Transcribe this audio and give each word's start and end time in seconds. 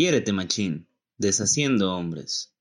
Quiérete 0.00 0.32
Machín, 0.32 0.88
deshaciendo 1.18 1.94
hombres. 1.94 2.54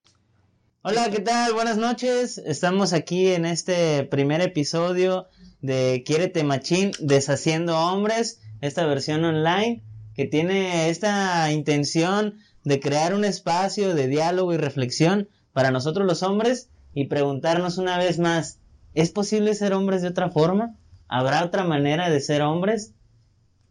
Hola, 0.81 1.09
¿qué 1.09 1.21
tal? 1.21 1.53
Buenas 1.53 1.77
noches. 1.77 2.37
Estamos 2.37 2.91
aquí 2.91 3.27
en 3.27 3.45
este 3.45 4.03
primer 4.03 4.41
episodio 4.41 5.29
de 5.61 6.03
Quiérete 6.05 6.43
Machín, 6.43 6.91
deshaciendo 6.99 7.79
hombres, 7.79 8.41
esta 8.59 8.85
versión 8.85 9.23
online 9.23 9.85
que 10.15 10.25
tiene 10.25 10.89
esta 10.89 11.49
intención 11.53 12.39
de 12.65 12.81
crear 12.81 13.13
un 13.13 13.23
espacio 13.23 13.95
de 13.95 14.07
diálogo 14.07 14.53
y 14.53 14.57
reflexión 14.57 15.29
para 15.53 15.71
nosotros 15.71 16.05
los 16.05 16.23
hombres 16.23 16.67
y 16.93 17.05
preguntarnos 17.05 17.77
una 17.77 17.97
vez 17.97 18.19
más, 18.19 18.59
¿es 18.95 19.11
posible 19.11 19.55
ser 19.55 19.71
hombres 19.71 20.01
de 20.01 20.09
otra 20.09 20.29
forma? 20.29 20.75
¿Habrá 21.07 21.45
otra 21.45 21.63
manera 21.63 22.09
de 22.09 22.19
ser 22.19 22.41
hombres? 22.41 22.95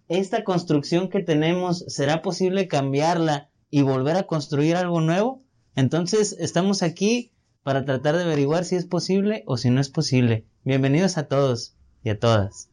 ¿Esta 0.08 0.42
construcción 0.42 1.10
que 1.10 1.20
tenemos 1.20 1.84
será 1.86 2.22
posible 2.22 2.66
cambiarla 2.66 3.47
y 3.70 3.82
volver 3.82 4.16
a 4.16 4.24
construir 4.24 4.76
algo 4.76 5.00
nuevo? 5.00 5.42
Entonces 5.76 6.36
estamos 6.38 6.82
aquí 6.82 7.32
para 7.62 7.84
tratar 7.84 8.16
de 8.16 8.24
averiguar 8.24 8.64
si 8.64 8.76
es 8.76 8.86
posible 8.86 9.42
o 9.46 9.56
si 9.56 9.70
no 9.70 9.80
es 9.80 9.90
posible. 9.90 10.44
Bienvenidos 10.64 11.18
a 11.18 11.28
todos 11.28 11.76
y 12.02 12.10
a 12.10 12.18
todas. 12.18 12.70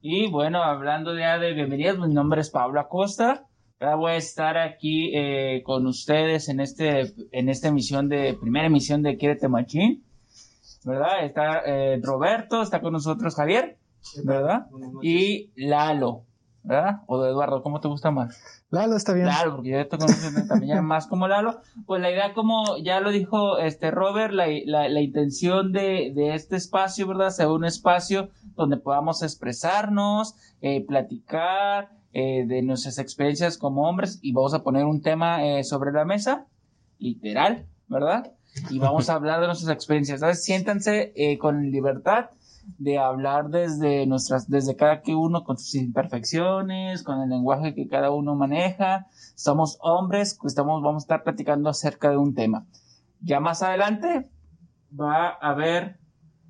Y 0.00 0.30
bueno, 0.30 0.62
hablando 0.62 1.16
ya 1.18 1.38
de 1.38 1.52
bienvenidas, 1.54 1.98
mi 1.98 2.12
nombre 2.12 2.40
es 2.40 2.50
Pablo 2.50 2.80
Acosta. 2.80 3.46
Ahora 3.80 3.96
voy 3.96 4.12
a 4.12 4.16
estar 4.16 4.56
aquí 4.56 5.10
eh, 5.14 5.62
con 5.64 5.86
ustedes 5.86 6.48
en 6.48 6.60
este 6.60 7.12
en 7.32 7.48
esta 7.48 7.68
emisión 7.68 8.08
de 8.08 8.34
primera 8.40 8.66
emisión 8.66 9.02
de 9.02 9.16
Quiérete 9.16 9.48
Machín, 9.48 10.04
¿verdad? 10.84 11.24
Está 11.24 11.62
eh, 11.66 12.00
Roberto, 12.02 12.62
está 12.62 12.80
con 12.80 12.92
nosotros 12.92 13.34
Javier, 13.34 13.76
¿verdad? 14.24 14.66
Y 15.02 15.50
Lalo, 15.56 16.24
¿verdad? 16.64 17.02
O 17.06 17.22
de 17.22 17.30
Eduardo, 17.30 17.62
¿cómo 17.62 17.80
te 17.80 17.88
gusta 17.88 18.10
más? 18.10 18.42
Lalo 18.70 18.96
está 18.96 19.12
bien. 19.12 19.26
Lalo, 19.26 19.56
porque 19.56 19.70
yo 19.70 19.86
te 19.86 19.98
conozco 19.98 20.46
también 20.48 20.82
más 20.84 21.06
como 21.06 21.28
Lalo. 21.28 21.60
Pues 21.86 22.00
la 22.00 22.10
idea, 22.10 22.32
como 22.32 22.78
ya 22.82 23.00
lo 23.00 23.10
dijo 23.10 23.58
este 23.58 23.90
Robert, 23.90 24.32
la, 24.32 24.46
la, 24.64 24.88
la 24.88 25.00
intención 25.00 25.72
de, 25.72 26.12
de, 26.14 26.34
este 26.34 26.56
espacio, 26.56 27.06
¿verdad? 27.06 27.30
Sea 27.30 27.50
un 27.50 27.64
espacio 27.64 28.30
donde 28.56 28.78
podamos 28.78 29.22
expresarnos, 29.22 30.34
eh, 30.62 30.84
platicar 30.86 31.90
eh, 32.12 32.44
de 32.46 32.62
nuestras 32.62 32.98
experiencias 32.98 33.58
como 33.58 33.88
hombres 33.88 34.18
y 34.22 34.32
vamos 34.32 34.54
a 34.54 34.62
poner 34.62 34.86
un 34.86 35.02
tema 35.02 35.44
eh, 35.44 35.64
sobre 35.64 35.92
la 35.92 36.04
mesa, 36.04 36.46
literal, 36.98 37.66
¿verdad? 37.88 38.32
Y 38.70 38.78
vamos 38.78 39.10
a 39.10 39.14
hablar 39.14 39.40
de 39.40 39.46
nuestras 39.48 39.70
experiencias. 39.70 40.20
¿sabes? 40.20 40.42
Siéntanse 40.42 41.12
eh, 41.14 41.36
con 41.38 41.70
libertad 41.70 42.30
de 42.78 42.98
hablar 42.98 43.48
desde 43.48 44.06
nuestras, 44.06 44.48
desde 44.48 44.76
cada 44.76 45.02
que 45.02 45.14
uno 45.14 45.44
con 45.44 45.58
sus 45.58 45.74
imperfecciones, 45.74 47.02
con 47.02 47.20
el 47.20 47.30
lenguaje 47.30 47.74
que 47.74 47.88
cada 47.88 48.10
uno 48.10 48.34
maneja. 48.34 49.06
Somos 49.34 49.78
hombres, 49.80 50.38
estamos, 50.44 50.82
vamos 50.82 51.02
a 51.02 51.04
estar 51.04 51.22
platicando 51.24 51.68
acerca 51.68 52.10
de 52.10 52.16
un 52.16 52.34
tema. 52.34 52.66
Ya 53.20 53.40
más 53.40 53.62
adelante 53.62 54.28
va 54.98 55.28
a 55.28 55.50
haber, 55.50 55.98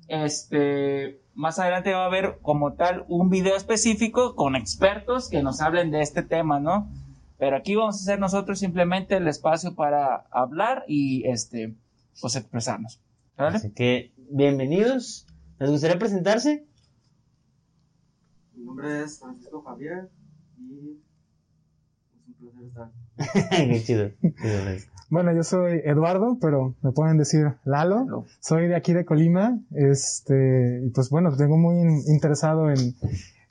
este, 0.07 1.21
más 1.33 1.59
adelante 1.59 1.93
va 1.93 2.03
a 2.03 2.07
haber 2.07 2.39
como 2.41 2.73
tal 2.73 3.05
un 3.07 3.29
video 3.29 3.55
específico 3.55 4.35
con 4.35 4.55
expertos 4.55 5.29
que 5.29 5.43
nos 5.43 5.61
hablen 5.61 5.91
de 5.91 6.01
este 6.01 6.23
tema, 6.23 6.59
¿no? 6.59 6.89
Pero 7.37 7.57
aquí 7.57 7.75
vamos 7.75 7.97
a 7.97 7.99
hacer 8.01 8.19
nosotros 8.19 8.59
simplemente 8.59 9.17
el 9.17 9.27
espacio 9.27 9.75
para 9.75 10.25
hablar 10.31 10.85
y, 10.87 11.27
este, 11.27 11.75
pues 12.21 12.35
expresarnos. 12.35 13.01
Así 13.37 13.71
que, 13.71 14.13
bienvenidos 14.29 15.24
¿Les 15.57 15.69
gustaría 15.69 15.97
presentarse? 15.97 16.65
Mi 18.53 18.65
nombre 18.65 19.03
es 19.03 19.19
Francisco 19.19 19.61
Javier 19.61 20.09
y 20.59 20.99
es 22.19 22.27
un 22.27 22.33
placer 22.33 22.65
estar. 22.67 22.91
Qué 23.49 23.83
chido. 23.83 24.11
bueno, 25.09 25.33
yo 25.33 25.43
soy 25.43 25.81
Eduardo, 25.85 26.37
pero 26.41 26.75
me 26.81 26.91
pueden 26.91 27.17
decir 27.17 27.53
Lalo. 27.63 28.25
Soy 28.41 28.67
de 28.67 28.75
aquí 28.75 28.91
de 28.91 29.05
Colima. 29.05 29.57
Este, 29.73 30.81
y 30.85 30.89
pues 30.89 31.09
bueno, 31.09 31.33
tengo 31.37 31.55
muy 31.55 32.03
interesado 32.07 32.69
en, 32.69 32.93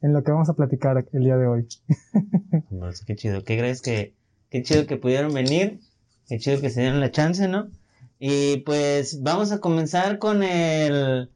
en 0.02 0.12
lo 0.12 0.22
que 0.22 0.30
vamos 0.30 0.50
a 0.50 0.54
platicar 0.54 1.06
el 1.10 1.24
día 1.24 1.38
de 1.38 1.46
hoy. 1.46 1.66
pues, 2.68 3.02
qué 3.06 3.16
chido. 3.16 3.44
¿Qué 3.44 3.56
crees 3.56 3.80
que, 3.80 4.12
qué 4.50 4.62
chido 4.62 4.86
que 4.86 4.98
pudieron 4.98 5.32
venir? 5.32 5.80
Qué 6.28 6.38
chido 6.38 6.60
que 6.60 6.68
se 6.68 6.82
dieron 6.82 7.00
la 7.00 7.10
chance, 7.10 7.48
¿no? 7.48 7.70
Y 8.18 8.58
pues 8.58 9.22
vamos 9.22 9.52
a 9.52 9.60
comenzar 9.60 10.18
con 10.18 10.42
el 10.42 11.30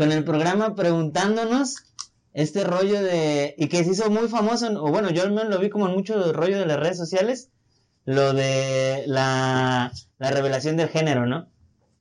con 0.00 0.12
el 0.12 0.24
programa 0.24 0.74
preguntándonos 0.74 1.84
este 2.32 2.64
rollo 2.64 3.02
de, 3.02 3.54
y 3.58 3.68
que 3.68 3.84
se 3.84 3.90
hizo 3.90 4.08
muy 4.08 4.28
famoso, 4.28 4.66
o 4.82 4.90
bueno, 4.90 5.10
yo 5.10 5.24
al 5.24 5.30
menos 5.30 5.50
lo 5.50 5.58
vi 5.58 5.68
como 5.68 5.88
en 5.88 5.94
mucho 5.94 6.32
rollo 6.32 6.58
de 6.58 6.64
las 6.64 6.80
redes 6.80 6.96
sociales, 6.96 7.50
lo 8.06 8.32
de 8.32 9.04
la, 9.06 9.92
la 10.18 10.30
revelación 10.30 10.78
del 10.78 10.88
género, 10.88 11.26
¿no? 11.26 11.48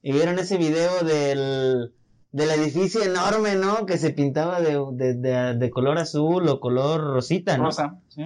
Y 0.02 0.14
vieron 0.14 0.40
ese 0.40 0.58
video 0.58 1.02
del, 1.02 1.92
del 2.32 2.52
edificio 2.52 3.04
enorme, 3.04 3.58
¿no? 3.58 3.86
Que 3.86 3.98
se 3.98 4.12
pintaba 4.12 4.62
de, 4.62 4.82
de, 4.94 5.16
de, 5.16 5.56
de 5.56 5.70
color 5.70 5.98
azul 5.98 6.48
o 6.48 6.62
color 6.62 7.02
rosita, 7.02 7.58
¿no? 7.58 7.66
Rosa, 7.66 8.00
sí. 8.08 8.24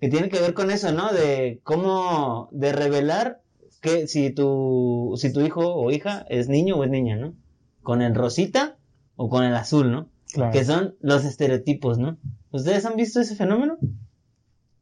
Que 0.00 0.08
tiene 0.08 0.28
que 0.28 0.38
ver 0.38 0.54
con 0.54 0.70
eso, 0.70 0.92
¿no? 0.92 1.12
De 1.12 1.58
cómo, 1.64 2.50
de 2.52 2.70
revelar 2.70 3.40
que 3.80 4.06
si 4.06 4.30
tu, 4.30 5.14
si 5.16 5.32
tu 5.32 5.40
hijo 5.40 5.74
o 5.74 5.90
hija 5.90 6.24
es 6.28 6.48
niño 6.48 6.76
o 6.76 6.84
es 6.84 6.90
niña, 6.90 7.16
¿no? 7.16 7.34
Con 7.82 8.00
el 8.00 8.14
rosita 8.14 8.77
o 9.18 9.28
con 9.28 9.42
el 9.44 9.54
azul, 9.54 9.90
¿no? 9.90 10.08
Claro. 10.32 10.52
Que 10.52 10.64
son 10.64 10.94
los 11.00 11.24
estereotipos, 11.24 11.98
¿no? 11.98 12.18
¿Ustedes 12.52 12.86
han 12.86 12.94
visto 12.96 13.20
ese 13.20 13.34
fenómeno? 13.34 13.76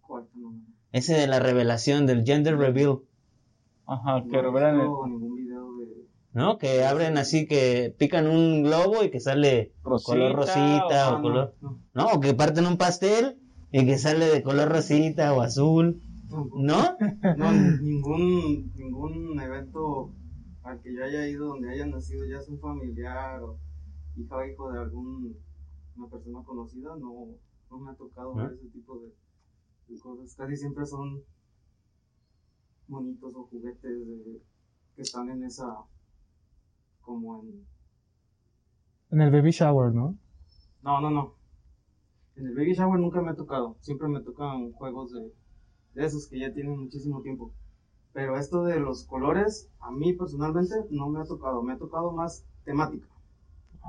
¿Cuál 0.03 0.27
fenómeno? 0.29 0.67
Ese 0.93 1.15
de 1.15 1.27
la 1.27 1.41
revelación, 1.41 2.05
del 2.07 2.23
gender 2.25 2.59
reveal. 2.59 2.99
Ajá, 3.87 4.23
que 4.31 4.43
revelan 4.43 4.81
el... 4.81 4.89
ningún 5.09 5.37
video 5.37 5.75
de... 5.79 5.87
¿No? 6.35 6.59
Que 6.59 6.85
abren 6.85 7.17
así, 7.17 7.47
que 7.47 7.95
pican 7.99 8.27
un 8.27 8.63
globo 8.63 9.03
y 9.03 9.11
que 9.11 9.21
sale 9.21 9.73
Rosita, 9.83 10.13
color 10.13 10.37
rosita 10.37 11.15
o, 11.15 11.19
o 11.19 11.23
color... 11.23 11.55
no, 11.63 11.81
No, 11.95 12.07
o 12.09 12.21
que 12.21 12.35
parten 12.35 12.67
un 12.67 12.77
pastel 12.77 13.39
y 13.73 13.87
que 13.87 13.97
sale 13.97 14.27
de 14.27 14.43
color 14.43 14.69
rosita 14.69 15.33
o 15.33 15.41
azul. 15.41 16.03
¿No? 16.29 16.97
No, 17.39 17.53
ningún, 17.53 18.71
ningún 18.75 19.41
evento 19.41 20.13
al 20.63 20.83
que 20.83 20.93
yo 20.93 21.05
haya 21.05 21.27
ido 21.27 21.47
donde 21.47 21.71
haya 21.71 21.87
nacido 21.87 22.27
ya 22.27 22.39
es 22.39 22.49
un 22.49 22.59
familiar 22.59 23.41
o 23.43 23.59
hija 24.17 24.47
hijo 24.49 24.73
de 24.73 24.81
algún 24.81 25.37
una 25.97 26.09
persona 26.09 26.43
conocida, 26.45 26.97
no, 26.97 27.37
no 27.71 27.79
me 27.79 27.91
ha 27.91 27.95
tocado 27.95 28.49
ese 28.51 28.69
tipo 28.69 28.99
de, 29.01 29.15
de 29.89 30.01
cosas. 30.01 30.35
Casi 30.37 30.57
siempre 30.57 30.87
son 30.87 31.25
monitos 32.89 33.33
o 33.37 33.45
juguetes 33.45 33.97
de- 34.09 34.43
que 34.97 35.03
están 35.03 35.29
en 35.31 35.45
esa, 35.45 35.69
como 37.01 37.41
en, 37.41 37.67
En 39.11 39.21
el 39.21 39.33
baby 39.33 39.51
shower, 39.51 39.93
¿no? 39.93 40.17
no, 40.83 41.01
no, 41.01 41.11
no. 41.11 41.35
En 42.37 42.47
el 42.47 42.55
baby 42.55 42.75
shower 42.75 43.01
nunca 43.01 43.21
me 43.21 43.31
ha 43.33 43.35
tocado, 43.35 43.77
siempre 43.81 44.07
me 44.09 44.21
tocan 44.21 44.71
juegos 44.73 45.13
de, 45.13 45.33
de 45.95 46.07
esos 46.07 46.29
que 46.29 46.39
ya 46.41 46.53
tienen 46.53 46.79
muchísimo 46.81 47.23
tiempo. 47.23 47.53
Pero 48.13 48.37
esto 48.39 48.65
de 48.65 48.81
los 48.81 49.07
colores, 49.07 49.71
a 49.81 49.93
mí 49.93 50.15
personalmente 50.15 50.77
no 50.91 51.09
me 51.11 51.21
ha 51.21 51.25
tocado, 51.25 51.63
me 51.63 51.75
ha 51.75 51.79
tocado 51.79 52.13
más 52.13 52.47
temática. 52.65 53.09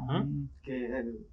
Ajá. 0.03 0.25
que 0.63 0.85
el, 0.99 1.27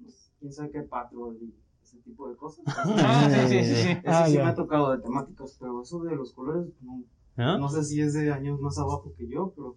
pues, 0.00 0.32
quién 0.40 0.52
sabe 0.52 0.70
qué 0.70 0.82
patrol 0.82 1.38
y 1.42 1.54
ese 1.82 1.98
tipo 1.98 2.28
de 2.28 2.36
cosas. 2.36 2.64
Ah, 2.98 3.28
sí, 3.30 3.48
sí, 3.48 3.64
sí, 3.64 3.74
sí. 3.82 3.88
Eso 3.90 4.00
Ah, 4.06 4.26
sí 4.26 4.32
ya. 4.34 4.44
me 4.44 4.50
ha 4.50 4.54
tocado 4.54 4.92
de 4.96 5.02
temáticas, 5.02 5.56
pero 5.60 5.82
eso 5.82 6.02
de 6.02 6.16
los 6.16 6.32
colores, 6.32 6.66
no, 6.82 7.02
¿No? 7.36 7.58
no 7.58 7.68
sé 7.68 7.84
si 7.84 8.00
es 8.00 8.14
de 8.14 8.32
años 8.32 8.60
más 8.60 8.78
abajo 8.78 9.12
que 9.16 9.28
yo, 9.28 9.52
pero... 9.56 9.76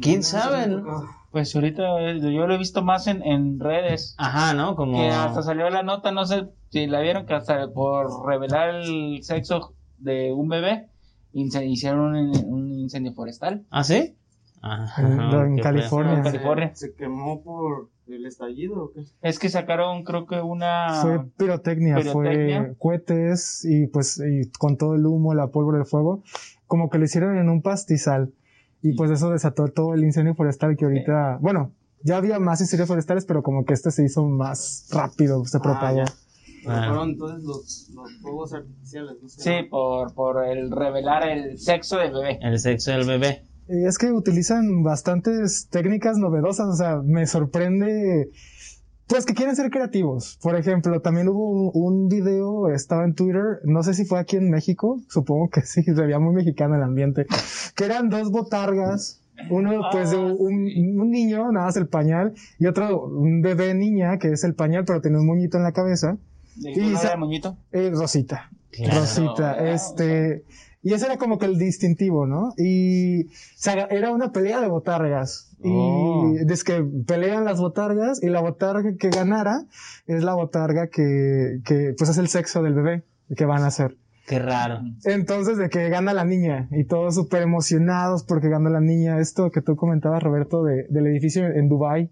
¿Quién 0.00 0.22
sabe, 0.24 0.66
no? 0.66 0.84
Pues 1.30 1.54
ahorita 1.54 2.00
eh, 2.10 2.18
yo 2.20 2.46
lo 2.46 2.54
he 2.54 2.58
visto 2.58 2.82
más 2.82 3.06
en, 3.06 3.22
en 3.22 3.60
redes. 3.60 4.14
Ajá, 4.18 4.52
¿no? 4.54 4.74
Como... 4.74 4.98
Que 4.98 5.08
hasta 5.10 5.42
salió 5.42 5.68
la 5.70 5.82
nota, 5.82 6.10
no 6.10 6.24
sé 6.24 6.48
si 6.70 6.86
la 6.86 7.00
vieron, 7.00 7.26
que 7.26 7.34
hasta 7.34 7.70
por 7.72 8.26
revelar 8.26 8.74
el 8.76 9.22
sexo 9.22 9.74
de 9.98 10.32
un 10.32 10.48
bebé, 10.48 10.88
hicieron 11.32 12.16
un, 12.16 12.44
un 12.46 12.72
incendio 12.80 13.12
forestal. 13.12 13.64
¿Ah, 13.70 13.84
sí? 13.84 14.16
Ajá, 14.72 15.02
En- 15.02 15.20
en 15.52 15.58
California. 15.58 16.22
California. 16.22 16.70
¿Se, 16.74 16.88
se 16.88 16.94
quemó 16.94 17.42
por 17.42 17.88
el 18.08 18.26
estallido 18.26 18.84
o 18.84 18.92
qué? 18.92 19.02
Es 19.22 19.38
que 19.38 19.48
sacaron, 19.48 20.04
creo 20.04 20.26
que 20.26 20.40
una. 20.40 21.00
Fue 21.02 21.24
pirotecnia, 21.36 21.96
pirotecnia. 21.96 22.64
fue 22.64 22.76
cohetes 22.78 23.64
y 23.64 23.86
pues 23.86 24.18
y 24.20 24.50
con 24.58 24.76
todo 24.76 24.94
el 24.94 25.06
humo, 25.06 25.34
la 25.34 25.48
pólvora 25.48 25.78
del 25.78 25.86
fuego, 25.86 26.22
como 26.66 26.90
que 26.90 26.98
lo 26.98 27.04
hicieron 27.04 27.36
en 27.38 27.48
un 27.48 27.62
pastizal. 27.62 28.32
Y 28.82 28.94
pues 28.94 29.10
eso 29.10 29.30
desató 29.30 29.68
todo 29.68 29.94
el 29.94 30.04
incendio 30.04 30.34
forestal 30.34 30.76
que 30.76 30.84
ahorita, 30.84 31.38
bueno, 31.40 31.72
ya 32.02 32.18
había 32.18 32.38
más 32.38 32.60
incendios 32.60 32.86
forestales, 32.88 33.24
pero 33.24 33.42
como 33.42 33.64
que 33.64 33.72
este 33.72 33.90
se 33.90 34.04
hizo 34.04 34.24
más 34.24 34.86
rápido, 34.92 35.44
se 35.44 35.58
propagó. 35.60 36.02
Ah. 36.02 36.12
Pero 36.64 36.76
Ah. 36.78 36.86
fueron 36.88 37.10
entonces 37.10 37.44
los, 37.44 37.90
los 37.94 38.12
fuegos 38.20 38.52
artificiales, 38.52 39.14
¿no? 39.22 39.28
Sí, 39.28 39.52
por, 39.70 40.12
por 40.14 40.44
el 40.44 40.70
revelar 40.72 41.28
el 41.28 41.58
sexo 41.58 41.96
del 41.98 42.12
bebé. 42.12 42.38
El 42.42 42.58
sexo 42.58 42.90
del 42.92 43.06
bebé. 43.06 43.42
Y 43.68 43.84
es 43.84 43.98
que 43.98 44.12
utilizan 44.12 44.82
bastantes 44.82 45.68
técnicas 45.68 46.18
novedosas, 46.18 46.68
o 46.68 46.76
sea, 46.76 47.00
me 47.04 47.26
sorprende 47.26 48.30
Pues 49.08 49.24
que 49.24 49.34
quieren 49.34 49.56
ser 49.56 49.70
creativos. 49.70 50.38
Por 50.42 50.56
ejemplo, 50.56 51.00
también 51.00 51.28
hubo 51.28 51.70
un, 51.72 52.08
video, 52.08 52.68
estaba 52.72 53.04
en 53.04 53.14
Twitter, 53.14 53.60
no 53.64 53.82
sé 53.82 53.94
si 53.94 54.04
fue 54.04 54.18
aquí 54.18 54.36
en 54.36 54.50
México, 54.50 55.00
supongo 55.08 55.48
que 55.50 55.62
sí, 55.62 55.82
se 55.84 55.92
veía 55.92 56.18
muy 56.18 56.34
mexicano 56.34 56.76
el 56.76 56.82
ambiente, 56.82 57.26
que 57.74 57.84
eran 57.84 58.08
dos 58.08 58.30
botargas, 58.30 59.20
uno 59.50 59.80
pues 59.92 60.10
de 60.10 60.16
un, 60.16 60.70
un 61.00 61.10
niño, 61.10 61.52
nada 61.52 61.66
más 61.66 61.76
el 61.76 61.88
pañal, 61.88 62.34
y 62.58 62.66
otro 62.66 63.06
un 63.06 63.42
bebé 63.42 63.74
niña, 63.74 64.18
que 64.18 64.32
es 64.32 64.44
el 64.44 64.54
pañal, 64.54 64.84
pero 64.84 65.00
tiene 65.00 65.18
un 65.18 65.26
moñito 65.26 65.56
en 65.56 65.64
la 65.64 65.72
cabeza. 65.72 66.16
¿De 66.56 66.72
Y 66.72 66.94
era 66.94 67.12
el 67.12 67.18
moñito? 67.18 67.56
Eh, 67.72 67.90
Rosita. 67.92 68.50
Claro. 68.70 69.00
Rosita, 69.00 69.52
Ah, 69.52 69.70
este, 69.70 70.44
y 70.82 70.92
ese 70.92 71.06
era 71.06 71.16
como 71.16 71.38
que 71.38 71.46
el 71.46 71.58
distintivo, 71.58 72.26
¿no? 72.26 72.52
Y 72.58 73.26
se 73.56 73.70
haga- 73.70 73.86
era 73.90 74.10
una 74.12 74.32
pelea 74.32 74.60
de 74.60 74.68
botargas. 74.68 75.50
Oh. 75.64 76.32
Y 76.34 76.52
es 76.52 76.62
que 76.64 76.84
pelean 77.06 77.44
las 77.44 77.58
botargas 77.60 78.22
y 78.22 78.28
la 78.28 78.40
botarga 78.40 78.94
que 78.98 79.08
ganara 79.10 79.64
es 80.06 80.22
la 80.22 80.34
botarga 80.34 80.88
que, 80.88 81.60
que 81.64 81.94
pues 81.96 82.10
es 82.10 82.18
el 82.18 82.28
sexo 82.28 82.62
del 82.62 82.74
bebé 82.74 83.04
que 83.36 83.44
van 83.46 83.62
a 83.62 83.68
hacer. 83.68 83.96
Qué 84.28 84.38
raro. 84.40 84.80
Entonces, 85.04 85.56
de 85.56 85.68
que 85.70 85.88
gana 85.88 86.12
la 86.12 86.24
niña 86.24 86.68
y 86.72 86.84
todos 86.84 87.14
súper 87.14 87.42
emocionados 87.42 88.24
porque 88.24 88.48
gana 88.48 88.70
la 88.70 88.80
niña. 88.80 89.20
Esto 89.20 89.50
que 89.52 89.62
tú 89.62 89.76
comentabas, 89.76 90.20
Roberto, 90.22 90.62
de, 90.64 90.84
del 90.90 91.06
edificio 91.06 91.46
en 91.46 91.68
Dubai 91.68 92.10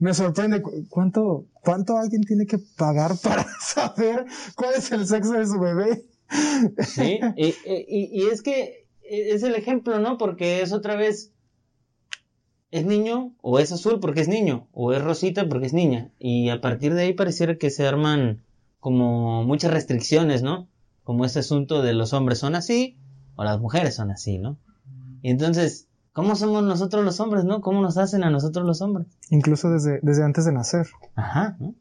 me 0.00 0.12
sorprende 0.12 0.60
cu- 0.60 0.84
cuánto, 0.90 1.46
cuánto 1.62 1.96
alguien 1.96 2.22
tiene 2.22 2.44
que 2.46 2.58
pagar 2.76 3.12
para 3.22 3.46
saber 3.60 4.26
cuál 4.54 4.74
es 4.76 4.92
el 4.92 5.06
sexo 5.06 5.32
de 5.32 5.46
su 5.46 5.58
bebé. 5.58 6.04
Sí, 6.86 7.18
y, 7.36 7.46
y- 7.46 8.10
y 8.12 8.22
es 8.32 8.42
que 8.42 8.86
es 9.02 9.42
el 9.42 9.54
ejemplo, 9.54 9.98
¿no? 9.98 10.18
Porque 10.18 10.62
es 10.62 10.72
otra 10.72 10.94
vez, 10.96 11.32
es 12.70 12.86
niño, 12.86 13.34
o 13.42 13.58
es 13.58 13.72
azul 13.72 13.98
porque 14.00 14.20
es 14.20 14.28
niño, 14.28 14.68
o 14.72 14.92
es 14.92 15.02
rosita 15.02 15.48
porque 15.48 15.66
es 15.66 15.72
niña. 15.72 16.10
Y 16.18 16.50
a 16.50 16.60
partir 16.60 16.94
de 16.94 17.02
ahí 17.02 17.12
pareciera 17.12 17.56
que 17.56 17.70
se 17.70 17.86
arman 17.86 18.42
como 18.78 19.44
muchas 19.44 19.72
restricciones, 19.72 20.42
¿no? 20.42 20.68
Como 21.02 21.24
este 21.24 21.40
asunto 21.40 21.82
de 21.82 21.92
los 21.94 22.12
hombres 22.12 22.38
son 22.38 22.54
así, 22.54 22.96
o 23.34 23.42
las 23.44 23.58
mujeres 23.58 23.96
son 23.96 24.10
así, 24.12 24.38
¿no? 24.38 24.56
Y 25.22 25.30
entonces, 25.30 25.88
¿cómo 26.12 26.36
somos 26.36 26.62
nosotros 26.62 27.04
los 27.04 27.18
hombres, 27.18 27.44
no? 27.44 27.60
¿Cómo 27.60 27.80
nos 27.82 27.96
hacen 27.98 28.22
a 28.22 28.30
nosotros 28.30 28.64
los 28.64 28.80
hombres? 28.82 29.08
Incluso 29.30 29.70
desde, 29.70 29.98
desde 30.02 30.22
antes 30.22 30.44
de 30.44 30.52
nacer. 30.52 30.86
Ajá, 31.16 31.56
¿no? 31.58 31.74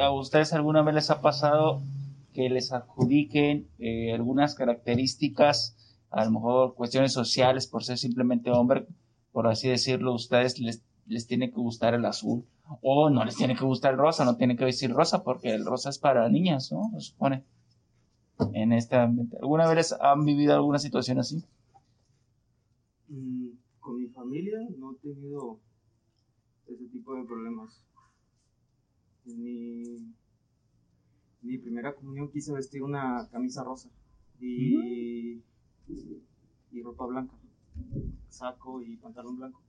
¿A 0.00 0.12
ustedes 0.12 0.52
alguna 0.52 0.82
vez 0.82 0.94
les 0.94 1.10
ha 1.10 1.20
pasado 1.20 1.82
que 2.32 2.48
les 2.48 2.72
adjudiquen 2.72 3.68
eh, 3.78 4.12
algunas 4.12 4.54
características, 4.54 5.76
a 6.10 6.24
lo 6.24 6.32
mejor 6.32 6.74
cuestiones 6.74 7.12
sociales 7.12 7.66
por 7.66 7.84
ser 7.84 7.98
simplemente 7.98 8.50
hombre, 8.50 8.86
por 9.32 9.46
así 9.46 9.68
decirlo, 9.68 10.14
ustedes 10.14 10.58
les, 10.58 10.82
les 11.06 11.26
tiene 11.26 11.50
que 11.50 11.56
gustar 11.56 11.94
el 11.94 12.04
azul? 12.04 12.44
O 12.82 13.10
no 13.10 13.24
les 13.24 13.36
tiene 13.36 13.56
que 13.56 13.64
gustar 13.64 13.92
el 13.92 13.98
rosa, 13.98 14.24
no 14.24 14.36
tiene 14.36 14.56
que 14.56 14.64
decir 14.64 14.92
rosa, 14.92 15.24
porque 15.24 15.52
el 15.52 15.64
rosa 15.64 15.90
es 15.90 15.98
para 15.98 16.28
niñas, 16.28 16.70
¿no? 16.72 16.90
Se 16.94 17.00
supone. 17.00 17.44
En 18.54 18.72
este 18.72 18.96
ambiente. 18.96 19.36
¿Alguna 19.42 19.68
vez 19.72 19.92
han 20.00 20.24
vivido 20.24 20.54
alguna 20.54 20.78
situación 20.78 21.18
así? 21.18 21.44
Mm, 23.08 23.48
con 23.80 24.00
mi 24.00 24.06
familia 24.08 24.58
no 24.78 24.92
he 24.92 24.96
tenido 24.96 25.58
ese 26.66 26.86
tipo 26.86 27.14
de 27.14 27.24
problemas. 27.24 27.82
Ni 29.26 30.14
mi 31.42 31.58
primera 31.58 31.94
comunión 31.94 32.30
quise 32.30 32.52
vestir 32.52 32.82
una 32.82 33.28
camisa 33.30 33.64
rosa 33.64 33.88
y, 34.40 35.42
y 36.72 36.82
ropa 36.82 37.06
blanca, 37.06 37.34
saco 38.28 38.82
y 38.82 38.96
pantalón 38.96 39.36
blanco. 39.36 39.60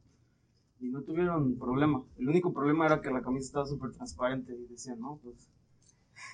Y 0.80 0.90
no 0.90 1.02
tuvieron 1.04 1.58
problema. 1.60 2.04
El 2.18 2.28
único 2.28 2.52
problema 2.54 2.88
era 2.88 3.02
que 3.02 3.12
la 3.12 3.22
camisa 3.22 3.46
estaba 3.46 3.66
súper 3.66 3.92
transparente 3.92 4.56
y 4.56 4.66
decían, 4.66 5.00
no, 5.00 5.20
pues, 5.22 5.48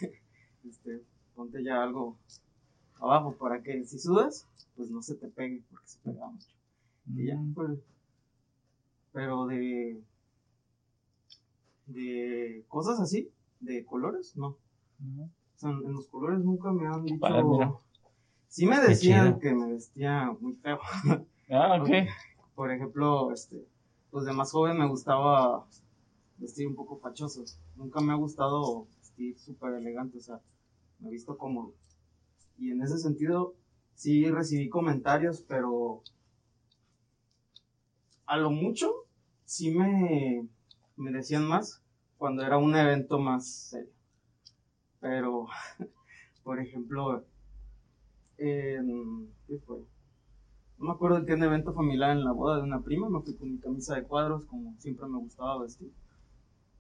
este, 0.64 1.04
ponte 1.36 1.64
ya 1.64 1.84
algo 1.84 2.18
abajo 2.96 3.34
para 3.34 3.62
que 3.62 3.84
si 3.86 4.00
sudas, 4.00 4.48
pues 4.76 4.90
no 4.90 5.02
se 5.02 5.16
te 5.16 5.28
pegue, 5.28 5.64
porque 5.70 5.88
se 5.88 6.00
pega 6.00 6.28
mucho. 6.28 6.48
Y 7.14 7.28
ya, 7.28 7.40
pues. 7.54 7.80
Pero 9.12 9.48
de. 9.48 10.02
De 11.88 12.66
cosas 12.68 13.00
así, 13.00 13.30
de 13.62 13.86
colores, 13.86 14.36
no. 14.36 14.58
O 15.00 15.60
sea, 15.60 15.70
en 15.70 15.94
los 15.94 16.08
colores 16.08 16.44
nunca 16.44 16.72
me 16.72 16.88
han 16.88 17.04
dicho. 17.04 17.44
Mira. 17.44 17.74
Sí 18.48 18.66
me 18.66 18.80
decían 18.80 19.40
que 19.40 19.54
me 19.54 19.74
vestía 19.74 20.36
muy 20.40 20.54
feo. 20.54 20.80
Ah, 21.50 21.82
ok. 21.82 21.90
Por 22.56 22.72
ejemplo, 22.72 23.32
este, 23.32 23.68
pues 24.12 24.26
de 24.26 24.34
más 24.34 24.52
joven 24.52 24.78
me 24.78 24.88
gustaba 24.88 25.66
vestir 26.38 26.68
un 26.68 26.76
poco 26.76 26.98
fachoso. 26.98 27.44
Nunca 27.76 28.02
me 28.02 28.14
ha 28.14 28.16
gustado 28.16 28.88
vestir 29.00 29.38
súper 29.38 29.76
elegante, 29.76 30.18
o 30.18 30.22
sea, 30.22 30.42
me 31.00 31.10
he 31.10 31.12
visto 31.12 31.38
cómodo. 31.38 31.74
Y 32.58 32.72
en 32.72 32.82
ese 32.82 32.98
sentido, 32.98 33.54
sí 33.94 34.30
recibí 34.30 34.70
comentarios, 34.70 35.42
pero 35.48 36.02
a 38.26 38.38
lo 38.38 38.52
mucho, 38.52 38.92
sí 39.46 39.72
me, 39.72 40.48
me 40.96 41.12
decían 41.12 41.48
más 41.48 41.82
cuando 42.18 42.44
era 42.44 42.58
un 42.58 42.76
evento 42.76 43.20
más 43.20 43.48
serio. 43.48 43.92
Pero, 45.00 45.48
por 46.44 46.60
ejemplo, 46.60 47.24
en, 48.38 49.34
¿qué 49.48 49.58
fue? 49.66 49.78
No 50.78 50.88
me 50.88 50.92
acuerdo 50.94 51.26
que 51.26 51.34
en 51.34 51.40
un 51.40 51.46
evento 51.46 51.74
familiar 51.74 52.12
en 52.12 52.24
la 52.24 52.32
boda 52.34 52.58
de 52.58 52.64
una 52.64 52.82
prima, 52.82 53.10
me 53.10 53.22
fui 53.22 53.36
con 53.36 53.52
mi 53.52 53.60
camisa 53.60 53.96
de 53.96 54.04
cuadros, 54.04 54.46
como 54.46 54.76
siempre 54.80 55.08
me 55.08 55.18
gustaba 55.20 55.62
vestir. 55.62 55.92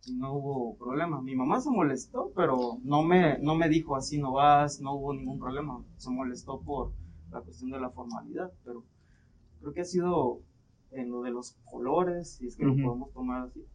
Y 0.05 0.15
no 0.15 0.33
hubo 0.33 0.75
problema. 0.77 1.21
Mi 1.21 1.35
mamá 1.35 1.59
se 1.59 1.69
molestó, 1.69 2.31
pero 2.35 2.79
no 2.83 3.03
me, 3.03 3.37
no 3.39 3.55
me 3.55 3.69
dijo 3.69 3.95
así 3.95 4.19
no 4.19 4.33
vas, 4.33 4.79
no 4.79 4.93
hubo 4.93 5.13
ningún 5.13 5.39
problema. 5.39 5.83
Se 5.97 6.09
molestó 6.11 6.59
por 6.61 6.91
la 7.31 7.41
cuestión 7.41 7.71
de 7.71 7.79
la 7.79 7.89
formalidad, 7.89 8.51
pero 8.63 8.83
creo 9.59 9.73
que 9.73 9.81
ha 9.81 9.85
sido 9.85 10.39
en 10.91 11.11
lo 11.11 11.21
de 11.21 11.31
los 11.31 11.55
colores, 11.65 12.35
si 12.37 12.47
es 12.47 12.55
que 12.55 12.63
Ujú. 12.63 12.73
lo 12.75 12.75
podemos 12.75 13.11
tomar 13.13 13.43
así, 13.43 13.65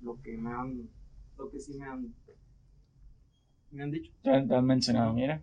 lo 0.00 0.20
que 0.22 0.36
me 0.38 0.50
han, 0.52 0.88
lo 1.38 1.50
que 1.50 1.60
sí 1.60 1.78
me 1.78 1.86
han, 1.86 2.14
me 3.70 3.82
han 3.82 3.90
dicho. 3.90 4.10
Te 4.22 4.30
han, 4.30 4.48
te 4.48 4.54
han 4.54 4.64
mencionado, 4.64 5.12
mira. 5.12 5.42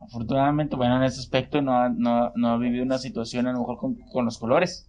Afortunadamente, 0.00 0.76
bueno, 0.76 0.96
en 0.98 1.04
ese 1.04 1.20
aspecto 1.20 1.62
no 1.62 1.78
ha, 1.78 1.88
no, 1.88 2.32
no 2.36 2.48
ha 2.48 2.58
vivido 2.58 2.84
una 2.84 2.98
situación 2.98 3.46
a 3.46 3.52
lo 3.52 3.60
mejor 3.60 3.78
con, 3.78 3.94
con 4.12 4.24
los 4.24 4.38
colores. 4.38 4.86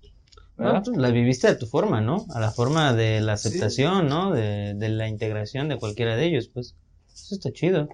No, 0.57 0.81
pues 0.81 0.97
la 0.97 1.09
viviste 1.09 1.47
a 1.47 1.57
tu 1.57 1.65
forma, 1.65 2.01
¿no? 2.01 2.25
A 2.33 2.39
la 2.39 2.51
forma 2.51 2.93
de 2.93 3.19
la 3.21 3.33
aceptación, 3.33 4.07
¿no? 4.07 4.31
De, 4.31 4.73
de 4.73 4.89
la 4.89 5.07
integración 5.07 5.67
de 5.67 5.77
cualquiera 5.77 6.15
de 6.15 6.25
ellos, 6.25 6.49
pues. 6.53 6.75
Eso 7.13 7.35
está 7.35 7.51
chido. 7.51 7.87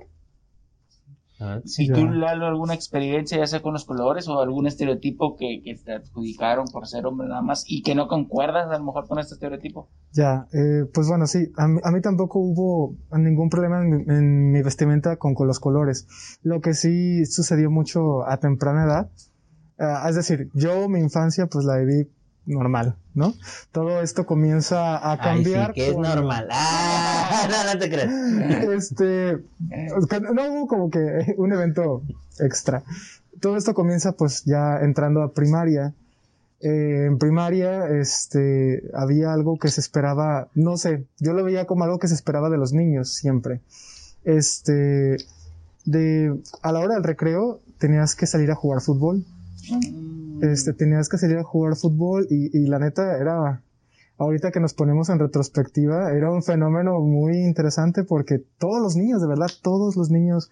La 1.41 1.47
verdad, 1.47 1.63
sí. 1.65 1.85
¿Y 1.85 1.91
tú, 1.91 2.05
Lalo, 2.07 2.45
alguna 2.45 2.73
experiencia, 2.75 3.37
ya 3.37 3.47
sea 3.47 3.61
con 3.61 3.73
los 3.73 3.85
colores 3.85 4.27
o 4.27 4.39
algún 4.39 4.67
estereotipo 4.67 5.35
que, 5.35 5.61
que 5.63 5.73
te 5.75 5.93
adjudicaron 5.93 6.67
por 6.71 6.87
ser 6.87 7.05
hombre 7.07 7.27
nada 7.27 7.41
más 7.41 7.63
y 7.67 7.81
que 7.81 7.95
no 7.95 8.07
concuerdas 8.07 8.67
a 8.69 8.77
lo 8.77 8.83
mejor 8.85 9.07
con 9.07 9.17
este 9.19 9.33
estereotipo? 9.33 9.89
Ya, 10.11 10.47
eh, 10.53 10.85
pues 10.93 11.07
bueno, 11.07 11.25
sí, 11.25 11.51
a 11.57 11.67
mí, 11.67 11.79
a 11.83 11.91
mí 11.91 11.99
tampoco 12.01 12.39
hubo 12.39 12.95
ningún 13.17 13.49
problema 13.49 13.81
en, 13.81 13.89
mi- 13.89 14.03
en 14.13 14.51
mi 14.51 14.61
vestimenta 14.61 15.17
con, 15.17 15.33
con 15.33 15.47
los 15.47 15.59
colores. 15.59 16.07
Lo 16.43 16.61
que 16.61 16.73
sí 16.75 17.25
sucedió 17.25 17.71
mucho 17.71 18.27
a 18.27 18.37
temprana 18.37 18.83
edad, 18.85 19.11
ah, 19.79 20.05
es 20.09 20.15
decir, 20.15 20.49
yo 20.53 20.87
mi 20.89 20.99
infancia 20.99 21.47
pues 21.47 21.65
la 21.65 21.77
viví 21.77 22.07
normal, 22.45 22.97
¿no? 23.13 23.33
Todo 23.71 24.01
esto 24.01 24.25
comienza 24.25 24.97
a 24.97 25.13
Ay, 25.13 25.17
cambiar. 25.19 25.67
sí, 25.67 25.73
que 25.73 25.87
es 25.89 25.93
cuando- 25.93 26.15
normal. 26.15 26.47
Ah, 26.51 27.20
no, 27.49 27.73
no 27.73 27.79
te 27.79 27.89
creas. 27.89 28.11
este, 28.69 29.43
no 30.33 30.51
hubo 30.51 30.67
como 30.67 30.89
que 30.89 31.35
un 31.37 31.53
evento 31.53 32.03
extra. 32.39 32.83
Todo 33.39 33.57
esto 33.57 33.73
comienza 33.73 34.13
pues 34.13 34.43
ya 34.45 34.79
entrando 34.81 35.21
a 35.21 35.33
primaria. 35.33 35.93
Eh, 36.61 37.05
en 37.07 37.17
primaria, 37.17 37.87
este, 37.87 38.83
había 38.93 39.33
algo 39.33 39.57
que 39.57 39.69
se 39.69 39.81
esperaba, 39.81 40.47
no 40.53 40.77
sé, 40.77 41.05
yo 41.19 41.33
lo 41.33 41.43
veía 41.43 41.65
como 41.65 41.85
algo 41.85 41.97
que 41.97 42.07
se 42.07 42.13
esperaba 42.13 42.51
de 42.51 42.57
los 42.57 42.71
niños 42.71 43.15
siempre. 43.15 43.61
Este, 44.23 45.17
a 46.61 46.71
la 46.71 46.79
hora 46.79 46.93
del 46.95 47.03
recreo 47.03 47.59
tenías 47.79 48.15
que 48.15 48.27
salir 48.27 48.51
a 48.51 48.55
jugar 48.55 48.81
fútbol. 48.81 49.25
Este, 50.41 50.73
tenías 50.73 51.09
que 51.09 51.17
salir 51.17 51.37
a 51.37 51.43
jugar 51.43 51.75
fútbol 51.75 52.27
y, 52.29 52.55
y 52.55 52.67
la 52.67 52.77
neta 52.77 53.17
era, 53.17 53.61
ahorita 54.21 54.51
que 54.51 54.59
nos 54.59 54.75
ponemos 54.75 55.09
en 55.09 55.17
retrospectiva, 55.17 56.11
era 56.11 56.31
un 56.31 56.43
fenómeno 56.43 56.99
muy 56.99 57.37
interesante 57.37 58.03
porque 58.03 58.37
todos 58.59 58.79
los 58.79 58.95
niños, 58.95 59.19
de 59.19 59.27
verdad, 59.27 59.49
todos 59.63 59.95
los 59.95 60.11
niños 60.11 60.51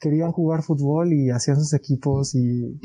querían 0.00 0.32
jugar 0.32 0.62
fútbol 0.62 1.12
y 1.12 1.30
hacían 1.30 1.58
sus 1.58 1.74
equipos 1.74 2.34
y 2.34 2.80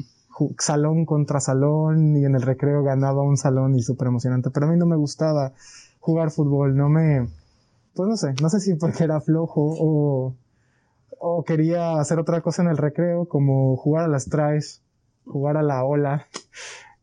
salón 0.59 1.05
contra 1.05 1.39
salón 1.39 2.17
y 2.17 2.25
en 2.25 2.35
el 2.35 2.41
recreo 2.41 2.83
ganaba 2.83 3.21
un 3.21 3.37
salón 3.37 3.75
y 3.75 3.83
súper 3.83 4.09
emocionante, 4.09 4.49
pero 4.49 4.65
a 4.65 4.69
mí 4.69 4.77
no 4.77 4.85
me 4.85 4.97
gustaba 4.97 5.53
jugar 6.01 6.31
fútbol, 6.31 6.75
no 6.75 6.89
me, 6.89 7.29
pues 7.93 8.09
no 8.09 8.17
sé, 8.17 8.33
no 8.41 8.49
sé 8.49 8.59
si 8.59 8.73
porque 8.73 9.05
era 9.05 9.21
flojo 9.21 9.61
o, 9.79 10.35
o 11.19 11.43
quería 11.43 11.99
hacer 11.99 12.19
otra 12.19 12.41
cosa 12.41 12.63
en 12.63 12.67
el 12.69 12.77
recreo 12.77 13.29
como 13.29 13.77
jugar 13.77 14.05
a 14.05 14.09
las 14.09 14.25
traes, 14.25 14.81
jugar 15.25 15.55
a 15.55 15.63
la 15.63 15.85
ola, 15.85 16.27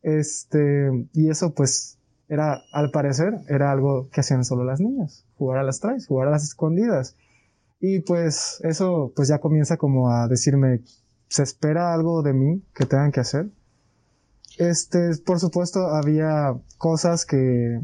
este, 0.02 1.08
y 1.14 1.30
eso 1.30 1.54
pues 1.54 1.97
era, 2.28 2.62
al 2.72 2.90
parecer, 2.90 3.34
era 3.48 3.72
algo 3.72 4.08
que 4.10 4.20
hacían 4.20 4.44
solo 4.44 4.64
las 4.64 4.80
niñas, 4.80 5.24
jugar 5.36 5.58
a 5.58 5.62
las 5.62 5.80
traes, 5.80 6.06
jugar 6.06 6.28
a 6.28 6.30
las 6.32 6.44
escondidas. 6.44 7.16
Y 7.80 8.00
pues 8.00 8.60
eso 8.64 9.12
pues 9.14 9.28
ya 9.28 9.38
comienza 9.38 9.76
como 9.76 10.10
a 10.10 10.26
decirme, 10.28 10.80
se 11.28 11.42
espera 11.42 11.94
algo 11.94 12.22
de 12.22 12.32
mí 12.32 12.62
que 12.74 12.86
tengan 12.86 13.12
que 13.12 13.20
hacer. 13.20 13.46
Este, 14.58 15.16
por 15.24 15.38
supuesto, 15.38 15.86
había 15.88 16.54
cosas 16.78 17.24
que, 17.24 17.80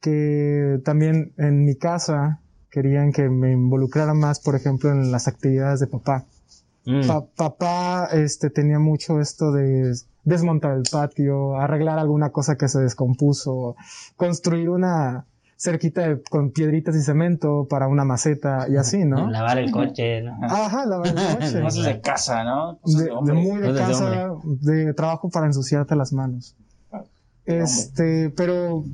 que 0.00 0.80
también 0.84 1.32
en 1.36 1.64
mi 1.64 1.74
casa 1.74 2.40
querían 2.70 3.12
que 3.12 3.28
me 3.28 3.52
involucrara 3.52 4.14
más, 4.14 4.40
por 4.40 4.54
ejemplo, 4.54 4.90
en 4.90 5.10
las 5.10 5.26
actividades 5.28 5.80
de 5.80 5.86
papá. 5.86 6.24
Mm. 6.84 7.06
Pa- 7.08 7.26
papá 7.26 8.08
este, 8.12 8.50
tenía 8.50 8.78
mucho 8.78 9.20
esto 9.20 9.50
de 9.50 9.92
desmontar 10.26 10.76
el 10.76 10.82
patio, 10.90 11.56
arreglar 11.58 11.98
alguna 11.98 12.30
cosa 12.30 12.56
que 12.56 12.68
se 12.68 12.80
descompuso, 12.80 13.76
construir 14.16 14.68
una 14.68 15.24
cerquita 15.56 16.06
de- 16.06 16.20
con 16.22 16.50
piedritas 16.50 16.94
y 16.96 17.00
cemento 17.00 17.66
para 17.70 17.88
una 17.88 18.04
maceta 18.04 18.66
y 18.68 18.76
así, 18.76 19.04
¿no? 19.06 19.30
Lavar 19.30 19.56
el 19.58 19.70
coche, 19.70 20.20
¿no? 20.20 20.36
Ajá, 20.42 20.84
la 20.84 20.98
verdad. 20.98 21.38
sí. 21.40 21.60
Cosas 21.62 21.84
de 21.86 22.00
casa, 22.02 22.44
¿no? 22.44 22.76
Cosas 22.82 23.00
De, 23.04 23.04
de 23.22 23.32
muy 23.32 23.60
de 23.62 23.68
Cosas 23.68 23.88
casa, 23.88 24.30
de 24.44 24.92
trabajo 24.92 25.30
para 25.30 25.46
ensuciarte 25.46 25.96
las 25.96 26.12
manos. 26.12 26.54
de 27.46 27.60
Este, 27.62 28.30
pero 28.36 28.84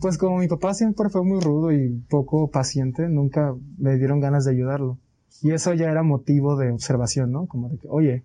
pues 0.00 0.18
como 0.18 0.36
mi 0.38 0.46
papá 0.46 0.74
siempre 0.74 1.08
fue 1.08 1.24
muy 1.24 1.40
rudo 1.40 1.72
y 1.72 1.88
poco 2.10 2.48
paciente, 2.50 3.08
nunca 3.08 3.54
me 3.78 3.96
dieron 3.96 4.20
ganas 4.20 4.44
de 4.44 4.50
ayudarlo. 4.52 4.98
Y 5.42 5.50
eso 5.52 5.72
ya 5.74 5.90
era 5.90 6.02
motivo 6.02 6.56
de 6.56 6.70
observación, 6.70 7.32
¿no? 7.32 7.46
Como 7.46 7.70
de 7.70 7.78
que, 7.78 7.88
oye, 7.88 8.22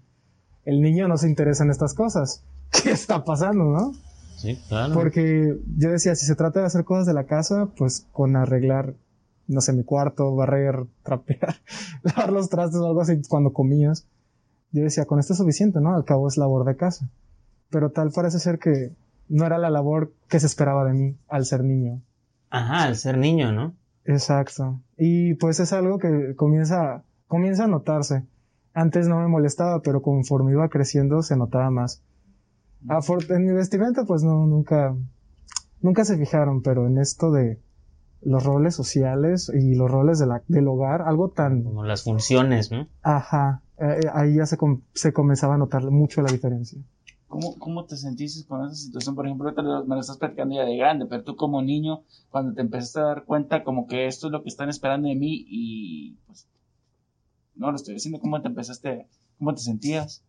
el 0.66 0.82
niño 0.82 1.08
no 1.08 1.18
se 1.18 1.28
interesa 1.28 1.64
en 1.64 1.72
estas 1.72 1.94
cosas. 1.94 2.44
¿Qué 2.84 2.92
está 2.92 3.24
pasando, 3.24 3.66
no? 3.66 3.94
Sí, 4.38 4.58
claro. 4.68 4.94
Porque 4.94 5.58
yo 5.78 5.92
decía, 5.92 6.16
si 6.16 6.26
se 6.26 6.36
trata 6.36 6.62
de 6.62 6.68
hacer 6.68 6.86
cosas 6.86 7.06
de 7.06 7.14
la 7.14 7.26
casa, 7.26 7.70
pues 7.78 8.08
con 8.14 8.36
arreglar, 8.36 8.96
no 9.48 9.60
sé, 9.62 9.74
mi 9.74 9.84
cuarto, 9.84 10.36
barrer, 10.36 10.86
trapear, 11.04 11.56
lavar 12.04 12.32
los 12.32 12.50
trastes 12.50 12.80
o 12.80 12.88
algo 12.88 13.02
así 13.02 13.22
cuando 13.28 13.52
comías. 13.52 14.08
Yo 14.72 14.84
decía, 14.84 15.06
con 15.06 15.20
esto 15.20 15.34
es 15.34 15.40
suficiente, 15.40 15.82
¿no? 15.82 15.96
Al 15.96 16.06
cabo 16.06 16.28
es 16.28 16.38
labor 16.38 16.66
de 16.66 16.78
casa. 16.78 17.10
Pero 17.70 17.92
tal 17.92 18.12
parece 18.12 18.40
ser 18.40 18.60
que 18.60 18.94
no 19.28 19.46
era 19.46 19.58
la 19.58 19.70
labor 19.70 20.14
que 20.28 20.40
se 20.40 20.46
esperaba 20.46 20.86
de 20.86 20.94
mí 20.94 21.18
al 21.28 21.46
ser 21.46 21.64
niño. 21.64 22.02
Ajá, 22.50 22.84
al 22.84 22.96
ser 22.96 23.18
niño, 23.18 23.52
¿no? 23.52 23.76
Exacto. 24.06 24.82
Y 24.98 25.36
pues 25.36 25.60
es 25.60 25.72
algo 25.72 26.00
que 26.00 26.36
comienza, 26.36 27.04
comienza 27.28 27.66
a 27.66 27.68
notarse. 27.68 28.24
Antes 28.74 29.08
no 29.08 29.20
me 29.20 29.28
molestaba, 29.28 29.82
pero 29.82 30.02
conforme 30.02 30.52
iba 30.52 30.70
creciendo 30.70 31.22
se 31.22 31.36
notaba 31.38 31.70
más. 31.72 32.02
En 33.30 33.46
mi 33.46 33.52
vestimenta, 33.52 34.06
pues 34.06 34.24
no, 34.24 34.46
nunca, 34.46 34.96
nunca 35.82 36.06
se 36.06 36.18
fijaron, 36.18 36.62
pero 36.62 36.88
en 36.88 36.98
esto 36.98 37.32
de 37.32 37.60
los 38.22 38.44
roles 38.44 38.76
sociales 38.76 39.52
y 39.54 39.76
los 39.76 39.90
roles 39.92 40.20
de 40.20 40.28
la, 40.28 40.44
del 40.48 40.68
hogar, 40.68 41.02
algo 41.02 41.30
tan, 41.30 41.64
Como 41.64 41.84
las 41.84 42.04
funciones, 42.04 42.72
¿no? 42.72 42.88
ajá, 43.02 43.62
eh, 43.78 44.02
eh, 44.04 44.10
ahí 44.14 44.36
ya 44.36 44.46
se, 44.46 44.58
com- 44.58 44.82
se 44.94 45.14
comenzaba 45.14 45.56
a 45.56 45.58
notar 45.58 45.90
mucho 45.92 46.22
la 46.22 46.32
diferencia. 46.32 46.80
¿Cómo, 47.28 47.60
¿Cómo 47.60 47.86
te 47.86 47.96
sentiste 47.96 48.48
con 48.48 48.66
esa 48.66 48.76
situación? 48.76 49.14
Por 49.16 49.26
ejemplo, 49.26 49.52
lo- 49.52 49.86
me 49.86 49.96
lo 49.96 50.02
estás 50.02 50.18
platicando 50.18 50.56
ya 50.56 50.66
de 50.66 50.76
grande, 50.78 51.06
pero 51.06 51.24
tú 51.24 51.36
como 51.36 51.62
niño, 51.62 52.02
cuando 52.30 52.54
te 52.54 52.62
empezaste 52.62 53.00
a 53.02 53.04
dar 53.04 53.24
cuenta 53.26 53.64
como 53.64 53.88
que 53.88 54.08
esto 54.08 54.28
es 54.28 54.32
lo 54.34 54.42
que 54.42 54.50
están 54.50 54.70
esperando 54.70 55.08
de 55.08 55.16
mí 55.16 55.46
y 55.48 56.16
pues 56.26 56.48
no 57.60 57.70
lo 57.72 57.76
estoy 57.76 57.94
diciendo, 57.94 58.20
¿cómo 58.20 58.42
te 58.42 58.48
empezaste, 58.48 59.06
cómo 59.38 59.54
te 59.54 59.62
sentías? 59.62 60.24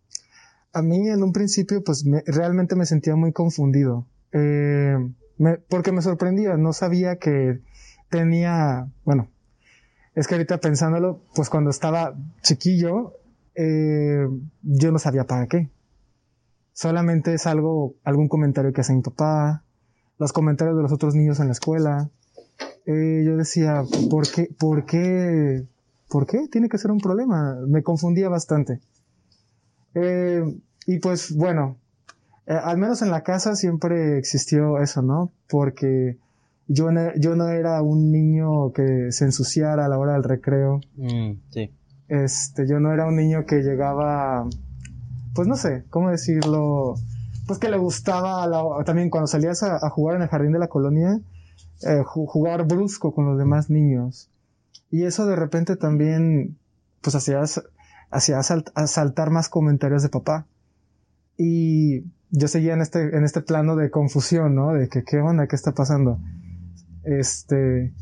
A 0.72 0.82
mí 0.82 1.08
en 1.08 1.22
un 1.22 1.32
principio, 1.32 1.82
pues 1.82 2.04
me- 2.04 2.22
realmente 2.26 2.76
me 2.76 2.87
sentía 2.87 3.16
muy 3.16 3.32
confundido. 3.32 4.06
Eh, 4.32 4.96
porque 5.68 5.90
me 5.92 6.02
sorprendía, 6.02 6.56
no 6.56 6.72
sabía 6.72 7.16
que 7.16 7.60
tenía, 8.10 8.88
bueno, 9.04 9.28
es 10.14 10.26
que 10.26 10.34
ahorita 10.34 10.58
pensándolo, 10.58 11.22
pues 11.34 11.49
cuando 11.49 11.70
estaba 11.70 12.14
chiquillo, 12.42 13.14
eh, 13.54 14.26
yo 14.62 14.92
no 14.92 14.99
sabía 14.99 15.25
para 15.25 15.46
qué. 15.46 15.70
Solamente 16.72 17.34
es 17.34 17.46
algo, 17.46 17.94
algún 18.04 18.28
comentario 18.28 18.72
que 18.72 18.80
hace 18.80 18.94
mi 18.94 19.02
papá, 19.02 19.64
los 20.18 20.32
comentarios 20.32 20.76
de 20.76 20.82
los 20.82 20.92
otros 20.92 21.14
niños 21.14 21.40
en 21.40 21.46
la 21.46 21.52
escuela. 21.52 22.10
Eh, 22.87 23.22
yo 23.25 23.37
decía, 23.37 23.82
¿por 24.10 24.30
qué, 24.30 24.49
por 24.58 24.84
qué, 24.87 25.66
por 26.11 26.26
qué 26.26 26.49
tiene 26.49 26.69
que 26.69 26.76
ser 26.79 26.90
un 26.90 26.99
problema? 26.99 27.57
Me 27.67 27.83
confundía 27.83 28.29
bastante. 28.29 28.81
Eh, 29.95 30.43
y 30.87 30.99
pues 30.99 31.35
bueno, 31.37 31.76
eh, 32.47 32.52
al 32.55 32.79
menos 32.79 33.02
en 33.02 33.11
la 33.11 33.23
casa 33.23 33.57
siempre 33.57 34.19
existió 34.19 34.79
eso, 34.79 35.02
¿no? 35.02 35.33
Porque 35.49 36.19
yo 36.67 36.90
no, 36.93 37.14
yo 37.17 37.35
no 37.37 37.49
era 37.49 37.83
un 37.83 38.11
niño 38.12 38.73
que 38.73 39.11
se 39.12 39.25
ensuciara 39.25 39.87
a 39.87 39.88
la 39.88 39.99
hora 39.99 40.12
del 40.14 40.25
recreo. 40.25 40.81
Mm, 40.97 41.33
sí. 41.50 41.71
Este, 42.09 42.67
yo 42.69 42.81
no 42.81 42.93
era 42.93 43.07
un 43.07 43.17
niño 43.17 43.45
que 43.47 43.62
llegaba, 43.62 44.45
pues 45.35 45.47
no 45.49 45.57
sé, 45.57 45.85
¿cómo 45.90 46.11
decirlo? 46.11 46.97
Pues 47.47 47.59
que 47.59 47.69
le 47.69 47.79
gustaba 47.79 48.47
la- 48.47 48.85
también 48.85 49.11
cuando 49.11 49.26
salías 49.26 49.62
a, 49.62 49.76
a 49.76 49.90
jugar 49.90 50.17
en 50.17 50.23
el 50.23 50.29
jardín 50.29 50.52
de 50.52 50.59
la 50.59 50.69
colonia, 50.69 51.21
eh, 51.83 52.02
ju- 52.05 52.26
jugar 52.26 52.67
brusco 52.67 53.12
con 53.14 53.26
los 53.26 53.38
demás 53.38 53.71
niños. 53.71 54.29
Y 54.90 55.04
eso 55.04 55.26
de 55.26 55.37
repente 55.37 55.76
también, 55.76 56.59
pues 57.00 57.14
hacía, 57.14 57.40
hacía 58.11 58.38
salt- 58.42 58.70
saltar 58.87 59.30
más 59.30 59.49
comentarios 59.49 60.02
de 60.02 60.09
papá. 60.09 60.47
Y 61.37 62.00
yo 62.30 62.49
seguía 62.49 62.75
en 62.75 62.80
este, 62.82 63.16
en 63.16 63.25
este 63.25 63.40
plano 63.40 63.76
de 63.76 63.90
confusión, 63.90 64.54
¿no? 64.54 64.73
De 64.73 64.88
que, 64.88 65.04
¿qué 65.04 65.18
onda? 65.20 65.47
¿Qué 65.47 65.56
está 65.56 65.73
pasando? 65.73 66.18
Este, 67.04 67.94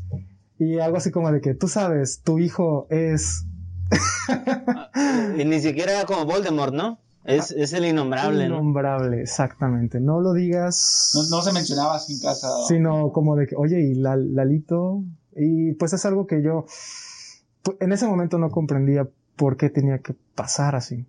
y 0.57 0.79
algo 0.79 0.97
así 0.97 1.11
como 1.11 1.31
de 1.31 1.41
que, 1.41 1.53
tú 1.53 1.67
sabes, 1.67 2.21
tu 2.23 2.39
hijo 2.39 2.87
es 2.89 3.45
Y 5.37 5.45
ni 5.45 5.59
siquiera 5.61 5.93
era 5.93 6.05
como 6.05 6.25
Voldemort, 6.25 6.73
¿no? 6.73 6.99
Es, 7.23 7.51
es 7.51 7.73
el 7.73 7.85
innombrable, 7.85 8.47
¿no? 8.49 8.55
Innombrable, 8.55 9.21
exactamente. 9.21 9.99
No 9.99 10.19
lo 10.19 10.33
digas. 10.33 11.11
No, 11.13 11.37
no 11.37 11.43
se 11.43 11.51
mencionaba 11.53 11.99
en 12.09 12.19
casa. 12.19 12.47
¿no? 12.47 12.65
Sino 12.67 13.11
como 13.11 13.35
de 13.35 13.45
que, 13.47 13.55
oye, 13.55 13.81
y 13.81 13.95
la- 13.95 14.15
Lalito. 14.15 15.03
Y 15.39 15.73
pues 15.73 15.93
es 15.93 16.05
algo 16.05 16.27
que 16.27 16.41
yo 16.41 16.65
en 17.79 17.91
ese 17.91 18.07
momento 18.07 18.37
no 18.37 18.49
comprendía 18.49 19.07
por 19.35 19.55
qué 19.55 19.69
tenía 19.69 19.99
que 19.99 20.13
pasar 20.35 20.75
así. 20.75 21.05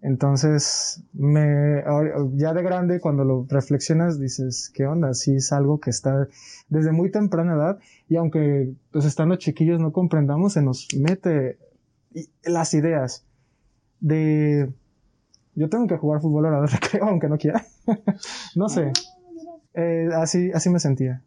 Entonces, 0.00 1.02
me, 1.12 1.82
ya 2.34 2.54
de 2.54 2.62
grande, 2.62 3.00
cuando 3.00 3.24
lo 3.24 3.46
reflexionas, 3.48 4.20
dices, 4.20 4.70
¿qué 4.72 4.86
onda? 4.86 5.12
Sí 5.12 5.34
es 5.34 5.52
algo 5.52 5.80
que 5.80 5.90
está 5.90 6.28
desde 6.68 6.92
muy 6.92 7.10
temprana 7.10 7.54
edad 7.54 7.78
y 8.08 8.14
aunque 8.14 8.74
pues 8.92 9.04
estando 9.04 9.34
chiquillos 9.36 9.80
no 9.80 9.92
comprendamos, 9.92 10.52
se 10.52 10.62
nos 10.62 10.86
mete 10.96 11.58
las 12.44 12.74
ideas 12.74 13.24
de 13.98 14.72
yo 15.56 15.68
tengo 15.68 15.88
que 15.88 15.96
jugar 15.96 16.20
fútbol 16.20 16.46
ahora 16.46 16.60
de 16.62 16.66
recreo 16.68 17.04
aunque 17.06 17.28
no 17.28 17.38
quiera. 17.38 17.64
no 18.54 18.68
sé. 18.68 18.92
Eh, 19.74 20.08
así, 20.14 20.52
así 20.54 20.70
me 20.70 20.78
sentía. 20.78 21.22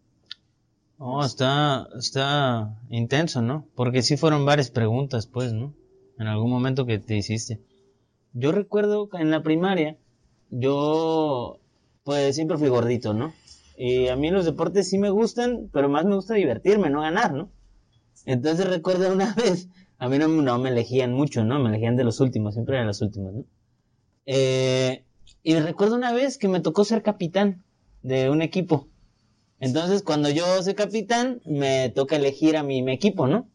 Oh, 1.04 1.26
está, 1.26 1.88
está 1.98 2.80
intenso, 2.92 3.42
¿no? 3.42 3.66
Porque 3.74 4.04
sí 4.04 4.18
fueron 4.18 4.46
varias 4.46 4.70
preguntas, 4.70 5.26
pues, 5.26 5.52
¿no? 5.52 5.74
En 6.20 6.28
algún 6.28 6.52
momento 6.52 6.86
que 6.86 7.00
te 7.00 7.18
hiciste. 7.18 7.60
Yo 8.34 8.52
recuerdo 8.52 9.10
que 9.10 9.18
en 9.18 9.32
la 9.32 9.42
primaria, 9.42 9.98
yo, 10.52 11.58
pues, 12.04 12.36
siempre 12.36 12.60
fui 12.60 12.70
gordito, 12.70 13.16
¿no? 13.16 13.34
Y 13.76 14.10
a 14.10 14.16
mí 14.16 14.30
los 14.30 14.46
deportes 14.46 14.92
sí 14.92 15.00
me 15.00 15.10
gustan, 15.10 15.72
pero 15.74 15.90
más 15.90 16.06
me 16.06 16.14
gusta 16.14 16.36
divertirme, 16.36 16.92
no 16.92 17.02
ganar, 17.02 17.34
¿no? 17.34 17.50
Entonces 18.28 18.70
recuerdo 18.70 19.12
una 19.12 19.34
vez, 19.44 19.70
a 19.98 20.08
mí 20.08 20.20
no, 20.20 20.28
no 20.28 20.60
me 20.60 20.70
elegían 20.70 21.14
mucho, 21.14 21.44
¿no? 21.44 21.58
Me 21.58 21.70
elegían 21.70 21.96
de 21.96 22.04
los 22.04 22.20
últimos, 22.20 22.54
siempre 22.54 22.76
eran 22.76 22.86
los 22.86 23.02
últimos, 23.02 23.34
¿no? 23.34 23.46
Eh, 24.28 25.04
y 25.42 25.56
recuerdo 25.56 25.96
una 25.96 26.14
vez 26.14 26.38
que 26.38 26.48
me 26.48 26.60
tocó 26.60 26.86
ser 26.86 27.02
capitán 27.02 27.64
de 28.04 28.30
un 28.30 28.44
equipo. 28.44 28.91
Entonces, 29.62 30.04
cuando 30.04 30.30
yo 30.30 30.62
soy 30.64 30.74
capitán, 30.76 31.40
me 31.46 31.90
toca 31.90 32.18
elegir 32.18 32.58
a 32.58 32.64
mi, 32.64 32.82
mi 32.84 32.92
equipo, 32.94 33.28
¿no? 33.28 33.50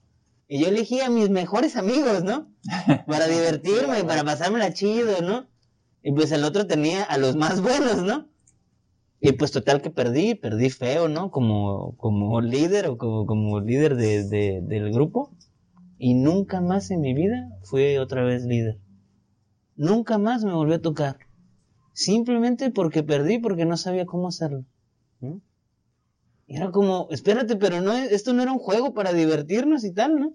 Y 0.48 0.60
yo 0.60 0.68
elegí 0.68 1.00
a 1.00 1.10
mis 1.10 1.28
mejores 1.28 1.76
amigos, 1.76 2.24
¿no? 2.24 2.50
Para 3.06 3.26
divertirme, 3.28 4.04
para 4.04 4.24
pasármela 4.24 4.72
chido, 4.72 5.20
¿no? 5.20 5.48
Y 6.02 6.12
pues 6.12 6.30
el 6.32 6.44
otro 6.44 6.66
tenía 6.66 7.02
a 7.02 7.18
los 7.18 7.36
más 7.36 7.60
buenos, 7.60 8.02
¿no? 8.04 8.28
Y 9.20 9.32
pues 9.32 9.50
total 9.50 9.82
que 9.82 9.90
perdí, 9.90 10.36
perdí 10.36 10.70
feo, 10.70 11.08
¿no? 11.08 11.30
Como, 11.32 11.96
como 11.96 12.40
líder 12.40 12.86
o 12.86 12.96
como, 12.98 13.26
como 13.26 13.60
líder 13.60 13.96
de, 13.96 14.24
de- 14.28 14.60
del 14.62 14.92
grupo. 14.92 15.36
Y 15.98 16.14
nunca 16.14 16.60
más 16.60 16.90
en 16.92 17.00
mi 17.00 17.14
vida 17.14 17.48
fui 17.64 17.96
otra 17.96 18.22
vez 18.22 18.44
líder. 18.44 18.78
Nunca 19.74 20.18
más 20.18 20.44
me 20.44 20.52
volvió 20.52 20.76
a 20.76 20.80
tocar. 20.82 21.16
Simplemente 21.94 22.70
porque 22.70 23.02
perdí, 23.02 23.38
porque 23.38 23.64
no 23.64 23.76
sabía 23.76 24.06
cómo 24.06 24.28
hacerlo. 24.28 24.64
Y 26.46 26.56
era 26.56 26.70
como, 26.70 27.08
espérate, 27.10 27.56
pero 27.56 27.80
no, 27.80 27.92
esto 27.92 28.32
no 28.32 28.42
era 28.42 28.52
un 28.52 28.58
juego 28.58 28.94
para 28.94 29.12
divertirnos 29.12 29.84
y 29.84 29.92
tal, 29.92 30.20
¿no? 30.20 30.32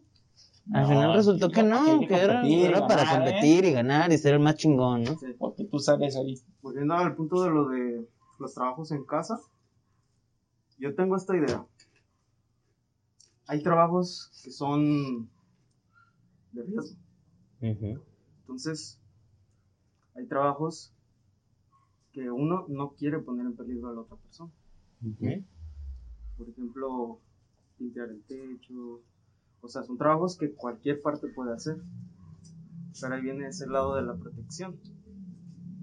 Al 0.73 0.83
No, 0.83 0.89
final 0.89 1.13
resultó 1.13 1.49
que 1.49 1.63
no, 1.63 1.99
que 2.01 2.07
que 2.07 2.15
era, 2.65 2.87
para 2.87 3.03
ganar, 3.03 3.27
¿eh? 3.27 3.31
competir 3.31 3.65
y 3.65 3.71
ganar 3.71 4.11
y 4.11 4.17
ser 4.17 4.33
el 4.35 4.39
más 4.39 4.55
chingón, 4.55 5.03
¿no? 5.03 5.17
Porque 5.39 5.65
tú 5.65 5.79
sales 5.79 6.15
ahí. 6.15 6.35
Volviendo 6.61 6.93
al 6.93 7.15
punto 7.15 7.43
de 7.43 7.49
lo 7.49 7.69
de 7.69 8.07
los 8.39 8.53
trabajos 8.53 8.91
en 8.91 9.03
casa, 9.05 9.39
yo 10.77 10.93
tengo 10.95 11.15
esta 11.15 11.35
idea. 11.35 11.65
Hay 13.47 13.63
trabajos 13.63 14.31
que 14.43 14.51
son 14.51 15.29
de 16.51 16.63
riesgo. 16.63 16.97
Entonces, 18.41 18.99
hay 20.15 20.25
trabajos 20.27 20.93
que 22.11 22.29
uno 22.29 22.65
no 22.67 22.91
quiere 22.91 23.19
poner 23.19 23.45
en 23.45 23.55
peligro 23.55 23.89
a 23.89 23.93
la 23.93 24.01
otra 24.01 24.17
persona. 24.17 24.51
Ujú. 25.01 25.43
Por 26.41 26.49
ejemplo, 26.49 27.19
limpiar 27.77 28.09
el 28.09 28.23
techo. 28.23 29.03
O 29.61 29.67
sea, 29.67 29.83
son 29.83 29.97
trabajos 29.97 30.35
que 30.37 30.55
cualquier 30.55 30.99
parte 30.99 31.27
puede 31.27 31.53
hacer. 31.53 31.77
Pero 32.99 33.13
ahí 33.13 33.21
viene 33.21 33.47
ese 33.47 33.67
lado 33.67 33.95
de 33.95 34.01
la 34.01 34.15
protección. 34.15 34.79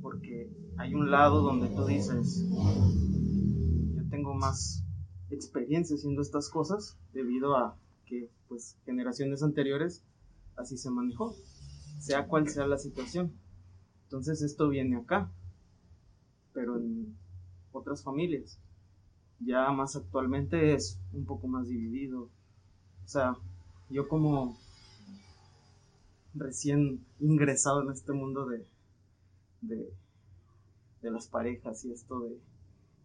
Porque 0.02 0.50
hay 0.76 0.94
un 0.94 1.12
lado 1.12 1.42
donde 1.42 1.68
tú 1.68 1.86
dices, 1.86 2.44
yo 2.50 4.08
tengo 4.10 4.34
más 4.34 4.84
experiencia 5.30 5.94
haciendo 5.94 6.22
estas 6.22 6.48
cosas 6.48 6.98
debido 7.12 7.56
a 7.56 7.76
que 8.06 8.30
pues 8.48 8.76
generaciones 8.84 9.42
anteriores 9.42 10.02
así 10.56 10.76
se 10.76 10.90
manejó, 10.90 11.36
sea 12.00 12.26
cual 12.26 12.48
sea 12.48 12.66
la 12.66 12.78
situación. 12.78 13.32
Entonces 14.04 14.42
esto 14.42 14.68
viene 14.68 14.96
acá, 14.96 15.30
pero 16.52 16.78
en 16.78 17.16
otras 17.70 18.02
familias. 18.02 18.58
Ya 19.40 19.70
más 19.70 19.96
actualmente 19.96 20.74
es 20.74 20.98
un 21.12 21.24
poco 21.24 21.46
más 21.46 21.68
dividido. 21.68 22.22
O 23.04 23.08
sea, 23.08 23.36
yo 23.88 24.08
como 24.08 24.56
recién 26.34 27.04
ingresado 27.20 27.82
en 27.82 27.90
este 27.90 28.12
mundo 28.12 28.46
de, 28.46 28.66
de, 29.62 29.92
de 31.02 31.10
las 31.10 31.28
parejas 31.28 31.84
y 31.84 31.92
esto 31.92 32.20
de 32.20 32.38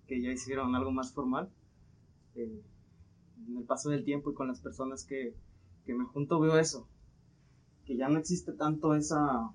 que 0.08 0.22
ya 0.22 0.32
hicieron 0.32 0.76
algo 0.76 0.92
más 0.92 1.14
formal, 1.14 1.50
eh, 2.36 2.62
en 3.48 3.58
el 3.58 3.64
paso 3.64 3.90
del 3.90 4.04
tiempo 4.04 4.32
y 4.32 4.34
con 4.34 4.48
las 4.48 4.60
personas 4.60 5.06
que, 5.06 5.34
que 5.86 5.94
me 5.94 6.06
junto 6.06 6.40
veo 6.40 6.58
eso, 6.58 6.88
que 7.86 7.96
ya 7.96 8.10
no 8.10 8.20
existe 8.20 8.54
tanto 8.54 8.96
esa, 8.96 9.52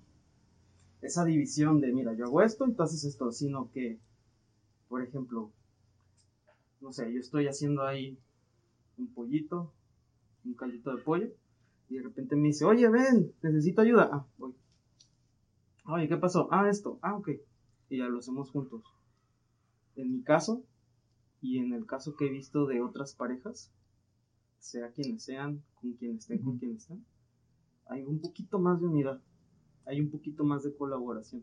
esa 1.03 1.25
división 1.25 1.81
de, 1.81 1.93
mira, 1.93 2.15
yo 2.15 2.27
hago 2.27 2.43
esto, 2.43 2.65
entonces 2.65 3.05
esto, 3.05 3.31
sino 3.33 3.71
que, 3.73 3.99
por 4.89 5.03
ejemplo, 5.03 5.51
no 6.81 6.93
sé, 6.93 7.13
yo 7.13 7.21
estoy 7.21 7.47
haciendo 7.47 7.83
ahí 7.83 8.19
un 8.97 9.13
pollito, 9.13 9.73
un 10.45 10.55
caldito 10.55 10.95
de 10.95 11.03
pollo, 11.03 11.29
y 11.89 11.97
de 11.97 12.03
repente 12.03 12.37
me 12.37 12.49
dice, 12.49 12.65
oye, 12.65 12.89
ven, 12.89 13.33
necesito 13.43 13.83
ayuda. 13.83 14.11
Ah, 14.13 14.27
voy. 14.37 14.55
Oye, 15.87 16.09
¿qué 16.09 16.17
pasó? 16.17 16.49
Ah, 16.51 16.69
esto. 16.69 16.99
Ah, 17.01 17.17
ok. 17.17 17.31
Y 17.89 17.99
ya 17.99 18.09
lo 18.09 18.19
hacemos 18.19 18.51
juntos. 18.51 18.83
En 19.97 20.13
mi 20.13 20.23
caso, 20.23 20.63
y 21.41 21.59
en 21.59 21.73
el 21.73 21.87
caso 21.87 22.15
que 22.15 22.27
he 22.27 22.31
visto 22.31 22.67
de 22.67 22.83
otras 22.83 23.15
parejas, 23.15 23.73
sea 24.59 24.91
quienes 24.93 25.25
sean, 25.25 25.63
con 25.81 25.93
quienes 25.95 26.23
estén, 26.23 26.43
con 26.43 26.59
quienes 26.59 26.83
estén, 26.83 27.05
hay 27.87 28.03
un 28.03 28.21
poquito 28.21 28.59
más 28.59 28.81
de 28.81 28.87
unidad, 28.87 29.21
hay 29.87 30.01
un 30.01 30.11
poquito 30.11 30.45
más 30.45 30.63
de 30.63 30.75
colaboración. 30.75 31.43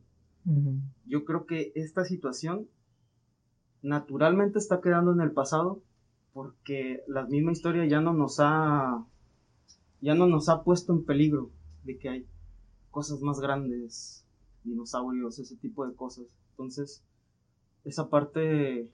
Yo 1.07 1.25
creo 1.25 1.47
que 1.47 1.71
esta 1.73 2.05
situación 2.05 2.67
naturalmente 3.85 4.57
está 4.57 4.81
quedando 4.81 5.11
en 5.11 5.21
el 5.21 5.31
pasado 5.31 5.79
porque 6.33 7.03
la 7.07 7.25
misma 7.25 7.51
historia 7.51 7.85
ya 7.85 8.01
no 8.01 8.13
nos 8.13 8.37
ha 8.39 9.05
ya 10.01 10.15
no 10.15 10.25
nos 10.25 10.49
ha 10.49 10.63
puesto 10.63 10.91
en 10.91 11.05
peligro 11.05 11.51
de 11.83 11.97
que 11.97 12.09
hay 12.09 12.27
cosas 12.89 13.21
más 13.21 13.39
grandes, 13.39 14.25
dinosaurios, 14.63 15.39
ese 15.39 15.55
tipo 15.57 15.87
de 15.87 15.95
cosas. 15.95 16.25
Entonces, 16.51 17.03
esa 17.83 18.09
parte 18.09 18.91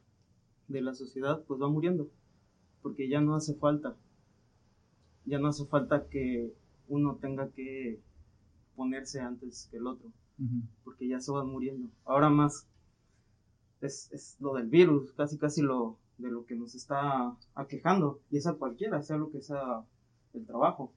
de 0.68 0.82
la 0.82 0.94
sociedad 0.94 1.42
pues 1.48 1.62
va 1.62 1.70
muriendo 1.70 2.10
porque 2.82 3.08
ya 3.08 3.22
no 3.22 3.36
hace 3.36 3.56
falta. 3.56 3.96
Ya 5.26 5.40
no 5.40 5.48
hace 5.48 5.66
falta 5.66 6.08
que 6.10 6.54
uno 6.90 7.18
tenga 7.22 7.50
que 7.52 8.02
ponerse 8.76 9.22
antes 9.22 9.68
que 9.72 9.78
el 9.78 9.88
otro 9.88 10.12
porque 10.84 11.08
ya 11.08 11.20
se 11.20 11.32
van 11.32 11.48
muriendo. 11.48 11.88
Ahora 12.04 12.30
más 12.30 12.68
es, 13.82 14.10
es 14.12 14.36
lo 14.40 14.54
del 14.54 14.68
virus, 14.68 15.12
casi 15.14 15.38
casi 15.38 15.62
lo 15.62 15.98
de 16.18 16.30
lo 16.30 16.46
que 16.46 16.56
nos 16.56 16.76
está 16.76 17.36
aquejando, 17.56 18.20
y 18.30 18.38
es 18.38 18.48
a 18.48 18.54
cualquiera, 18.54 19.02
sea 19.02 19.18
lo 19.18 19.32
que 19.32 19.42
sea 19.42 19.84
el 20.34 20.46
trabajo. 20.46 20.94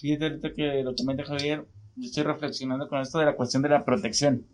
Fíjate 0.00 0.24
ahorita 0.26 0.52
que 0.54 0.82
lo 0.82 0.94
comenta 0.94 1.24
Javier, 1.24 1.64
yo 1.96 2.04
estoy 2.06 2.22
reflexionando 2.24 2.88
con 2.88 3.00
esto 3.00 3.18
de 3.18 3.24
la 3.26 3.34
cuestión 3.36 3.62
de 3.62 3.70
la 3.70 3.84
protección, 3.84 4.46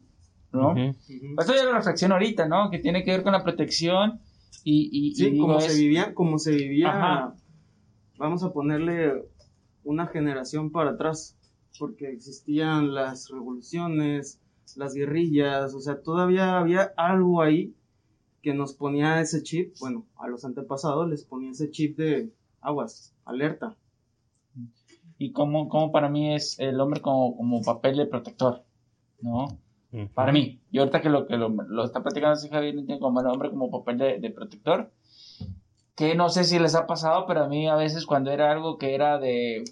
¿no? 0.52 0.70
Ujú. 0.70 0.80
Ujú. 0.80 1.40
Esto 1.40 1.54
ya 1.54 1.64
lo 1.64 1.72
reflexiono 1.72 2.14
ahorita, 2.14 2.46
¿no? 2.46 2.70
Que 2.70 2.78
tiene 2.78 3.02
que 3.04 3.10
ver 3.10 3.22
con 3.22 3.32
la 3.32 3.42
protección 3.42 4.20
y, 4.64 4.88
y, 4.92 5.14
Sí, 5.16 5.36
como 5.38 5.58
es- 5.58 5.72
se 5.72 5.78
vivía, 5.80 6.14
como 6.14 6.38
se 6.38 6.52
vivía, 6.52 6.90
Ajá. 6.90 7.36
vamos 8.16 8.44
a 8.44 8.52
ponerle 8.52 9.24
una 9.82 10.06
generación 10.06 10.70
para 10.70 10.90
atrás, 10.92 11.36
porque 11.78 12.08
existían 12.10 12.94
las 12.94 13.28
revoluciones, 13.28 14.38
las 14.76 14.94
guerrillas, 14.94 15.74
o 15.74 15.80
sea, 15.80 16.02
todavía 16.02 16.58
había 16.58 16.92
algo 16.96 17.42
ahí 17.42 17.74
que 18.42 18.54
nos 18.54 18.74
ponía 18.74 19.20
ese 19.20 19.42
chip, 19.42 19.74
bueno, 19.80 20.06
a 20.16 20.28
los 20.28 20.44
antepasados 20.44 21.08
les 21.08 21.24
ponía 21.24 21.50
ese 21.50 21.70
chip 21.70 21.96
de 21.96 22.32
aguas, 22.60 23.14
alerta. 23.24 23.76
y 25.18 25.32
cómo, 25.32 25.68
cómo 25.68 25.92
para 25.92 26.08
mí 26.08 26.34
es 26.34 26.58
el 26.58 26.80
hombre 26.80 27.00
como, 27.00 27.36
como 27.36 27.62
papel 27.62 27.96
de 27.96 28.06
protector, 28.06 28.64
¿no? 29.20 29.58
Para 30.14 30.32
mí, 30.32 30.60
y 30.70 30.78
ahorita 30.78 31.02
que 31.02 31.10
lo 31.10 31.26
que 31.26 31.36
lo, 31.36 31.50
lo 31.50 31.84
está 31.84 32.02
platicando 32.02 32.32
así 32.32 32.48
Javier, 32.48 32.74
como 32.98 33.20
el 33.20 33.26
hombre 33.26 33.50
como 33.50 33.70
papel 33.70 33.98
de, 33.98 34.18
de 34.18 34.30
protector, 34.30 34.90
que 35.94 36.14
no 36.14 36.30
sé 36.30 36.44
si 36.44 36.58
les 36.58 36.74
ha 36.74 36.86
pasado, 36.86 37.26
pero 37.26 37.44
a 37.44 37.48
mí 37.48 37.68
a 37.68 37.76
veces 37.76 38.06
cuando 38.06 38.30
era 38.30 38.50
algo 38.50 38.78
que 38.78 38.94
era 38.94 39.18
de, 39.18 39.64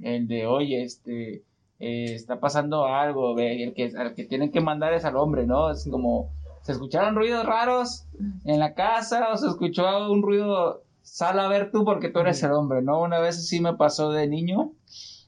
el 0.00 0.26
de, 0.26 0.46
oye, 0.46 0.82
este, 0.82 1.44
eh, 1.80 2.14
está 2.14 2.38
pasando 2.40 2.86
algo, 2.86 3.34
ve, 3.34 3.64
el 3.64 3.74
que, 3.74 3.90
al 3.96 4.14
que 4.14 4.24
tienen 4.24 4.52
que 4.52 4.60
mandar 4.60 4.92
es 4.92 5.04
al 5.04 5.16
hombre, 5.16 5.46
¿no? 5.46 5.70
Es 5.70 5.88
como, 5.90 6.30
se 6.62 6.72
escucharon 6.72 7.16
ruidos 7.16 7.44
raros 7.46 8.06
en 8.44 8.58
la 8.58 8.74
casa 8.74 9.28
o 9.32 9.36
se 9.38 9.48
escuchó 9.48 10.12
un 10.12 10.22
ruido, 10.22 10.82
sal 11.02 11.40
a 11.40 11.48
ver 11.48 11.70
tú 11.72 11.84
porque 11.84 12.10
tú 12.10 12.20
eres 12.20 12.42
el 12.42 12.52
hombre, 12.52 12.82
¿no? 12.82 13.00
Una 13.00 13.18
vez 13.18 13.48
sí 13.48 13.60
me 13.60 13.74
pasó 13.74 14.12
de 14.12 14.28
niño, 14.28 14.72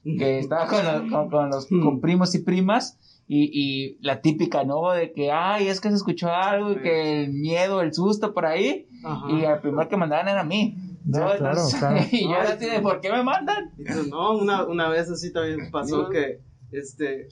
que 0.03 0.37
estaba 0.39 0.67
con 0.67 0.85
los, 0.85 1.11
con, 1.11 1.29
con 1.29 1.49
los 1.49 1.67
con 1.67 2.01
primos 2.01 2.35
y 2.35 2.39
primas 2.39 2.99
y, 3.27 3.49
y 3.51 3.97
la 4.01 4.21
típica, 4.21 4.63
¿no? 4.63 4.91
De 4.91 5.11
que, 5.11 5.31
ay, 5.31 5.67
es 5.67 5.81
que 5.81 5.89
se 5.89 5.95
escuchó 5.95 6.29
algo 6.29 6.73
y 6.73 6.81
que 6.81 7.23
el 7.23 7.33
miedo, 7.33 7.81
el 7.81 7.93
susto 7.93 8.33
por 8.33 8.45
ahí 8.45 8.87
Ajá. 9.03 9.31
y 9.31 9.45
al 9.45 9.61
primero 9.61 9.89
que 9.89 9.97
mandaban 9.97 10.27
era 10.27 10.41
a 10.41 10.45
mí. 10.45 10.77
Ya, 11.05 11.19
Yo, 11.33 11.37
claro, 11.37 11.57
entonces, 11.57 11.79
claro. 11.79 11.99
Y 12.11 12.23
yo 12.23 12.35
así 12.37 12.65
de, 12.65 12.79
¿por 12.81 13.01
qué 13.01 13.11
me 13.11 13.23
mandan? 13.23 13.71
Y 13.77 13.83
tú, 13.83 14.07
no, 14.09 14.37
una, 14.37 14.65
una 14.65 14.89
vez 14.89 15.09
así 15.09 15.31
también 15.33 15.69
pasó 15.71 16.03
No. 16.03 16.09
que 16.09 16.39
este 16.71 17.27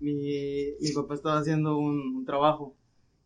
mi, 0.00 0.74
mi 0.80 0.92
papá 0.94 1.14
estaba 1.14 1.38
haciendo 1.38 1.78
un, 1.78 2.16
un 2.16 2.24
trabajo 2.24 2.74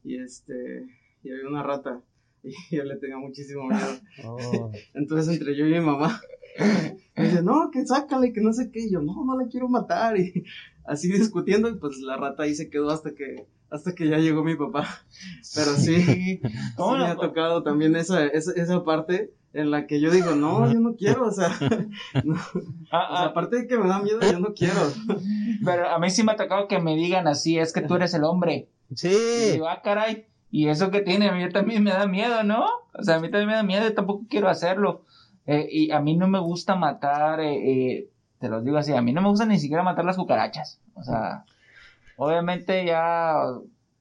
y 0.04 0.18
este 0.22 0.86
y 1.22 1.30
había 1.30 1.48
una 1.48 1.62
rata 1.62 2.00
y 2.42 2.52
yo 2.76 2.84
le 2.84 2.96
tenía 2.96 3.16
muchísimo 3.16 3.66
miedo. 3.66 3.98
Oh. 4.24 4.70
Entonces 4.94 5.36
entre 5.38 5.56
yo 5.56 5.66
y 5.66 5.72
mi 5.72 5.80
mamá 5.80 6.20
me 7.16 7.24
dice, 7.24 7.42
no, 7.42 7.70
que 7.72 7.84
sácale, 7.86 8.32
que 8.32 8.40
no 8.40 8.52
sé 8.52 8.70
qué, 8.70 8.80
y 8.86 8.90
yo, 8.92 9.00
no, 9.00 9.24
no 9.24 9.36
la 9.38 9.48
quiero 9.48 9.68
matar 9.68 10.16
y 10.18 10.44
así 10.88 11.08
discutiendo 11.12 11.68
y 11.68 11.74
pues 11.76 11.98
la 11.98 12.16
rata 12.16 12.42
ahí 12.44 12.54
se 12.54 12.70
quedó 12.70 12.90
hasta 12.90 13.14
que 13.14 13.46
hasta 13.70 13.94
que 13.94 14.08
ya 14.08 14.16
llegó 14.18 14.42
mi 14.42 14.56
papá. 14.56 14.86
Pero 15.54 15.72
sí, 15.76 16.00
sí 16.02 16.40
¿Cómo 16.76 16.96
me 16.96 17.04
ha 17.06 17.16
tocado 17.16 17.62
también 17.62 17.96
esa, 17.96 18.24
esa, 18.26 18.52
esa 18.52 18.82
parte 18.82 19.30
en 19.52 19.70
la 19.70 19.86
que 19.86 20.00
yo 20.00 20.10
digo, 20.10 20.34
no, 20.34 20.70
yo 20.72 20.78
no 20.80 20.94
quiero, 20.94 21.26
o 21.26 21.30
sea, 21.30 21.50
no, 22.24 22.34
Ah, 22.90 23.08
o 23.10 23.16
sea, 23.16 23.24
ah, 23.24 23.24
aparte 23.26 23.56
de 23.56 23.66
que 23.66 23.76
me 23.78 23.88
da 23.88 24.00
miedo, 24.00 24.20
yo 24.20 24.38
no 24.40 24.54
quiero. 24.54 24.80
pero 25.64 25.88
a 25.88 25.98
mí 25.98 26.10
sí 26.10 26.22
me 26.22 26.32
ha 26.32 26.36
tocado 26.36 26.68
que 26.68 26.80
me 26.80 26.96
digan 26.96 27.26
así, 27.28 27.58
es 27.58 27.72
que 27.72 27.80
tú 27.82 27.94
eres 27.96 28.14
el 28.14 28.24
hombre. 28.24 28.68
Y 28.90 28.96
Sí. 28.96 29.08
digo, 29.52 29.68
ah, 29.68 29.80
caray, 29.82 30.26
y 30.50 30.68
eso 30.68 30.90
que 30.90 31.00
tiene, 31.00 31.28
a 31.28 31.32
mí 31.34 31.46
también 31.50 31.82
me 31.82 31.90
da 31.90 32.06
miedo, 32.06 32.42
¿no? 32.44 32.64
O 32.94 33.02
sea, 33.02 33.16
a 33.16 33.20
mí 33.20 33.30
también 33.30 33.48
me 33.48 33.54
da 33.54 33.62
miedo 33.62 33.86
y 33.88 33.94
tampoco 33.94 34.24
quiero 34.30 34.48
hacerlo. 34.48 35.04
Eh, 35.46 35.66
y 35.70 35.90
a 35.90 36.00
mí 36.00 36.16
no 36.16 36.28
me 36.28 36.38
gusta 36.40 36.74
matar, 36.76 37.40
eh, 37.40 37.56
eh, 37.96 38.10
te 38.38 38.48
los 38.48 38.64
digo 38.64 38.78
así, 38.78 38.92
a 38.94 39.02
mí 39.02 39.12
no 39.12 39.20
me 39.22 39.28
gusta 39.28 39.46
ni 39.46 39.58
siquiera 39.58 39.82
matar 39.82 40.04
las 40.04 40.16
cucarachas. 40.16 40.80
O 40.94 41.02
sea, 41.02 41.44
obviamente 42.16 42.84
ya 42.84 43.42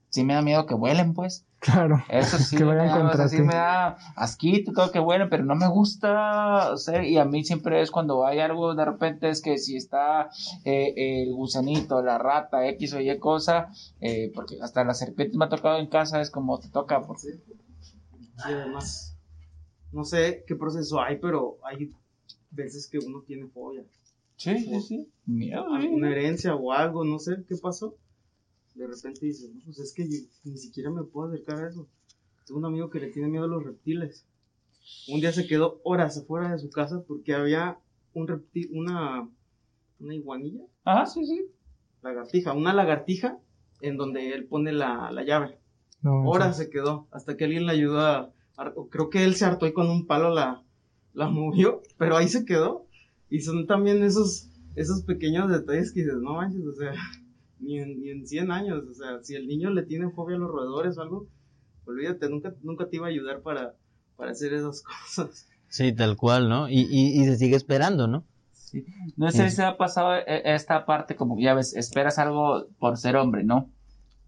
sí 0.09 0.23
me 0.23 0.33
da 0.33 0.41
miedo 0.41 0.65
que 0.65 0.73
vuelen, 0.75 1.13
pues. 1.13 1.45
Claro. 1.59 2.03
Eso 2.07 2.37
sí, 2.39 2.55
Que 2.55 2.65
me 2.65 2.75
vayan 2.75 3.01
da, 3.01 3.09
o 3.09 3.13
sea, 3.13 3.25
contra 3.25 3.29
sí 3.29 3.37
ti. 3.37 3.41
me 3.41 3.55
da 3.55 3.97
asquito, 4.15 4.71
todo 4.73 4.91
que 4.91 4.99
vuelen, 4.99 5.29
pero 5.29 5.43
no 5.43 5.55
me 5.55 5.67
gusta 5.67 6.71
hacer, 6.73 7.03
y 7.05 7.17
a 7.17 7.25
mí 7.25 7.43
siempre 7.43 7.81
es 7.81 7.89
cuando 7.91 8.25
hay 8.25 8.39
algo, 8.39 8.75
de 8.75 8.85
repente 8.85 9.29
es 9.29 9.41
que 9.41 9.57
si 9.57 9.75
está 9.75 10.29
eh, 10.65 10.93
el 11.23 11.33
gusanito, 11.33 12.01
la 12.03 12.19
rata, 12.19 12.67
X 12.67 12.93
o 12.93 12.99
Y 13.01 13.17
cosa, 13.19 13.69
eh, 14.01 14.31
porque 14.35 14.57
hasta 14.61 14.83
las 14.83 14.99
serpientes 14.99 15.35
me 15.35 15.45
ha 15.45 15.49
tocado 15.49 15.77
en 15.79 15.87
casa, 15.87 16.21
es 16.21 16.29
como 16.29 16.59
te 16.59 16.69
toca, 16.69 17.01
porque 17.01 17.21
Sí. 17.21 17.41
Y 18.47 18.53
además, 18.53 19.17
no 19.91 20.03
sé 20.03 20.43
qué 20.47 20.55
proceso 20.55 21.01
hay, 21.01 21.17
pero 21.17 21.57
hay 21.63 21.91
veces 22.51 22.87
que 22.87 22.99
uno 22.99 23.23
tiene 23.25 23.47
fobia. 23.47 23.83
Sí, 24.37 24.59
sí, 24.59 24.81
sí, 24.81 25.09
miedo, 25.25 25.65
sí. 25.69 25.87
Alguna 25.87 26.11
herencia 26.11 26.55
o 26.55 26.71
algo, 26.71 27.03
no 27.03 27.19
sé 27.19 27.43
qué 27.47 27.55
pasó. 27.57 27.95
De 28.75 28.87
repente 28.87 29.25
dices, 29.25 29.51
no, 29.53 29.61
pues 29.65 29.79
es 29.79 29.93
que 29.93 30.03
yo 30.07 30.17
ni 30.43 30.57
siquiera 30.57 30.91
me 30.91 31.03
puedo 31.03 31.29
acercar 31.29 31.63
a 31.63 31.69
eso. 31.69 31.87
Tengo 32.45 32.59
un 32.59 32.65
amigo 32.65 32.89
que 32.89 32.99
le 32.99 33.09
tiene 33.11 33.27
miedo 33.29 33.45
a 33.45 33.47
los 33.47 33.63
reptiles. 33.63 34.25
Un 35.09 35.19
día 35.19 35.33
se 35.33 35.47
quedó 35.47 35.81
horas 35.83 36.17
afuera 36.17 36.51
de 36.51 36.59
su 36.59 36.69
casa 36.69 37.03
porque 37.07 37.33
había 37.33 37.79
un 38.13 38.27
reptil, 38.27 38.69
una, 38.73 39.29
una 39.99 40.15
iguanilla, 40.15 40.63
Ajá, 40.85 41.05
sí, 41.05 41.25
sí. 41.25 41.45
lagartija, 42.01 42.53
una 42.53 42.73
lagartija 42.73 43.37
en 43.81 43.97
donde 43.97 44.31
él 44.33 44.45
pone 44.45 44.71
la, 44.71 45.11
la 45.11 45.23
llave. 45.23 45.59
No. 46.01 46.23
Horas 46.29 46.57
se 46.57 46.69
quedó 46.69 47.07
hasta 47.11 47.35
que 47.35 47.45
alguien 47.45 47.65
le 47.65 47.73
ayudó 47.73 47.99
a, 47.99 48.31
a- 48.57 48.73
creo 48.89 49.09
que 49.09 49.23
él 49.25 49.35
se 49.35 49.45
hartó 49.45 49.67
y 49.67 49.73
con 49.73 49.89
un 49.89 50.07
palo 50.07 50.33
la, 50.33 50.63
la 51.13 51.27
movió, 51.29 51.81
pero 51.97 52.15
ahí 52.15 52.27
se 52.27 52.45
quedó. 52.45 52.86
Y 53.29 53.41
son 53.41 53.67
también 53.67 54.03
esos, 54.03 54.49
esos 54.75 55.03
pequeños 55.03 55.49
detalles 55.49 55.91
que 55.91 56.01
dices, 56.01 56.17
no 56.21 56.35
manches, 56.35 56.65
o 56.65 56.73
sea, 56.73 56.93
ni 57.59 57.79
en, 57.79 58.01
ni 58.01 58.09
en 58.09 58.27
100 58.27 58.51
años, 58.51 58.83
o 58.89 58.93
sea, 58.93 59.23
si 59.23 59.35
el 59.35 59.47
niño 59.47 59.69
le 59.71 59.83
tiene 59.83 60.09
fobia 60.11 60.37
a 60.37 60.39
los 60.39 60.51
roedores 60.51 60.97
o 60.97 61.01
algo, 61.01 61.27
olvídate, 61.85 62.29
nunca, 62.29 62.53
nunca 62.61 62.87
te 62.89 62.97
iba 62.97 63.07
a 63.07 63.09
ayudar 63.09 63.41
para, 63.41 63.75
para 64.15 64.31
hacer 64.31 64.53
esas 64.53 64.81
cosas. 65.15 65.47
Sí, 65.69 65.93
tal 65.93 66.15
cual, 66.15 66.49
¿no? 66.49 66.69
Y, 66.69 66.87
y, 66.89 67.21
y 67.21 67.25
se 67.25 67.35
sigue 67.37 67.55
esperando, 67.55 68.07
¿no? 68.07 68.23
Sí. 68.53 68.85
No 69.15 69.31
sé 69.31 69.49
si 69.49 69.57
se 69.57 69.63
ha 69.63 69.77
pasado 69.77 70.15
eh, 70.15 70.41
esta 70.43 70.85
parte, 70.85 71.15
como 71.15 71.39
ya 71.39 71.53
ves, 71.53 71.73
esperas 71.75 72.19
algo 72.19 72.67
por 72.79 72.97
ser 72.97 73.15
hombre, 73.15 73.43
¿no? 73.43 73.69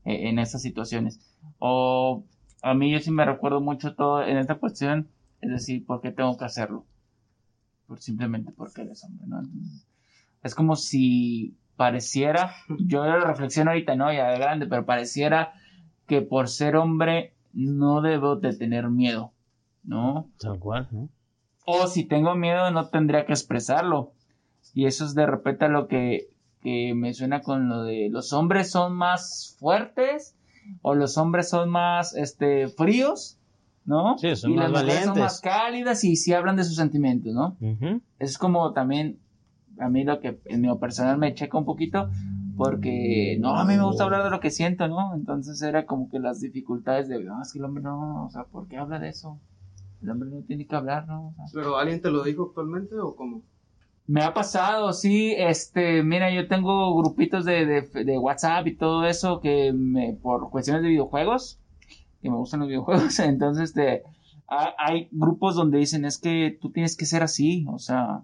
Eh, 0.05 0.29
en 0.29 0.39
estas 0.39 0.61
situaciones. 0.61 1.19
O 1.59 2.23
a 2.61 2.73
mí 2.73 2.91
yo 2.91 2.99
sí 2.99 3.11
me 3.11 3.25
recuerdo 3.25 3.61
mucho 3.61 3.95
todo 3.95 4.23
en 4.23 4.37
esta 4.37 4.55
cuestión, 4.55 5.09
es 5.41 5.51
decir, 5.51 5.85
¿por 5.85 6.01
qué 6.01 6.11
tengo 6.11 6.37
que 6.37 6.45
hacerlo? 6.45 6.85
Por, 7.89 7.99
simplemente 7.99 8.51
porque 8.51 8.83
eres 8.83 9.03
hombre, 9.03 9.25
¿no? 9.27 9.39
Entonces, 9.39 9.87
es 10.43 10.53
como 10.53 10.75
si 10.75 11.57
pareciera, 11.75 12.53
yo 12.77 13.03
lo 13.03 13.21
reflexiono 13.21 13.71
ahorita, 13.71 13.95
¿no? 13.95 14.13
Ya 14.13 14.29
de 14.29 14.37
grande, 14.37 14.67
pero 14.67 14.85
pareciera 14.85 15.53
que 16.05 16.21
por 16.21 16.49
ser 16.49 16.75
hombre 16.75 17.33
no 17.51 18.01
debo 18.01 18.35
de 18.35 18.55
tener 18.55 18.89
miedo, 18.89 19.33
¿no? 19.83 20.29
Tal 20.39 20.59
cual, 20.59 20.87
¿no? 20.91 21.09
O 21.65 21.87
si 21.87 22.05
tengo 22.05 22.35
miedo, 22.35 22.69
no 22.69 22.89
tendría 22.89 23.25
que 23.25 23.33
expresarlo. 23.33 24.13
Y 24.75 24.85
eso 24.85 25.03
es 25.03 25.15
de 25.15 25.25
repente 25.25 25.67
lo 25.67 25.87
que, 25.87 26.29
que 26.61 26.93
me 26.93 27.13
suena 27.13 27.41
con 27.41 27.69
lo 27.69 27.83
de 27.83 28.09
los 28.11 28.33
hombres 28.33 28.69
son 28.69 28.93
más 28.93 29.55
fuertes 29.59 30.35
o 30.83 30.93
los 30.93 31.17
hombres 31.17 31.49
son 31.49 31.69
más 31.69 32.15
este, 32.15 32.67
fríos, 32.67 33.38
¿no? 33.89 34.17
Sí, 34.19 34.33
son 34.35 34.51
y 34.51 34.55
más 34.55 34.71
las 34.71 34.83
mujeres 34.83 35.03
son 35.03 35.13
valientes. 35.15 35.23
más 35.23 35.41
cálidas 35.41 36.03
y 36.03 36.15
sí 36.15 36.31
hablan 36.33 36.55
de 36.55 36.63
sus 36.63 36.75
sentimientos, 36.75 37.33
¿no? 37.33 37.57
Eso 37.59 38.01
es 38.19 38.37
como 38.37 38.71
también 38.71 39.19
a 39.79 39.89
mí 39.89 40.03
lo 40.03 40.19
que 40.19 40.39
en 40.45 40.61
mi 40.61 40.73
personal 40.77 41.17
me 41.17 41.33
checa 41.33 41.57
un 41.57 41.65
poquito 41.65 42.09
porque 42.55 43.37
no, 43.39 43.57
a 43.57 43.65
mí 43.65 43.75
me 43.75 43.83
gusta 43.83 44.03
hablar 44.03 44.23
de 44.23 44.29
lo 44.29 44.39
que 44.39 44.51
siento, 44.51 44.87
¿no? 44.87 45.15
Entonces 45.15 45.61
era 45.61 45.85
como 45.85 46.09
que 46.09 46.19
las 46.19 46.39
dificultades 46.39 47.07
de, 47.09 47.23
no, 47.23 47.41
es 47.41 47.51
que 47.51 47.59
el 47.59 47.65
hombre 47.65 47.81
no, 47.83 48.25
o 48.25 48.29
sea, 48.29 48.43
¿por 48.43 48.67
qué 48.67 48.77
habla 48.77 48.99
de 48.99 49.09
eso? 49.09 49.39
El 50.03 50.11
hombre 50.11 50.29
no 50.29 50.41
tiene 50.43 50.67
que 50.67 50.75
hablar, 50.75 51.07
¿no? 51.07 51.29
O 51.29 51.47
sea, 51.47 51.61
Pero 51.61 51.77
¿alguien 51.77 52.01
te 52.01 52.11
lo 52.11 52.23
dijo 52.23 52.43
actualmente 52.49 52.95
o 52.99 53.15
cómo? 53.15 53.41
me 54.05 54.23
ha 54.23 54.33
pasado, 54.33 54.91
sí, 54.91 55.35
este, 55.37 56.01
mira, 56.01 56.31
yo 56.33 56.47
tengo 56.47 56.95
grupitos 56.97 57.45
de, 57.45 57.65
de, 57.67 58.03
de 58.03 58.17
WhatsApp 58.17 58.65
y 58.65 58.75
todo 58.75 59.05
eso 59.05 59.39
que 59.39 59.71
me, 59.71 60.13
por 60.13 60.49
cuestiones 60.49 60.81
de 60.81 60.89
videojuegos, 60.89 61.59
que 62.21 62.29
me 62.29 62.35
gustan 62.37 62.59
los 62.61 62.69
videojuegos, 62.69 63.17
entonces, 63.19 63.69
este, 63.69 64.03
ha- 64.47 64.73
hay 64.77 65.07
grupos 65.11 65.55
donde 65.55 65.77
dicen, 65.79 66.05
es 66.05 66.17
que 66.17 66.57
tú 66.59 66.71
tienes 66.71 66.95
que 66.97 67.05
ser 67.05 67.23
así, 67.23 67.65
o 67.69 67.79
sea, 67.79 68.23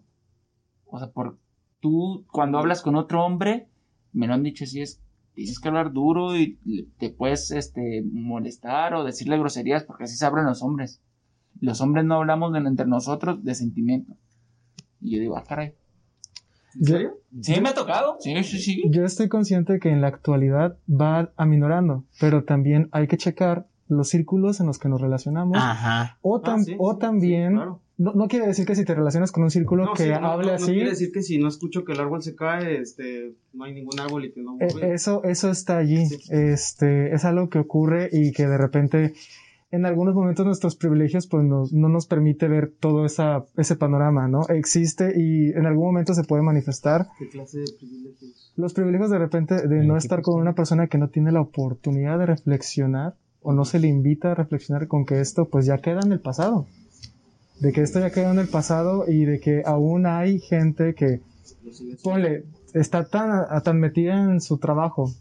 o 0.85 0.99
sea, 0.99 1.09
por, 1.11 1.37
tú, 1.79 2.25
cuando 2.31 2.57
hablas 2.57 2.81
con 2.81 2.95
otro 2.95 3.23
hombre, 3.25 3.67
me 4.13 4.27
lo 4.27 4.33
han 4.33 4.43
dicho 4.43 4.63
así, 4.63 4.81
es, 4.81 5.01
tienes 5.33 5.59
que 5.59 5.67
hablar 5.67 5.91
duro 5.91 6.35
y 6.37 6.57
te 6.97 7.09
puedes, 7.09 7.51
este, 7.51 8.03
molestar 8.09 8.93
o 8.93 9.03
decirle 9.03 9.37
groserías, 9.37 9.83
porque 9.83 10.05
así 10.05 10.15
se 10.15 10.25
hablan 10.25 10.45
los 10.45 10.63
hombres. 10.63 11.01
Los 11.59 11.81
hombres 11.81 12.05
no 12.05 12.15
hablamos 12.15 12.53
de, 12.53 12.59
entre 12.59 12.85
nosotros 12.85 13.43
de 13.43 13.55
sentimiento. 13.55 14.13
Y 15.01 15.11
yo 15.15 15.19
digo, 15.19 15.37
ah, 15.37 15.43
caray. 15.47 15.73
¿En 16.75 16.81
Yo- 16.85 16.93
serio? 16.95 17.13
Sí, 17.41 17.59
me 17.61 17.69
ha 17.69 17.73
tocado. 17.73 18.15
Sí, 18.19 18.43
sí, 18.43 18.59
sí. 18.59 18.83
Yo 18.89 19.03
estoy 19.03 19.27
consciente 19.29 19.79
que 19.79 19.89
en 19.89 19.99
la 20.01 20.07
actualidad 20.07 20.77
va 20.89 21.33
aminorando, 21.35 22.05
pero 22.19 22.43
también 22.45 22.87
hay 22.93 23.07
que 23.07 23.17
checar 23.17 23.67
los 23.87 24.09
círculos 24.09 24.59
en 24.59 24.65
los 24.67 24.79
que 24.79 24.89
nos 24.89 24.99
relacionamos. 25.01 25.57
Ajá. 25.57 26.17
O, 26.21 26.41
tam- 26.41 26.59
Ah, 26.61 26.63
sí, 26.63 26.75
o 26.77 26.93
sí, 26.93 26.99
también, 26.99 27.49
sí, 27.51 27.55
claro. 27.55 27.81
no, 27.97 28.13
no 28.13 28.27
quiere 28.27 28.47
decir 28.47 28.65
que 28.65 28.75
si 28.75 28.83
te 28.85 28.95
relacionas 28.95 29.31
con 29.31 29.43
un 29.43 29.51
círculo 29.51 29.85
No, 29.85 29.93
que 29.93 30.03
sí, 30.03 30.09
no, 30.09 30.15
hable 30.31 30.45
no, 30.47 30.51
no 30.53 30.55
así, 30.63 30.73
quiere 30.73 30.89
decir 30.89 31.11
que 31.11 31.21
si 31.21 31.37
no 31.37 31.47
escucho 31.47 31.83
que 31.85 31.91
el 31.93 31.99
árbol 31.99 32.23
se 32.23 32.35
cae, 32.35 32.79
este, 32.81 33.35
no 33.53 33.63
hay 33.65 33.73
ningún 33.73 33.99
árbol 33.99 34.25
y 34.25 34.31
que 34.31 34.41
no 34.41 34.57
eh, 34.59 34.93
eso, 34.93 35.23
eso 35.23 35.49
está 35.51 35.77
allí. 35.77 36.05
Sí. 36.07 36.17
Este, 36.31 37.13
es 37.13 37.25
algo 37.25 37.49
que 37.49 37.59
ocurre 37.59 38.09
y 38.11 38.31
que 38.31 38.47
de 38.47 38.57
repente 38.57 39.13
en 39.71 39.85
algunos 39.85 40.15
momentos 40.15 40.45
nuestros 40.45 40.75
privilegios 40.77 41.27
pues 41.27 41.43
nos- 41.43 41.73
no 41.73 41.89
nos 41.89 42.05
permite 42.07 42.47
ver 42.47 42.71
todo 42.79 43.05
esa, 43.05 43.43
ese 43.57 43.75
panorama, 43.75 44.27
¿no? 44.27 44.47
Existe 44.47 45.13
y 45.19 45.49
en 45.49 45.65
algún 45.65 45.85
momento 45.87 46.13
se 46.13 46.23
puede 46.23 46.43
manifestar. 46.43 47.07
¿Qué 47.19 47.27
clase 47.29 47.59
de 47.59 47.65
privilegios? 47.77 48.53
Los 48.55 48.73
privilegios 48.73 49.09
de 49.09 49.19
repente 49.19 49.67
de 49.67 49.83
no 49.85 49.97
estar 49.97 50.21
con 50.21 50.39
una 50.39 50.53
persona 50.55 50.87
que 50.87 50.97
no 50.97 51.09
tiene 51.09 51.31
la 51.31 51.41
oportunidad 51.41 52.17
de 52.19 52.25
reflexionar 52.27 53.15
o 53.45 53.53
no 53.53 53.63
se 53.63 53.79
le 53.79 53.87
invita 53.87 54.31
a 54.31 54.35
reflexionar 54.35 54.87
con 54.87 55.05
que 55.05 55.21
esto 55.21 55.45
pues 55.45 55.65
ya 55.65 55.77
queda 55.77 56.01
en 56.03 56.11
el 56.11 56.19
pasado. 56.19 56.65
De 57.61 57.71
que 57.71 57.81
esto 57.81 57.99
ya 58.01 58.09
quedó 58.11 58.31
en 58.31 58.39
el 58.39 58.49
pasado 58.49 59.05
y 59.07 59.23
de 59.23 59.39
que 59.39 59.63
aún 59.65 60.05
hay 60.05 60.39
gente 60.39 60.93
que, 60.93 61.21
ponle, 62.03 62.43
está 62.73 63.05
tan, 63.05 63.45
tan 63.63 63.79
metida 63.79 64.13
en 64.21 64.41
su 64.41 64.57
trabajo 64.57 65.11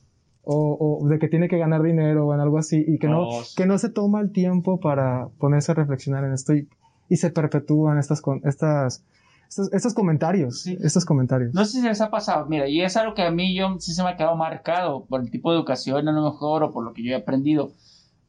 o, 0.43 0.99
o 1.03 1.09
de 1.09 1.19
que 1.19 1.29
tiene 1.29 1.49
que 1.49 1.59
ganar 1.59 1.83
dinero 1.83 2.27
o 2.27 2.35
en 2.35 2.41
algo 2.41 2.59
así 2.59 2.85
y 2.87 2.99
que 2.99 3.07
no, 3.09 3.29
Oh, 3.29 3.43
sí. 3.45 3.55
que 3.57 3.67
no 3.67 3.79
se 3.79 3.89
toma 3.89 4.21
el 4.21 4.33
tiempo 4.33 4.81
para 4.81 5.29
ponerse 5.39 5.73
a 5.73 5.75
reflexionar 5.77 6.25
en 6.25 6.33
esto 6.33 6.55
y, 6.55 6.69
y 7.09 7.17
se 7.17 7.31
perpetúan 7.31 7.99
estas, 7.99 8.21
con- 8.21 8.41
estas, 8.45 9.05
estos, 9.49 9.73
estos 9.73 9.95
comentarios, 9.95 10.61
Sí. 10.63 10.77
estos 10.83 11.05
comentarios. 11.05 11.55
No 11.55 11.65
sé 11.65 11.81
si 11.81 11.83
les 11.83 12.01
ha 12.01 12.11
pasado, 12.11 12.47
mira, 12.47 12.69
y 12.69 12.83
es 12.83 12.97
algo 12.97 13.15
que 13.15 13.23
a 13.23 13.31
mí 13.31 13.55
yo 13.57 13.77
sí 13.79 13.93
se 13.95 14.03
me 14.03 14.11
ha 14.11 14.17
quedado 14.17 14.37
marcado 14.37 15.05
por 15.05 15.21
el 15.21 15.31
tipo 15.31 15.51
de 15.53 15.59
educación 15.59 16.09
a 16.09 16.13
lo 16.13 16.25
mejor 16.33 16.63
o 16.65 16.73
por 16.73 16.85
lo 16.85 16.93
que 16.93 17.05
yo 17.05 17.13
he 17.13 17.17
aprendido. 17.17 17.71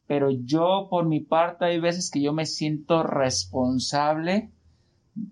Pero 0.06 0.30
yo 0.30 0.86
por 0.90 1.06
mi 1.06 1.20
parte 1.20 1.64
hay 1.64 1.80
veces 1.80 2.10
que 2.10 2.20
yo 2.20 2.32
me 2.32 2.46
siento 2.46 3.02
responsable 3.02 4.50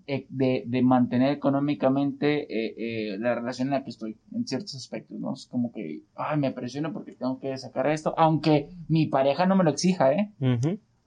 eh, 0.07 0.25
de, 0.29 0.63
de 0.65 0.81
mantener 0.81 1.31
económicamente 1.31 2.41
eh, 2.49 2.73
eh, 3.13 3.17
la 3.19 3.35
relación 3.35 3.67
en 3.67 3.73
la 3.75 3.83
que 3.83 3.91
estoy, 3.91 4.17
en 4.33 4.47
ciertos 4.47 4.75
aspectos, 4.75 5.19
¿no? 5.19 5.33
Es 5.33 5.45
como 5.47 5.71
que, 5.71 6.01
ay, 6.15 6.37
me 6.39 6.51
presiono 6.51 6.91
porque 6.91 7.11
tengo 7.13 7.39
que 7.39 7.55
sacar 7.57 7.87
esto, 7.87 8.13
aunque 8.17 8.69
mi 8.87 9.05
pareja 9.05 9.45
no 9.45 9.55
me 9.55 9.63
lo 9.63 9.69
exija, 9.69 10.11
¿eh? 10.11 10.33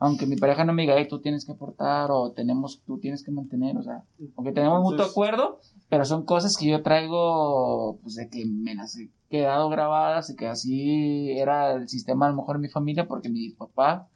Aunque 0.01 0.27
mi 0.27 0.37
pareja 0.37 0.65
no 0.65 0.73
me 0.73 0.83
diga, 0.83 0.97
"Ey, 0.97 1.09
tú 1.09 1.21
tienes 1.21 1.45
que 1.45 1.51
aportar 1.53 2.11
o 2.13 2.31
tenemos, 2.31 2.83
tú 2.87 3.01
tienes 3.01 3.25
que 3.25 3.33
mantener, 3.33 3.77
o 3.77 3.83
sea, 3.83 4.05
aunque 4.37 4.53
tenemos 4.53 4.79
mutuo 4.79 4.93
Entonces- 4.93 5.11
acuerdo, 5.13 5.59
pero 5.89 6.05
son 6.05 6.25
cosas 6.25 6.57
que 6.57 6.69
yo 6.69 6.81
traigo, 6.83 7.99
pues 8.01 8.15
de 8.15 8.29
que 8.29 8.47
me 8.47 8.77
las 8.77 8.97
quedado 9.29 9.69
grabadas 9.69 10.31
y 10.31 10.37
que 10.37 10.47
así 10.47 11.31
era 11.33 11.73
el 11.73 11.89
sistema 11.89 12.27
a 12.27 12.31
lo 12.31 12.37
mejor 12.37 12.57
en 12.57 12.63
mi 12.63 12.69
familia, 12.69 13.07
porque 13.07 13.29
mi 13.29 13.51
papá, 13.51 14.09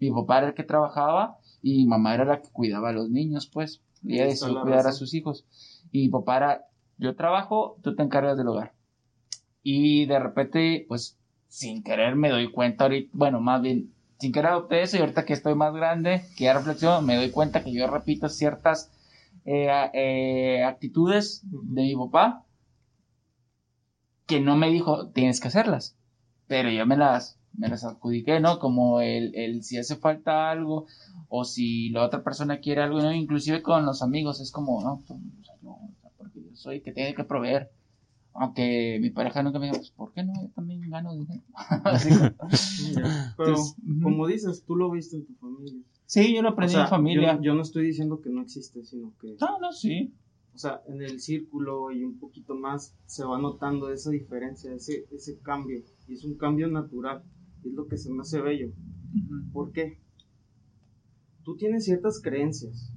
mi 0.00 0.10
papá 0.10 0.38
era 0.38 0.48
el 0.48 0.54
que 0.54 0.64
trabajaba 0.64 1.38
y 1.62 1.78
mi 1.78 1.86
mamá 1.86 2.14
era 2.14 2.24
la 2.24 2.40
que 2.40 2.50
cuidaba 2.50 2.90
a 2.90 2.92
los 2.92 3.10
niños, 3.10 3.46
pues, 3.46 3.82
y 4.02 4.14
ella 4.14 4.26
decidió 4.26 4.60
cuidar 4.60 4.86
a 4.86 4.92
sus 4.92 5.14
hijos. 5.14 5.46
Y 5.90 6.02
mi 6.02 6.08
papá 6.08 6.36
era, 6.36 6.64
yo 6.98 7.16
trabajo, 7.16 7.78
tú 7.82 7.94
te 7.94 8.02
encargas 8.02 8.36
del 8.36 8.48
hogar. 8.48 8.74
Y 9.62 10.06
de 10.06 10.18
repente, 10.18 10.84
pues, 10.88 11.18
sin 11.48 11.82
querer 11.82 12.14
me 12.14 12.30
doy 12.30 12.50
cuenta 12.50 12.84
ahorita, 12.84 13.10
bueno, 13.12 13.40
más 13.40 13.62
bien, 13.62 13.92
sin 14.18 14.32
querer 14.32 14.50
adopté 14.50 14.82
eso 14.82 14.96
y 14.96 15.00
ahorita 15.00 15.24
que 15.24 15.32
estoy 15.32 15.54
más 15.54 15.74
grande, 15.74 16.22
que 16.36 16.44
ya 16.44 16.54
reflexiono, 16.54 17.02
me 17.02 17.16
doy 17.16 17.30
cuenta 17.30 17.64
que 17.64 17.72
yo 17.72 17.86
repito 17.86 18.28
ciertas 18.28 18.90
eh, 19.44 19.68
eh, 19.94 20.62
actitudes 20.64 21.40
de 21.44 21.82
mi 21.82 21.96
papá 21.96 22.44
que 24.28 24.40
no 24.40 24.56
me 24.56 24.70
dijo, 24.70 25.08
tienes 25.08 25.40
que 25.40 25.48
hacerlas, 25.48 25.96
pero 26.46 26.70
yo 26.70 26.86
me 26.86 26.98
las, 26.98 27.40
me 27.56 27.68
las 27.68 27.82
adjudiqué, 27.82 28.40
¿no? 28.40 28.58
Como 28.58 29.00
el, 29.00 29.34
el 29.34 29.64
si 29.64 29.78
hace 29.78 29.96
falta 29.96 30.50
algo 30.50 30.86
o 31.28 31.44
si 31.44 31.88
la 31.88 32.04
otra 32.04 32.22
persona 32.22 32.60
quiere 32.60 32.82
algo, 32.82 33.00
¿no? 33.00 33.12
Inclusive 33.12 33.62
con 33.62 33.86
los 33.86 34.02
amigos 34.02 34.40
es 34.40 34.52
como, 34.52 34.82
no, 34.82 35.02
pues, 35.08 35.18
o 35.64 35.70
o 35.70 35.94
sea, 36.00 36.10
porque 36.18 36.42
yo 36.42 36.54
soy 36.54 36.76
el 36.76 36.82
que 36.82 36.92
tiene 36.92 37.14
que 37.14 37.24
proveer. 37.24 37.70
Aunque 38.34 38.98
mi 39.00 39.10
pareja 39.10 39.42
nunca 39.42 39.58
me 39.58 39.66
dijo, 39.66 39.78
pues, 39.78 39.90
¿por 39.90 40.12
qué 40.12 40.22
no? 40.22 40.32
Yo 40.40 40.48
también 40.54 40.88
gano 40.88 41.12
dinero. 41.14 41.42
Pero, 43.36 43.48
Entonces, 43.48 43.76
como 44.02 44.26
dices, 44.26 44.62
tú 44.66 44.76
lo 44.76 44.90
viste 44.90 45.16
en 45.16 45.26
tu 45.26 45.34
familia. 45.36 45.82
Sí, 46.04 46.34
yo 46.34 46.42
lo 46.42 46.50
O 46.50 46.52
aprendí 46.52 46.74
sea, 46.74 46.84
en 46.84 46.88
familia. 46.90 47.36
Yo, 47.36 47.42
yo 47.42 47.54
no 47.54 47.62
estoy 47.62 47.86
diciendo 47.86 48.20
que 48.20 48.28
no 48.28 48.42
existe, 48.42 48.84
sino 48.84 49.14
que, 49.20 49.36
No, 49.40 49.58
no, 49.58 49.72
sí. 49.72 50.12
O 50.58 50.60
sea, 50.60 50.82
en 50.88 51.00
el 51.02 51.20
círculo 51.20 51.92
y 51.92 52.02
un 52.02 52.18
poquito 52.18 52.56
más 52.56 52.92
se 53.06 53.24
va 53.24 53.40
notando 53.40 53.92
esa 53.92 54.10
diferencia, 54.10 54.74
ese, 54.74 55.04
ese 55.12 55.38
cambio. 55.38 55.84
Y 56.08 56.14
es 56.14 56.24
un 56.24 56.36
cambio 56.36 56.66
natural. 56.66 57.22
Es 57.62 57.72
lo 57.74 57.86
que 57.86 57.96
se 57.96 58.10
me 58.10 58.22
hace 58.22 58.40
bello. 58.40 58.66
Ujú. 58.66 59.52
¿Por 59.52 59.70
qué? 59.70 60.00
Tú 61.44 61.56
tienes 61.56 61.84
ciertas 61.84 62.20
creencias. 62.20 62.92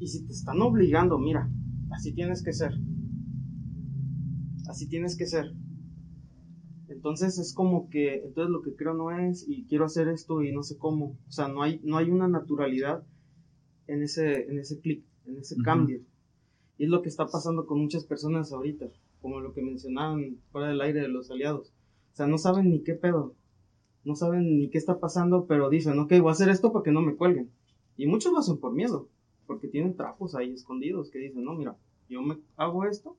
Y 0.00 0.08
si 0.08 0.26
te 0.26 0.32
están 0.32 0.60
obligando, 0.60 1.16
mira, 1.16 1.48
así 1.92 2.12
tienes 2.12 2.42
que 2.42 2.52
ser. 2.52 2.72
Así 4.68 4.88
tienes 4.88 5.16
que 5.16 5.26
ser. 5.26 5.54
Entonces 6.88 7.38
es 7.38 7.54
como 7.54 7.88
que, 7.88 8.24
entonces 8.24 8.50
lo 8.50 8.62
que 8.62 8.74
creo 8.74 8.94
no 8.94 9.12
es 9.12 9.48
y 9.48 9.64
quiero 9.66 9.84
hacer 9.84 10.08
esto 10.08 10.42
y 10.42 10.50
no 10.50 10.64
sé 10.64 10.76
cómo. 10.76 11.16
O 11.28 11.30
sea, 11.30 11.46
no 11.46 11.62
hay, 11.62 11.80
no 11.84 11.98
hay 11.98 12.10
una 12.10 12.26
naturalidad 12.26 13.06
en 13.86 14.02
ese, 14.02 14.50
en 14.50 14.58
ese 14.58 14.80
clic, 14.80 15.04
en 15.24 15.36
ese 15.36 15.54
cambio. 15.62 16.00
Y 16.78 16.84
es 16.84 16.90
lo 16.90 17.02
que 17.02 17.08
está 17.08 17.26
pasando 17.26 17.66
con 17.66 17.80
muchas 17.80 18.04
personas 18.04 18.52
ahorita, 18.52 18.86
como 19.22 19.40
lo 19.40 19.52
que 19.54 19.62
mencionaban 19.62 20.38
fuera 20.52 20.68
del 20.68 20.80
aire 20.80 21.00
de 21.02 21.08
los 21.08 21.30
aliados. 21.30 21.72
O 22.12 22.16
sea, 22.16 22.26
no 22.26 22.38
saben 22.38 22.70
ni 22.70 22.80
qué 22.80 22.94
pedo, 22.94 23.34
no 24.04 24.14
saben 24.14 24.58
ni 24.58 24.68
qué 24.68 24.78
está 24.78 24.98
pasando, 25.00 25.46
pero 25.46 25.70
dicen, 25.70 25.98
ok, 25.98 26.12
voy 26.20 26.28
a 26.28 26.32
hacer 26.32 26.48
esto 26.48 26.72
para 26.72 26.82
que 26.82 26.92
no 26.92 27.02
me 27.02 27.16
cuelguen. 27.16 27.50
Y 27.96 28.06
muchos 28.06 28.32
lo 28.32 28.38
hacen 28.38 28.58
por 28.58 28.72
miedo, 28.72 29.08
porque 29.46 29.68
tienen 29.68 29.96
trapos 29.96 30.34
ahí 30.34 30.52
escondidos 30.52 31.10
que 31.10 31.18
dicen, 31.18 31.44
no, 31.44 31.54
mira, 31.54 31.76
yo 32.08 32.20
me 32.22 32.38
hago 32.56 32.84
esto 32.84 33.16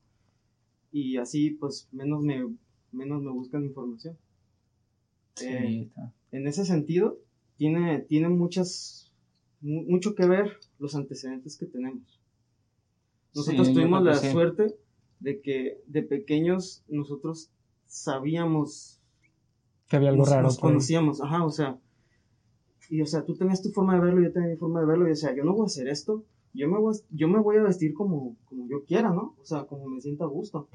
y 0.91 1.17
así 1.17 1.51
pues 1.51 1.87
menos 1.91 2.21
me, 2.21 2.47
menos 2.91 3.21
me 3.21 3.31
buscan 3.31 3.63
información. 3.63 4.15
Eh, 5.41 5.65
Sí, 5.67 5.81
está. 5.81 6.13
en 6.31 6.47
ese 6.47 6.65
sentido, 6.65 7.17
tiene, 7.57 7.99
tiene 7.99 8.29
muchas, 8.29 9.11
mu- 9.61 9.83
mucho 9.83 10.15
que 10.15 10.25
ver 10.27 10.57
los 10.79 10.95
antecedentes 10.95 11.57
que 11.57 11.65
tenemos. 11.65 12.16
Nosotros 13.35 13.67
Sí, 13.67 13.73
tuvimos 13.73 14.03
la 14.03 14.15
sí. 14.15 14.31
suerte 14.31 14.75
de 15.19 15.41
que 15.41 15.81
de 15.87 16.03
pequeños 16.03 16.83
nosotros 16.87 17.49
sabíamos, 17.85 18.99
Que 19.89 19.97
había 19.97 20.09
algo 20.09 20.21
nos, 20.23 20.29
raro. 20.31 20.43
nos 20.43 20.55
ahí. 20.55 20.61
conocíamos, 20.61 21.21
ajá, 21.21 21.45
o 21.45 21.51
sea, 21.51 21.79
y 22.89 23.01
o 23.01 23.05
sea, 23.05 23.23
tú 23.25 23.35
tenías 23.35 23.61
tu 23.61 23.69
forma 23.69 23.95
de 23.95 24.01
verlo, 24.01 24.21
yo 24.21 24.31
tenía 24.31 24.49
mi 24.49 24.55
forma 24.57 24.79
de 24.79 24.85
verlo, 24.85 25.07
y 25.07 25.11
o 25.11 25.15
sea, 25.15 25.35
yo 25.35 25.43
no 25.43 25.53
voy 25.53 25.63
a 25.63 25.65
hacer 25.65 25.87
esto, 25.87 26.23
yo 26.53 26.67
me 26.69 26.79
voy 26.79 26.95
a, 26.95 26.99
yo 27.11 27.27
me 27.27 27.39
voy 27.39 27.57
a 27.57 27.63
vestir 27.63 27.93
como, 27.93 28.35
como 28.45 28.67
yo 28.69 28.83
quiera, 28.85 29.09
¿no? 29.11 29.35
O 29.41 29.45
sea, 29.45 29.65
como 29.65 29.87
me 29.87 30.01
sienta 30.01 30.23
a 30.23 30.27
gusto. 30.27 30.67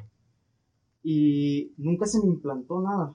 Y 1.03 1.73
nunca 1.79 2.07
se 2.07 2.21
me 2.21 2.27
implantó 2.27 2.81
nada. 2.81 3.15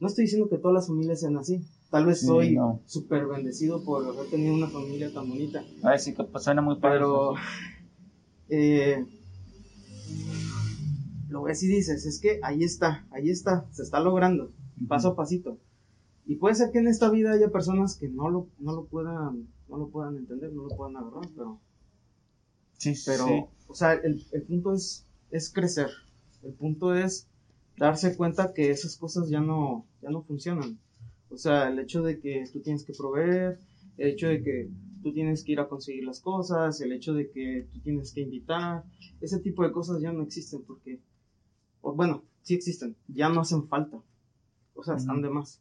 No 0.00 0.06
estoy 0.08 0.24
diciendo 0.24 0.48
que 0.48 0.58
todas 0.58 0.74
las 0.74 0.88
familias 0.88 1.20
sean 1.20 1.36
así. 1.36 1.60
Tal 1.90 2.06
vez 2.06 2.22
soy 2.26 2.56
no. 2.56 2.80
súper 2.86 3.26
bendecido 3.26 3.84
por 3.84 4.04
haber 4.04 4.28
tenido 4.30 4.54
una 4.54 4.68
familia 4.68 5.12
tan 5.12 5.28
bonita. 5.28 5.62
Ay, 5.84 5.98
sí, 5.98 6.14
que 6.14 6.24
pues, 6.24 6.42
suena 6.42 6.62
muy 6.62 6.76
padre. 6.80 6.98
Pero 7.00 7.34
eh, 8.50 9.04
lo 11.28 11.42
ves 11.42 11.62
y 11.62 11.68
dices, 11.68 12.04
es 12.06 12.20
que 12.20 12.40
ahí 12.42 12.64
está, 12.64 13.06
ahí 13.10 13.30
está, 13.30 13.66
se 13.72 13.82
está 13.82 14.00
logrando, 14.00 14.52
paso 14.88 15.08
a 15.08 15.16
pasito. 15.16 15.58
Y 16.26 16.36
puede 16.36 16.54
ser 16.54 16.70
que 16.70 16.78
en 16.78 16.88
esta 16.88 17.10
vida 17.10 17.32
haya 17.32 17.50
personas 17.50 17.96
que 17.96 18.08
no 18.08 18.28
lo, 18.28 18.48
no 18.58 18.74
lo 18.74 18.84
puedan, 18.84 19.48
no 19.68 19.78
lo 19.78 19.88
puedan 19.88 20.16
entender, 20.16 20.52
no 20.52 20.64
lo 20.64 20.76
puedan 20.76 20.96
agarrar, 20.96 21.28
pero, 21.36 21.60
Sí, 22.78 22.94
pero, 23.04 23.26
sí. 23.26 23.44
o 23.68 23.74
sea, 23.74 23.92
el, 23.92 24.24
el 24.32 24.42
punto 24.42 24.72
es, 24.72 25.04
es 25.30 25.52
crecer. 25.52 25.90
El 26.42 26.54
punto 26.54 26.94
es 26.94 27.26
darse 27.76 28.16
cuenta 28.16 28.54
que 28.54 28.70
esas 28.70 28.96
cosas 28.96 29.28
ya 29.28 29.40
no, 29.40 29.86
ya 30.02 30.10
no 30.10 30.22
funcionan. 30.22 30.78
O 31.30 31.36
sea, 31.36 31.68
el 31.68 31.78
hecho 31.78 32.02
de 32.02 32.20
que 32.20 32.44
tú 32.52 32.60
tienes 32.60 32.84
que 32.84 32.94
proveer, 32.94 33.60
el 33.98 34.10
hecho 34.10 34.28
de 34.28 34.42
que 34.42 34.70
tú 35.02 35.12
tienes 35.12 35.44
que 35.44 35.52
ir 35.52 35.60
a 35.60 35.68
conseguir 35.68 36.04
las 36.04 36.20
cosas, 36.20 36.80
el 36.80 36.92
hecho 36.92 37.14
de 37.14 37.30
que 37.30 37.68
tú 37.72 37.80
tienes 37.80 38.12
que 38.12 38.22
invitar, 38.22 38.84
ese 39.20 39.40
tipo 39.40 39.62
de 39.62 39.72
cosas 39.72 40.00
ya 40.00 40.12
no 40.12 40.22
existen 40.22 40.62
porque, 40.66 41.00
o 41.80 41.94
bueno, 41.94 42.22
sí 42.42 42.54
existen, 42.54 42.96
ya 43.08 43.28
no 43.28 43.40
hacen 43.40 43.68
falta. 43.68 43.98
O 44.74 44.82
sea, 44.82 44.96
están 44.96 45.20
de 45.22 45.30
más. 45.30 45.60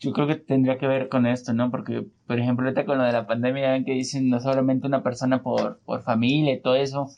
Yo 0.00 0.12
creo 0.12 0.26
que 0.26 0.36
tendría 0.36 0.76
que 0.76 0.86
ver 0.86 1.08
con 1.08 1.26
esto, 1.26 1.54
¿no? 1.54 1.70
Porque, 1.70 2.06
por 2.26 2.38
ejemplo, 2.38 2.66
ahorita 2.66 2.84
con 2.84 2.98
lo 2.98 3.04
de 3.04 3.12
la 3.12 3.26
pandemia, 3.26 3.82
que 3.84 3.92
dicen 3.92 4.28
no 4.28 4.40
solamente 4.40 4.86
una 4.86 5.02
persona 5.02 5.42
por, 5.42 5.80
por 5.80 6.02
familia 6.02 6.52
y 6.52 6.60
todo 6.60 6.74
eso. 6.74 7.08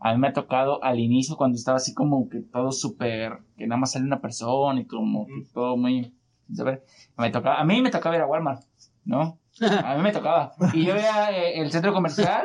A 0.00 0.12
mí 0.12 0.20
me 0.20 0.28
ha 0.28 0.32
tocado 0.32 0.82
al 0.82 0.98
inicio 0.98 1.36
cuando 1.36 1.56
estaba 1.56 1.76
así 1.76 1.94
como 1.94 2.28
que 2.28 2.40
todo 2.40 2.72
súper, 2.72 3.38
que 3.56 3.66
nada 3.66 3.80
más 3.80 3.92
sale 3.92 4.04
una 4.04 4.20
persona 4.20 4.80
y 4.80 4.86
como 4.86 5.26
que 5.26 5.46
todo 5.54 5.76
muy, 5.76 6.12
¿sabes? 6.52 6.80
Me 7.16 7.30
tocaba, 7.30 7.60
a 7.60 7.64
mí 7.64 7.80
me 7.80 7.90
tocaba 7.90 8.16
ir 8.16 8.22
a 8.22 8.26
Walmart, 8.26 8.62
¿no? 9.04 9.38
A 9.60 9.96
mí 9.96 10.02
me 10.02 10.12
tocaba. 10.12 10.54
Y 10.74 10.84
yo 10.84 10.94
veía 10.94 11.30
eh, 11.30 11.60
el 11.60 11.70
centro 11.72 11.92
comercial 11.92 12.44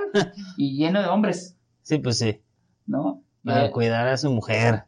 y 0.57 0.77
lleno 0.77 1.01
de 1.01 1.07
hombres, 1.07 1.57
Sí, 1.83 1.97
pues 1.97 2.19
sí. 2.19 2.39
¿no? 2.85 3.23
Para 3.43 3.65
Eh, 3.65 3.71
cuidar 3.71 4.07
a 4.07 4.17
su 4.17 4.31
mujer. 4.31 4.83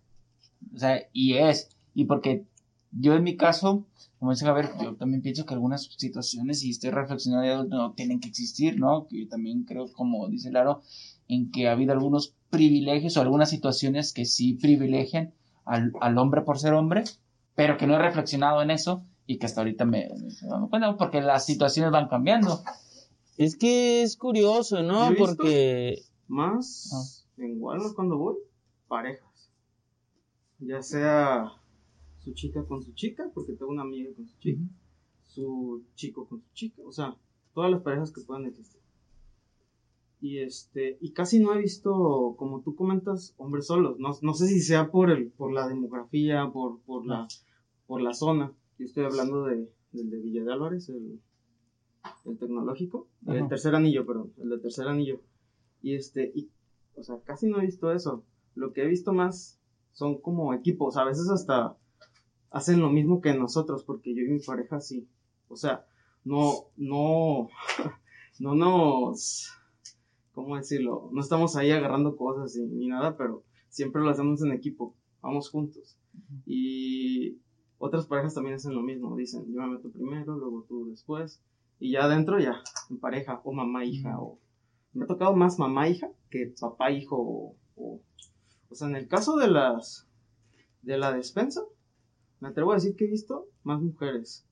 O 0.74 0.78
sea, 0.78 1.02
y 1.12 1.34
es, 1.34 1.70
y 1.94 2.06
porque 2.06 2.46
yo 2.92 3.16
en 3.16 3.24
mi 3.24 3.36
caso, 3.36 3.86
como 4.20 4.32
dicen, 4.32 4.48
a 4.48 4.54
ver, 4.54 4.70
yo 4.82 4.96
también 4.96 5.22
pienso 5.22 5.46
que 5.46 5.54
algunas 5.54 5.84
situaciones, 5.98 6.64
y 6.64 6.70
estoy 6.70 6.92
reflexionando 6.92 7.46
de 7.46 7.54
adulto, 7.54 7.76
no 7.76 7.94
tienen 7.94 8.20
que 8.20 8.30
existir, 8.30 8.80
¿no? 8.80 9.08
Que 9.08 9.22
yo 9.24 9.28
también 9.28 9.64
creo, 9.64 9.92
como 9.92 10.30
dice 10.30 10.52
Laro, 10.52 10.82
en 11.28 11.52
que 11.52 11.68
ha 11.68 11.72
habido 11.72 11.94
algunos 11.94 12.36
privilegios 12.50 13.18
o 13.18 13.22
algunas 13.22 13.50
situaciones 13.50 14.14
que 14.14 14.26
sí 14.26 14.54
privilegian 14.54 15.34
al, 15.66 15.92
al 16.00 16.18
hombre 16.20 16.42
por 16.44 16.60
ser 16.60 16.74
hombre, 16.74 17.04
pero 17.56 17.78
que 17.78 17.88
no 17.88 17.96
he 17.96 18.00
reflexionado 18.00 18.62
en 18.62 18.70
eso 18.72 19.04
y 19.26 19.38
que 19.38 19.46
hasta 19.46 19.62
ahorita 19.62 19.86
me, 19.86 20.10
me 20.20 20.48
dando 20.50 20.70
cuenta, 20.70 20.98
porque 20.98 21.22
las 21.22 21.46
situaciones 21.46 21.92
van 21.92 22.08
cambiando. 22.10 22.60
Es 23.38 23.56
que 23.56 24.04
es 24.04 24.18
curioso, 24.18 24.84
¿no? 24.84 25.06
Yo 25.06 25.06
he 25.06 25.10
visto- 25.16 25.36
Porque 25.38 26.04
Más 26.28 27.26
en 27.38 27.62
Walmart 27.62 27.96
cuando 27.96 28.18
voy, 28.18 28.36
parejas. 28.88 29.50
Ya 30.60 30.82
sea 30.82 31.52
su 32.20 32.34
chica 32.34 32.64
con 32.66 32.82
su 32.84 32.94
chica, 32.94 33.30
porque 33.34 33.54
tengo 33.54 33.72
una 33.72 33.82
amiga 33.82 34.12
con 34.16 34.26
su 34.28 34.38
chica, 34.40 34.62
su 35.28 35.84
chico 35.96 36.26
con 36.28 36.42
su 36.42 36.48
chica, 36.54 36.82
o 36.86 36.92
sea, 36.92 37.16
todas 37.54 37.72
las 37.72 37.82
parejas 37.82 38.12
que 38.12 38.22
puedan 38.22 38.46
existir. 38.46 38.80
Y 40.22 40.38
este, 40.40 40.98
y 41.02 41.12
casi 41.12 41.40
no 41.40 41.54
he 41.54 41.58
visto, 41.60 42.36
como 42.38 42.62
tú 42.62 42.76
comentas, 42.76 43.34
hombres 43.38 43.68
solos. 43.68 44.00
No, 44.00 44.12
no 44.22 44.34
sé 44.34 44.48
si 44.48 44.62
sea 44.62 44.90
por 44.90 45.12
el, 45.12 45.32
por 45.32 45.52
la 45.52 45.68
demografía, 45.68 46.50
por, 46.54 46.80
por 46.82 47.06
la, 47.06 47.28
por 47.88 48.02
la 48.02 48.14
zona. 48.14 48.54
Yo 48.78 48.86
estoy 48.86 49.04
hablando 49.06 49.44
de, 49.46 49.70
del 49.92 50.10
de 50.10 50.20
Villa 50.20 50.44
de 50.44 50.52
Álvarez, 50.52 50.90
el, 50.90 51.20
el 52.26 52.38
tecnológico, 52.38 53.08
el 53.28 53.38
Ajá. 53.40 53.48
tercer 53.50 53.76
anillo, 53.76 54.06
perdón, 54.06 54.34
el 54.38 54.50
de 54.50 54.60
tercer 54.60 54.88
anillo. 54.88 55.22
Y 55.82 55.96
este, 55.96 56.32
y, 56.36 56.50
o 56.96 57.04
sea, 57.04 57.20
casi 57.24 57.48
no 57.50 57.60
he 57.60 57.66
visto 57.66 57.92
eso. 57.92 58.24
Lo 58.56 58.74
que 58.74 58.84
he 58.84 58.88
visto 58.88 59.14
más 59.14 59.60
son 59.92 60.20
como 60.22 60.54
equipos, 60.54 60.98
a 60.98 61.04
veces 61.04 61.30
hasta 61.30 61.78
hacen 62.52 62.80
lo 62.82 62.90
mismo 62.90 63.22
que 63.22 63.34
nosotros, 63.34 63.84
porque 63.84 64.14
yo 64.16 64.22
y 64.24 64.30
mi 64.30 64.40
pareja 64.40 64.80
sí. 64.80 65.08
O 65.48 65.56
sea, 65.56 65.86
no, 66.24 66.70
no, 66.78 67.48
no 68.40 68.56
nos, 68.56 69.50
¿cómo 70.34 70.56
decirlo? 70.56 71.10
No 71.12 71.22
estamos 71.22 71.56
ahí 71.56 71.72
agarrando 71.72 72.16
cosas 72.16 72.56
y- 72.56 72.66
ni 72.66 72.88
nada, 72.88 73.18
pero 73.18 73.44
siempre 73.70 74.02
lo 74.02 74.10
hacemos 74.10 74.42
en 74.44 74.52
equipo, 74.52 74.96
vamos 75.22 75.50
juntos. 75.50 75.98
Y 76.46 77.40
otras 77.86 78.06
parejas 78.08 78.34
también 78.34 78.56
hacen 78.56 78.74
lo 78.74 78.82
mismo, 78.82 79.16
dicen, 79.18 79.46
yo 79.52 79.60
me 79.60 79.68
meto 79.68 79.92
primero, 79.92 80.38
luego 80.38 80.64
tú 80.70 80.90
después, 80.90 81.42
y 81.80 81.92
ya 81.92 82.06
adentro 82.06 82.40
ya, 82.40 82.64
en 82.90 82.98
pareja, 82.98 83.42
o 83.44 83.52
mamá, 83.52 83.84
hija, 83.84 84.22
o... 84.22 84.40
Me 84.94 85.04
ha 85.04 85.08
tocado 85.08 85.36
más 85.36 85.60
mamá, 85.60 85.90
hija, 85.90 86.10
que 86.30 86.54
papá, 86.60 86.92
hijo, 86.92 87.18
o... 87.18 87.56
O, 87.76 88.00
o 88.70 88.76
sea, 88.76 88.88
en 88.88 88.96
el 88.96 89.10
caso 89.10 89.36
de 89.36 89.50
las... 89.50 90.08
de 90.82 90.98
la 90.98 91.12
despensa, 91.12 91.62
me 92.40 92.48
atrevo 92.48 92.72
a 92.72 92.76
decir 92.76 92.96
que 92.96 93.04
he 93.04 93.10
visto 93.10 93.48
más 93.64 93.82
mujeres 93.82 94.46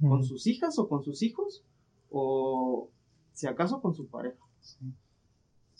con 0.00 0.22
sus 0.22 0.46
hijas 0.46 0.78
o 0.78 0.86
con 0.86 1.02
sus 1.02 1.22
hijos, 1.22 1.64
o 2.10 2.90
si 3.32 3.46
acaso 3.46 3.80
con 3.80 3.94
su 3.94 4.06
pareja. 4.06 4.42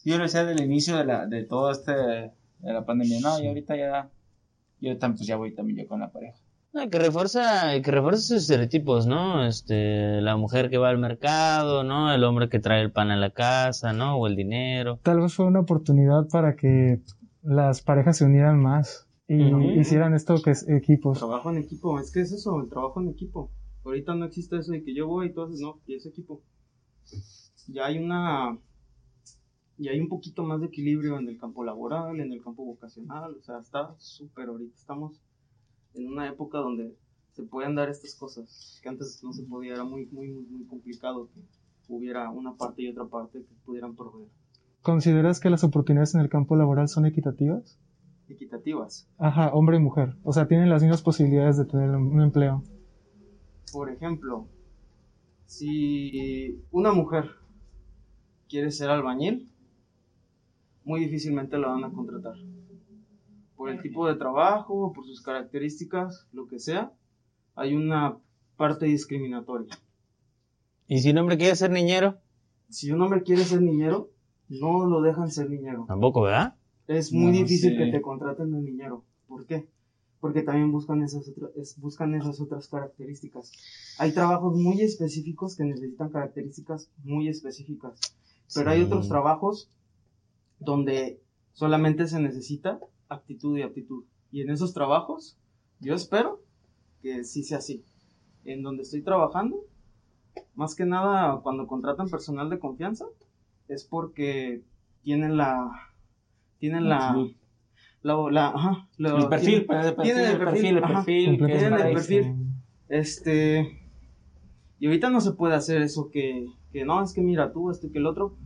Yo 0.02 0.16
lo 0.16 0.22
decía 0.22 0.44
del 0.44 0.62
inicio 0.62 0.96
de 0.96 1.04
la, 1.04 1.26
de 1.26 1.44
todo 1.44 1.70
este, 1.70 1.92
de 1.92 2.32
la 2.72 2.86
pandemia, 2.86 3.20
no, 3.20 3.38
y 3.38 3.48
ahorita 3.48 3.76
ya, 3.76 4.10
yo 4.80 4.96
también, 4.98 5.18
pues 5.18 5.26
ya 5.26 5.36
voy 5.36 5.54
también 5.54 5.78
yo 5.80 5.88
con 5.88 6.00
la 6.00 6.10
pareja. 6.10 6.38
No, 6.76 6.90
que 6.90 6.98
refuerza, 6.98 7.80
que 7.82 7.90
refuerza 7.90 8.20
sus 8.20 8.42
estereotipos, 8.42 9.06
¿no? 9.06 9.46
Este, 9.46 10.20
la 10.20 10.36
mujer 10.36 10.70
que 10.70 10.78
va 10.78 10.90
al 10.90 10.98
mercado, 10.98 11.84
¿no? 11.84 12.12
El 12.12 12.22
hombre 12.24 12.48
que 12.48 12.60
trae 12.60 12.82
el 12.82 12.92
pan 12.92 13.10
a 13.10 13.16
la 13.16 13.30
casa, 13.30 13.92
¿no? 13.92 14.16
O 14.16 14.26
el 14.26 14.36
dinero. 14.36 15.00
Tal 15.02 15.20
vez 15.20 15.34
fue 15.34 15.46
una 15.46 15.60
oportunidad 15.60 16.28
para 16.30 16.54
que 16.54 17.00
las 17.42 17.82
parejas 17.82 18.18
se 18.18 18.24
unieran 18.24 18.60
más 18.60 19.08
y 19.28 19.80
hicieran 19.80 20.14
esto 20.14 20.40
que 20.42 20.50
es 20.50 20.68
equipos. 20.68 21.18
Trabajo 21.18 21.50
en 21.50 21.58
equipo, 21.58 21.98
es 21.98 22.12
que 22.12 22.20
es 22.20 22.32
eso, 22.32 22.60
el 22.60 22.68
trabajo 22.68 23.00
en 23.00 23.08
equipo. 23.08 23.50
Ahorita 23.84 24.14
no 24.14 24.24
existe 24.24 24.58
eso 24.58 24.72
de 24.72 24.82
que 24.82 24.94
yo 24.94 25.06
voy 25.06 25.28
y 25.28 25.32
tú 25.32 25.42
haces, 25.42 25.60
no, 25.60 25.80
y 25.86 25.94
es 25.94 26.06
equipo. 26.06 26.42
Ya 27.68 27.86
hay 27.86 27.98
una. 27.98 28.58
Y 29.78 29.88
hay 29.88 30.00
un 30.00 30.08
poquito 30.08 30.42
más 30.42 30.60
de 30.60 30.66
equilibrio 30.66 31.18
en 31.18 31.28
el 31.28 31.38
campo 31.38 31.62
laboral, 31.62 32.18
en 32.20 32.32
el 32.32 32.42
campo 32.42 32.64
vocacional, 32.64 33.34
o 33.34 33.42
sea, 33.42 33.58
está 33.58 33.94
súper 33.98 34.48
ahorita. 34.48 34.74
Estamos 34.74 35.20
en 35.96 36.08
una 36.08 36.28
época 36.28 36.58
donde 36.58 36.94
se 37.32 37.42
pueden 37.42 37.74
dar 37.74 37.88
estas 37.88 38.14
cosas, 38.14 38.80
que 38.82 38.88
antes 38.88 39.22
no 39.22 39.32
se 39.32 39.42
podía, 39.42 39.74
era 39.74 39.84
muy, 39.84 40.06
muy, 40.06 40.28
muy, 40.28 40.64
complicado 40.66 41.28
que 41.34 41.42
hubiera 41.88 42.30
una 42.30 42.54
parte 42.54 42.82
y 42.82 42.88
otra 42.88 43.04
parte 43.04 43.40
que 43.40 43.54
pudieran 43.64 43.94
proveer. 43.94 44.28
¿Consideras 44.82 45.40
que 45.40 45.50
las 45.50 45.64
oportunidades 45.64 46.14
en 46.14 46.20
el 46.20 46.28
campo 46.28 46.56
laboral 46.56 46.88
son 46.88 47.06
equitativas? 47.06 47.78
Equitativas. 48.28 49.08
Ajá, 49.18 49.52
hombre 49.52 49.76
y 49.76 49.80
mujer. 49.80 50.16
O 50.22 50.32
sea, 50.32 50.48
tienen 50.48 50.70
las 50.70 50.82
mismas 50.82 51.02
posibilidades 51.02 51.58
de 51.58 51.64
tener 51.64 51.90
un 51.90 52.20
empleo. 52.22 52.62
Por 53.72 53.90
ejemplo, 53.90 54.46
si 55.44 56.62
una 56.70 56.92
mujer 56.92 57.30
quiere 58.48 58.70
ser 58.70 58.90
albañil, 58.90 59.48
muy 60.84 61.00
difícilmente 61.00 61.58
la 61.58 61.68
van 61.68 61.84
a 61.84 61.92
contratar. 61.92 62.36
Por 63.56 63.70
el 63.70 63.80
tipo 63.82 64.06
de 64.06 64.16
trabajo, 64.16 64.92
por 64.92 65.04
sus 65.06 65.22
características, 65.22 66.26
lo 66.32 66.46
que 66.46 66.58
sea, 66.58 66.92
hay 67.54 67.74
una 67.74 68.18
parte 68.56 68.86
discriminatoria. 68.86 69.76
¿Y 70.88 70.98
si 71.00 71.10
un 71.10 71.18
hombre 71.18 71.36
quiere 71.36 71.56
ser 71.56 71.70
niñero? 71.70 72.18
Si 72.68 72.90
un 72.92 73.00
hombre 73.02 73.22
quiere 73.22 73.44
ser 73.44 73.62
niñero, 73.62 74.10
no 74.48 74.86
lo 74.86 75.00
dejan 75.00 75.30
ser 75.30 75.50
niñero. 75.50 75.84
Tampoco, 75.88 76.22
¿verdad? 76.22 76.54
Es 76.86 77.12
muy 77.12 77.26
No, 77.26 77.32
difícil 77.32 77.72
sí. 77.72 77.76
que 77.78 77.90
te 77.90 78.00
contraten 78.00 78.52
de 78.52 78.60
niñero. 78.60 79.04
¿Por 79.26 79.46
qué? 79.46 79.68
Porque 80.20 80.42
también 80.42 80.70
buscan 80.72 81.02
esas, 81.02 81.28
otra- 81.28 81.48
es- 81.56 81.78
buscan 81.80 82.14
esas 82.14 82.40
otras 82.40 82.68
características. 82.68 83.52
Hay 83.98 84.12
trabajos 84.12 84.56
muy 84.56 84.80
específicos 84.80 85.56
que 85.56 85.64
necesitan 85.64 86.10
características 86.10 86.90
muy 87.04 87.28
específicas. 87.28 87.98
Pero 88.54 88.70
hay 88.70 88.82
otros 88.82 89.08
trabajos 89.08 89.68
donde 90.58 91.20
solamente 91.52 92.06
se 92.06 92.20
necesita 92.20 92.78
actitud 93.08 93.56
y 93.56 93.62
aptitud. 93.62 94.04
Y 94.32 94.42
en 94.42 94.50
esos 94.50 94.72
trabajos, 94.74 95.36
yo 95.80 95.94
espero 95.94 96.40
que 97.02 97.24
sí 97.24 97.42
sea 97.42 97.58
así. 97.58 97.84
En 98.44 98.62
donde 98.62 98.82
estoy 98.82 99.02
trabajando, 99.02 99.56
más 100.54 100.74
que 100.74 100.84
nada 100.86 101.40
cuando 101.42 101.66
contratan 101.66 102.08
personal 102.08 102.50
de 102.50 102.58
confianza, 102.58 103.06
es 103.68 103.84
porque 103.84 104.62
tienen 105.02 105.36
la 105.36 105.70
tienen 106.58 106.88
la 106.88 107.12
la, 108.02 108.14
la- 108.30 108.48
ajá, 108.48 108.88
lo- 108.98 109.16
El 109.18 109.28
perfil, 109.28 109.48
tienen- 109.48 109.66
pues, 109.66 109.86
el 109.86 109.94
perfil, 109.94 110.12
tienen 110.14 110.30
el 110.30 110.38
perfil, 110.38 110.76
el 110.76 110.82
perfil, 110.82 111.38
que 111.38 111.46
tienen 111.58 111.72
el 111.74 111.92
perfil. 111.94 112.18
eso. 112.20 112.34
Este. 112.88 113.82
Y 114.78 114.86
ahorita 114.86 115.10
no 115.10 115.20
se 115.20 115.32
puede 115.32 115.54
hacer 115.54 115.82
eso 115.82 116.10
que, 116.10 116.46
que 116.72 116.84
no, 116.84 117.02
es 117.02 117.12
que 117.12 117.20
mira 117.22 117.52
tú, 117.52 117.70
este 117.70 117.90
que 117.90 117.98
el 117.98 118.06
otro, 118.06 118.36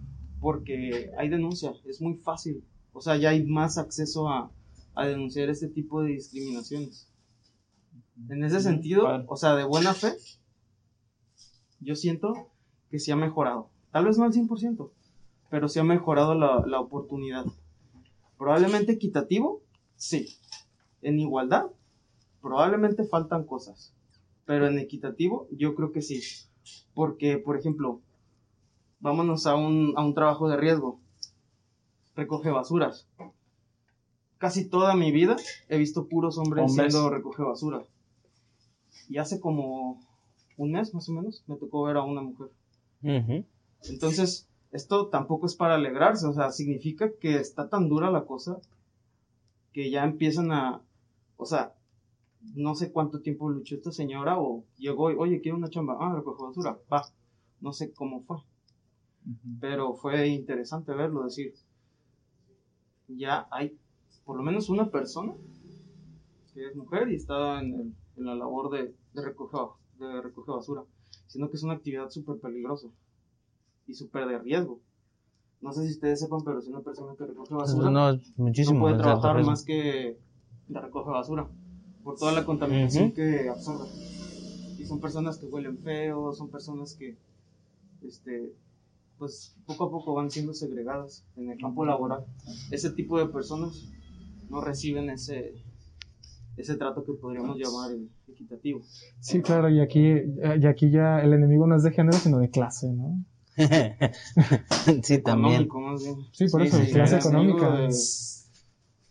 porque 0.41 1.11
hay 1.19 1.29
denuncia, 1.29 1.73
es 1.87 2.01
muy 2.01 2.15
fácil. 2.15 2.65
O 2.93 3.01
sea, 3.01 3.17
ya 3.17 3.31
hay 3.31 3.45
más 3.45 3.79
acceso 3.79 4.29
a, 4.29 4.51
a 4.95 5.07
denunciar 5.07 5.49
este 5.49 5.69
tipo 5.69 6.03
de 6.03 6.11
discriminaciones. 6.11 7.09
En 8.29 8.45
ese 8.45 8.61
sentido, 8.61 9.25
o 9.27 9.37
sea, 9.37 9.55
de 9.55 9.65
buena 9.65 9.95
fe, 9.95 10.15
yo 11.81 11.95
siento 11.95 12.51
que 12.91 12.99
se 12.99 13.13
ha 13.13 13.17
mejorado. 13.17 13.71
Tal 13.93 14.05
vez 14.05 14.19
no 14.19 14.25
al 14.25 14.33
100%, 14.33 14.91
pero 15.49 15.69
se 15.69 15.81
ha 15.81 15.85
mejorado 15.85 16.35
la, 16.35 16.65
la 16.67 16.81
oportunidad. 16.81 17.47
Probablemente 18.37 18.93
equitativo, 18.93 19.63
sí. 19.97 20.37
En 21.03 21.19
igualdad, 21.19 21.67
probablemente 22.43 23.05
faltan 23.05 23.45
cosas. 23.45 23.95
Pero 24.45 24.67
en 24.67 24.79
equitativo, 24.79 25.49
yo 25.51 25.75
creo 25.75 25.93
que 25.93 26.03
sí. 26.03 26.21
Porque, 26.95 27.39
por 27.39 27.59
ejemplo, 27.59 28.01
vámonos 29.01 29.47
a 29.47 29.57
un, 29.57 29.95
a 29.97 30.05
un 30.05 30.15
trabajo 30.15 30.49
de 30.49 30.57
riesgo. 30.57 31.01
Recoge 32.21 32.51
basuras. 32.51 33.09
Casi 34.37 34.69
toda 34.69 34.95
mi 34.95 35.11
vida 35.11 35.37
he 35.71 35.79
visto 35.79 36.07
puros 36.07 36.37
hombres, 36.37 36.71
Hombres. 36.71 36.93
siendo 36.93 37.09
recoge 37.09 37.43
basura. 37.43 37.83
Y 39.09 39.17
hace 39.17 39.41
como 39.41 39.99
un 40.59 40.73
mes 40.73 40.93
más 40.93 41.09
o 41.09 41.13
menos 41.13 41.43
me 41.47 41.57
tocó 41.57 41.85
ver 41.85 41.97
a 41.97 42.05
una 42.05 42.21
mujer. 42.21 42.51
Entonces, 43.03 44.47
esto 44.71 45.09
tampoco 45.09 45.47
es 45.47 45.55
para 45.55 45.77
alegrarse, 45.77 46.27
o 46.27 46.35
sea, 46.35 46.51
significa 46.51 47.11
que 47.19 47.37
está 47.37 47.71
tan 47.71 47.89
dura 47.89 48.11
la 48.11 48.27
cosa 48.27 48.59
que 49.73 49.91
ya 49.91 50.05
empiezan 50.05 50.53
a, 50.53 50.83
o 51.39 51.47
sea, 51.47 51.75
no 52.55 52.75
sé 52.75 52.93
cuánto 52.93 53.23
tiempo 53.23 53.49
luchó 53.49 53.77
esta 53.77 53.93
señora 53.93 54.39
o 54.39 54.65
llegó 54.77 55.11
y, 55.11 55.15
oye, 55.17 55.41
quiero 55.41 55.57
una 55.57 55.71
chamba, 55.71 55.97
ah, 55.99 56.15
recojo 56.15 56.49
basura, 56.49 56.79
va, 56.93 57.03
no 57.63 57.73
sé 57.73 57.93
cómo 57.93 58.23
fue, 58.25 58.37
pero 59.59 59.95
fue 59.95 60.29
interesante 60.29 60.93
verlo, 60.93 61.25
decir, 61.25 61.55
ya 63.17 63.47
hay 63.51 63.77
por 64.25 64.37
lo 64.37 64.43
menos 64.43 64.69
una 64.69 64.91
persona 64.91 65.33
que 66.55 66.67
es 66.67 66.77
mujer 66.77 67.11
y 67.11 67.17
está 67.17 67.61
en, 67.61 67.75
el- 67.75 67.95
en 68.17 68.25
la 68.27 68.35
labor 68.35 68.71
de, 68.71 68.95
de, 69.15 69.23
recoger, 69.23 69.61
de 69.99 70.21
recoger 70.21 70.55
basura, 70.57 70.83
sino 71.27 71.49
que 71.51 71.57
es 71.57 71.63
una 71.63 71.75
actividad 71.75 72.11
súper 72.11 72.39
peligrosa 72.41 72.89
y 73.87 73.95
súper 73.95 74.27
de 74.29 74.39
riesgo. 74.39 74.81
No 75.61 75.73
sé 75.73 75.87
si 75.87 75.93
ustedes 75.93 76.21
sepan, 76.21 76.41
pero 76.45 76.61
si 76.61 76.71
una 76.71 76.81
persona 76.81 77.15
que 77.17 77.27
recoge 77.27 77.55
basura 77.55 77.91
No, 77.91 78.13
no, 78.13 78.21
muchísimo. 78.37 78.81
puede 78.81 78.95
es 78.97 79.03
de 79.03 79.05
alto 79.09 79.21
trabajar 79.21 79.45
más 79.45 79.65
que 79.65 80.19
de 80.69 80.81
recoge 80.81 81.11
basura 81.11 81.49
por 82.03 82.17
toda 82.17 82.33
la 82.33 82.45
contaminación 82.47 83.07
Ujú. 83.07 83.15
que 83.15 83.49
absorbe. 83.49 83.85
Y 84.79 84.85
son 84.87 85.01
personas 85.01 85.39
que 85.39 85.47
huelen 85.47 85.79
feo, 85.79 86.33
son 86.33 86.49
personas 86.51 86.95
que, 86.95 87.17
este, 88.03 88.55
pues 89.21 89.55
poco 89.67 89.85
a 89.85 89.91
poco 89.91 90.15
van 90.15 90.31
siendo 90.31 90.55
segregadas 90.55 91.25
en 91.37 91.51
el 91.51 91.59
campo 91.61 91.85
laboral. 91.85 92.25
Ese 92.71 92.91
tipo 92.91 93.19
de 93.19 93.27
personas 93.27 93.87
no 94.49 94.63
reciben 94.63 95.11
ese 95.11 95.55
ese 96.57 96.77
trato 96.77 97.05
que 97.05 97.13
podríamos 97.13 97.57
llamar 97.59 97.91
equitativo. 98.29 98.81
Sí, 99.21 99.43
claro, 99.43 99.69
y 99.69 99.81
aquí, 99.81 100.01
y 100.01 100.67
aquí 100.67 100.91
ya 100.91 101.21
el 101.21 101.33
enemigo 101.35 101.67
no 101.67 101.77
es 101.77 101.83
de 101.83 101.93
género, 101.93 102.17
sino 102.19 102.39
de 102.39 102.51
clase, 102.51 102.91
¿no? 102.93 103.23
sí, 105.03 105.19
también. 105.23 105.63
Económico, 105.63 105.81
más 105.81 106.03
bien. 106.03 106.17
Sí, 106.33 106.49
por 106.49 106.63
eso, 106.63 106.79
sí, 106.79 106.93
clase 106.93 107.17
económica. 107.17 107.71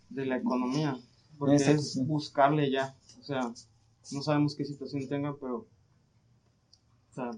de- 0.10 0.26
la 0.26 0.38
economía. 0.38 0.98
Porque 1.38 1.56
es 1.56 1.68
es- 1.68 2.08
buscarle 2.08 2.72
ya. 2.72 2.96
O 3.20 3.24
sea, 3.24 3.54
no 4.12 4.22
sabemos 4.24 4.56
qué 4.56 4.66
situación 4.66 5.08
tenga, 5.08 5.36
pero. 5.40 5.68
O 7.12 7.14
sea, 7.14 7.30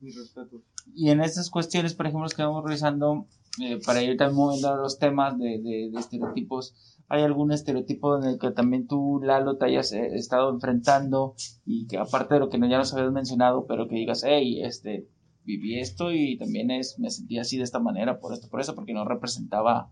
mi 0.00 0.10
respeto. 0.12 0.62
Y 0.94 1.10
en 1.10 1.20
estas 1.20 1.50
cuestiones, 1.50 1.94
por 1.94 2.06
ejemplo, 2.06 2.28
que 2.34 2.42
vamos 2.42 2.64
revisando, 2.64 3.26
eh, 3.62 3.78
para 3.84 4.02
ir 4.02 4.16
también 4.16 4.36
moviendo 4.36 4.76
los 4.76 4.98
temas 4.98 5.38
de, 5.38 5.58
de- 5.60 5.90
de 5.92 5.98
estereotipos, 5.98 6.74
¿hay 7.08 7.22
algún 7.22 7.52
estereotipo 7.52 8.18
en 8.18 8.24
el 8.24 8.38
que 8.38 8.50
también 8.50 8.86
tú, 8.86 9.20
Lalo, 9.22 9.56
te 9.56 9.66
hayas 9.66 9.92
eh, 9.92 10.14
estado 10.14 10.50
enfrentando 10.52 11.34
y 11.64 11.86
que 11.86 11.98
aparte 11.98 12.34
de 12.34 12.40
lo 12.40 12.48
que 12.50 12.58
ya 12.60 12.78
nos 12.78 12.92
habías 12.94 13.12
mencionado, 13.12 13.66
pero 13.66 13.88
que 13.88 13.96
digas, 13.96 14.22
hey, 14.26 14.62
este, 14.62 15.08
viví 15.44 15.78
esto 15.80 16.12
y 16.12 16.36
también 16.38 16.70
es, 16.70 16.98
me 16.98 17.10
sentí 17.10 17.38
así 17.38 17.56
de 17.58 17.64
esta 17.64 17.80
manera, 17.80 18.20
por 18.20 18.32
esto, 18.32 18.48
por 18.48 18.60
eso, 18.60 18.74
porque 18.74 18.92
no 18.94 19.04
representaba 19.04 19.90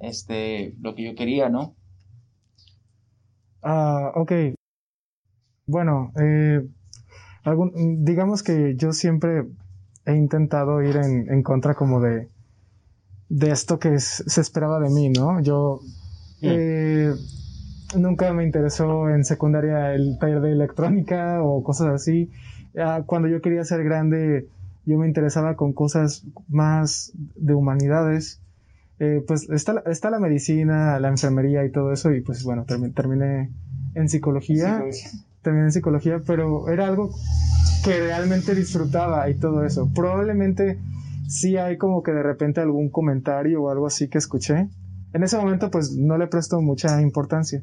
este, 0.00 0.74
lo 0.80 0.94
que 0.94 1.04
yo 1.04 1.14
quería, 1.14 1.48
¿no? 1.48 1.76
Ah, 3.62 4.12
ok. 4.14 4.32
Bueno, 5.66 6.12
eh, 6.20 6.60
algún- 7.44 8.04
digamos 8.04 8.42
que 8.42 8.74
yo 8.76 8.92
siempre 8.92 9.44
he 10.06 10.14
intentado 10.14 10.82
ir 10.82 10.96
en, 10.96 11.30
en 11.30 11.42
contra 11.42 11.74
como 11.74 12.00
de, 12.00 12.28
de 13.28 13.50
esto 13.50 13.78
que 13.78 13.94
es- 13.94 14.22
se 14.26 14.40
esperaba 14.40 14.80
de 14.80 14.90
mí, 14.90 15.08
¿no? 15.10 15.40
Yo 15.40 15.80
eh, 16.58 17.14
nunca 17.96 18.32
me 18.32 18.44
interesó 18.44 19.08
en 19.08 19.24
secundaria 19.24 19.94
el 19.94 20.18
taller 20.18 20.40
de 20.40 20.52
electrónica 20.52 21.42
o 21.42 21.62
cosas 21.62 21.88
así. 21.94 22.30
Ya 22.74 23.02
cuando 23.02 23.28
yo 23.28 23.40
quería 23.40 23.64
ser 23.64 23.84
grande, 23.84 24.48
yo 24.84 24.98
me 24.98 25.06
interesaba 25.06 25.54
con 25.56 25.72
cosas 25.72 26.24
más 26.48 27.12
de 27.36 27.54
humanidades. 27.54 28.40
Eh, 28.98 29.22
pues 29.26 29.48
está, 29.50 29.72
la- 29.74 29.82
está 29.86 30.10
la 30.10 30.18
medicina, 30.20 30.98
la 31.00 31.08
enfermería 31.08 31.64
y 31.64 31.70
todo 31.72 31.92
eso, 31.92 32.12
y 32.12 32.20
pues 32.20 32.44
bueno, 32.44 32.64
termi- 32.66 32.92
terminé 32.94 33.50
en 33.94 34.08
psicología, 34.08 34.78
terminé 35.44 35.66
en 35.66 35.72
psicología, 35.72 36.20
pero 36.26 36.68
era 36.68 36.88
algo 36.88 37.10
que 37.84 38.00
realmente 38.00 38.54
disfrutaba 38.56 39.30
y 39.30 39.34
todo 39.34 39.64
eso. 39.64 39.88
Probablemente 39.94 40.80
sí 41.28 41.56
hay 41.56 41.76
como 41.78 42.02
que 42.02 42.12
de 42.12 42.22
repente 42.22 42.60
algún 42.60 42.90
comentario 42.90 43.62
o 43.62 43.70
algo 43.70 43.86
así 43.86 44.08
que 44.08 44.18
escuché. 44.18 44.68
En 45.12 45.22
ese 45.22 45.36
momento 45.36 45.70
pues 45.70 45.94
no 45.96 46.18
le 46.18 46.26
presto 46.26 46.60
mucha 46.60 47.00
importancia. 47.00 47.62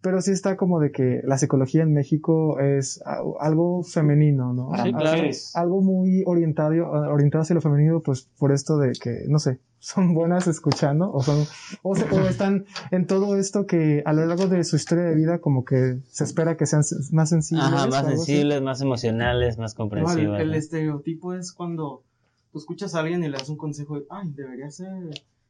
Pero 0.00 0.20
sí 0.20 0.32
está 0.32 0.56
como 0.56 0.80
de 0.80 0.90
que 0.90 1.20
la 1.22 1.38
psicología 1.38 1.84
en 1.84 1.92
México 1.92 2.58
es 2.58 3.00
algo 3.38 3.84
femenino, 3.84 4.52
¿no? 4.52 4.70
Sí, 4.82 4.90
claro. 4.90 5.10
mujeres. 5.12 5.52
Algo 5.54 5.80
muy 5.80 6.24
orientado, 6.26 6.90
orientado 6.90 7.42
hacia 7.42 7.54
lo 7.54 7.60
femenino, 7.60 8.00
pues 8.00 8.28
por 8.36 8.50
esto 8.50 8.78
de 8.78 8.94
que, 9.00 9.26
no 9.28 9.38
sé, 9.38 9.60
son 9.82 10.14
buenas 10.14 10.46
escuchando 10.46 11.12
o 11.12 11.22
son, 11.22 11.44
o, 11.82 11.96
se- 11.96 12.04
o 12.04 12.20
están 12.28 12.64
en 12.92 13.06
todo 13.08 13.36
esto 13.36 13.66
que 13.66 14.02
a 14.06 14.12
lo 14.12 14.24
largo 14.24 14.46
de 14.46 14.62
su 14.62 14.76
historia 14.76 15.04
de 15.04 15.14
vida 15.16 15.40
como 15.40 15.64
que 15.64 15.98
se 16.08 16.22
espera 16.22 16.56
que 16.56 16.66
sean 16.66 16.82
más 17.10 17.30
sensibles. 17.30 17.66
Ajá, 17.66 17.86
más 17.88 18.04
así. 18.04 18.16
sensibles, 18.16 18.62
más 18.62 18.80
emocionales, 18.80 19.58
más 19.58 19.74
No, 19.74 19.82
el, 19.84 19.90
comprensivas. 19.90 20.40
el 20.40 20.50
¿no? 20.50 20.54
estereotipo 20.54 21.34
es 21.34 21.52
cuando 21.52 22.04
tú 22.52 22.58
escuchas 22.58 22.94
a 22.94 23.00
alguien 23.00 23.24
y 23.24 23.28
le 23.28 23.36
das 23.36 23.48
un 23.48 23.56
consejo 23.56 23.98
y, 23.98 24.04
ay, 24.08 24.30
debería 24.30 24.70
ser 24.70 24.88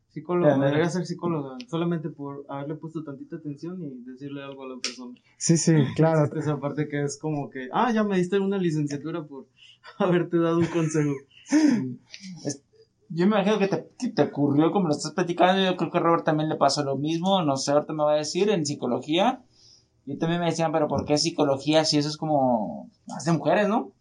psicólogo, 0.08 0.58
debería 0.62 0.88
ser 0.88 1.04
psicóloga, 1.06 1.56
solamente 1.68 2.08
por 2.08 2.44
haberle 2.48 2.76
puesto 2.76 3.02
tantita 3.04 3.36
atención 3.36 3.82
y 3.82 4.02
decirle 4.10 4.42
algo 4.42 4.64
a 4.64 4.68
la 4.68 4.76
persona. 4.80 5.14
Sí, 5.36 5.56
sí, 5.58 5.74
claro. 5.96 6.30
Esa 6.38 6.58
parte 6.58 6.88
que 6.88 7.02
es 7.02 7.18
como 7.18 7.50
que, 7.50 7.68
ah, 7.72 7.92
ya 7.92 8.02
me 8.02 8.16
diste 8.16 8.38
una 8.38 8.56
licenciatura 8.58 9.24
por 9.24 9.46
haberte 9.98 10.38
dado 10.38 10.58
un 10.58 10.66
consejo. 10.66 11.12
Yo 13.14 13.26
me 13.26 13.36
imagino 13.36 13.58
que 13.58 13.68
te, 13.68 13.88
que 13.98 14.08
te 14.08 14.22
ocurrió 14.22 14.72
como 14.72 14.88
lo 14.88 14.94
estás 14.94 15.12
platicando. 15.12 15.62
Yo 15.62 15.76
creo 15.76 15.90
que 15.90 15.98
a 15.98 16.00
Robert 16.00 16.24
también 16.24 16.48
le 16.48 16.56
pasó 16.56 16.82
lo 16.82 16.96
mismo. 16.96 17.42
No 17.42 17.56
sé, 17.56 17.72
ahorita 17.72 17.92
me 17.92 18.04
va 18.04 18.14
a 18.14 18.16
decir 18.16 18.48
en 18.48 18.64
psicología. 18.64 19.42
Yo 20.06 20.16
también 20.18 20.40
me 20.40 20.46
decían, 20.46 20.72
pero 20.72 20.88
¿por 20.88 21.04
qué 21.04 21.18
psicología 21.18 21.84
si 21.84 21.98
eso 21.98 22.08
es 22.08 22.16
como 22.16 22.90
más 23.06 23.24
de 23.24 23.32
mujeres, 23.32 23.68
no? 23.68 23.92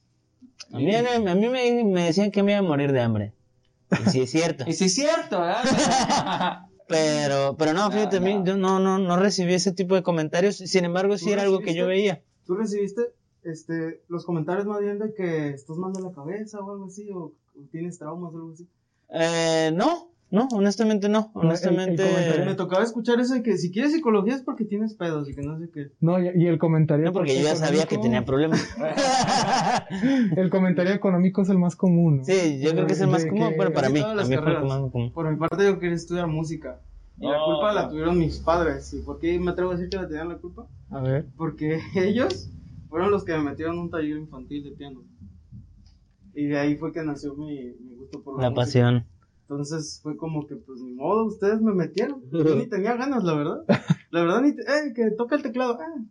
A 0.72 0.78
mí, 0.78 0.96
a 0.96 1.36
mí 1.36 1.50
me, 1.50 1.84
me 1.84 2.06
decían 2.06 2.32
que 2.32 2.42
me 2.42 2.54
iba 2.54 2.60
a 2.60 2.64
morir 2.64 2.94
de 2.94 3.02
hambre. 3.02 3.34
Y 3.92 4.10
sí 4.10 4.22
es 4.22 4.32
cierto. 4.32 4.64
Y 4.68 4.74
sí 4.74 4.86
es 4.86 4.96
cierto, 4.96 5.42
¿verdad? 5.42 6.68
Pero, 6.88 7.56
pero 7.58 7.72
no, 7.72 7.90
fíjate, 7.90 8.18
a 8.18 8.20
mí 8.20 8.34
no. 8.34 8.44
yo 8.44 8.58
no, 8.58 8.82
no, 8.82 8.98
no 9.00 9.16
recibí 9.16 9.54
ese 9.54 9.72
tipo 9.72 9.96
de 9.96 10.04
comentarios. 10.04 10.58
Sin 10.58 10.84
embargo, 10.84 11.18
sí 11.18 11.28
¿Tú 11.28 11.32
era 11.32 11.44
algo 11.44 11.60
que 11.60 11.74
yo 11.74 11.88
veía. 11.88 12.22
¿Tú 12.46 12.56
recibiste 12.56 13.14
este, 13.44 14.04
los 14.10 14.26
comentarios 14.26 14.66
más 14.66 14.82
bien 14.82 15.00
de 15.00 15.14
que 15.14 15.52
estás 15.52 15.78
mal 15.78 15.94
de 15.94 16.02
la 16.02 16.12
cabeza 16.12 16.60
o 16.60 16.70
algo 16.70 16.88
así? 16.88 17.10
¿O, 17.12 17.20
o 17.20 17.34
tienes 17.72 17.98
traumas 17.98 18.34
o 18.34 18.38
algo 18.38 18.52
así? 18.52 18.68
Eh, 19.14 19.72
no, 19.76 20.10
no, 20.32 20.48
honestamente 20.54 21.10
no. 21.10 21.32
el- 21.36 21.42
el 21.42 21.48
Honestamente. 21.48 22.04
Me 22.46 22.56
tocaba 22.56 22.84
escuchar 22.84 23.20
eso 23.20 23.34
de 23.34 23.44
que 23.44 23.58
si 23.58 23.72
quieres 23.72 23.92
psicología 23.92 24.36
es 24.36 24.42
porque 24.42 24.64
tienes 24.66 24.94
pedos 24.96 25.28
y 25.30 25.36
que 25.36 25.42
no 25.42 25.60
sé 25.60 25.70
qué. 25.74 25.92
No, 26.00 26.18
y, 26.22 26.30
y 26.36 26.48
el 26.48 26.58
comentario. 26.58 27.06
no, 27.06 27.14
porque 27.14 27.36
yo 27.36 27.44
ya 27.44 27.56
sabía 27.56 27.86
que 27.86 27.98
tenía 27.98 28.24
problemas. 28.26 28.66
El 30.38 30.50
comentario 30.50 30.94
económico 30.94 31.42
es 31.42 31.50
el 31.50 31.58
más 31.58 31.76
común. 31.76 32.20
¿no? 32.20 32.24
Sí, 32.26 32.60
yo 32.62 32.72
creo 32.72 32.88
que 32.88 32.94
es 32.94 33.02
el 33.02 33.08
más 33.10 33.26
común, 33.26 33.50
que- 33.50 33.56
pero 33.58 33.74
para 33.74 33.90
mí, 33.90 34.00
a 34.00 34.14
mí 34.16 34.22
fue 34.24 34.34
el 34.36 34.40
carreras. 34.40 34.64
más 34.64 34.92
común. 34.92 35.12
Por 35.12 35.30
mi 35.30 35.38
parte 35.38 35.66
yo 35.66 35.80
quería 35.80 35.96
estudiar 35.96 36.28
música. 36.28 36.80
Y 37.20 37.28
la 37.28 37.38
culpa 37.46 37.74
la 37.74 37.90
tuvieron 37.90 38.18
mis 38.18 38.40
padres. 38.40 38.94
¿Y 38.94 39.02
por 39.02 39.20
qué 39.20 39.38
me 39.40 39.52
atrevo 39.52 39.72
a 39.72 39.76
decir 39.76 39.90
que 39.90 39.98
la 39.98 40.08
tenían 40.08 40.30
la 40.30 40.38
culpa? 40.38 40.66
A 40.90 41.02
ver. 41.02 41.26
Porque 41.38 41.80
ellos 41.96 42.50
fueron 42.90 43.12
los 43.12 43.24
que 43.24 43.34
me 43.34 43.44
metieron 43.44 43.78
un 43.78 43.90
taller 43.90 44.18
infantil 44.18 44.64
de 44.64 44.72
piano. 44.72 45.02
Y 46.34 46.46
de 46.48 46.58
ahí 46.60 46.76
fue 46.78 46.92
que 46.92 47.04
nació 47.04 47.36
mi, 47.36 47.74
mi 47.80 47.96
gusto 47.96 48.22
por 48.24 48.38
la, 48.38 48.44
La 48.44 48.50
música. 48.50 48.62
pasión. 48.66 49.06
Entonces 49.42 50.00
fue 50.02 50.16
como 50.16 50.48
que, 50.48 50.56
pues 50.56 50.80
ni 50.82 50.94
modo, 50.94 51.26
ustedes 51.26 51.62
me 51.62 51.74
metieron. 51.74 52.22
Yo 52.32 52.56
ni 52.56 52.68
tenía 52.68 52.96
ganas, 52.96 53.24
la 53.24 53.34
verdad. 53.36 53.66
La 54.12 54.22
verdad, 54.22 54.42
ni 54.42 54.56
te- 54.56 54.62
eh, 54.64 54.94
que 54.96 55.12
toca 55.12 55.36
el 55.36 55.44
teclado. 55.44 55.78
Ah. 55.82 56.02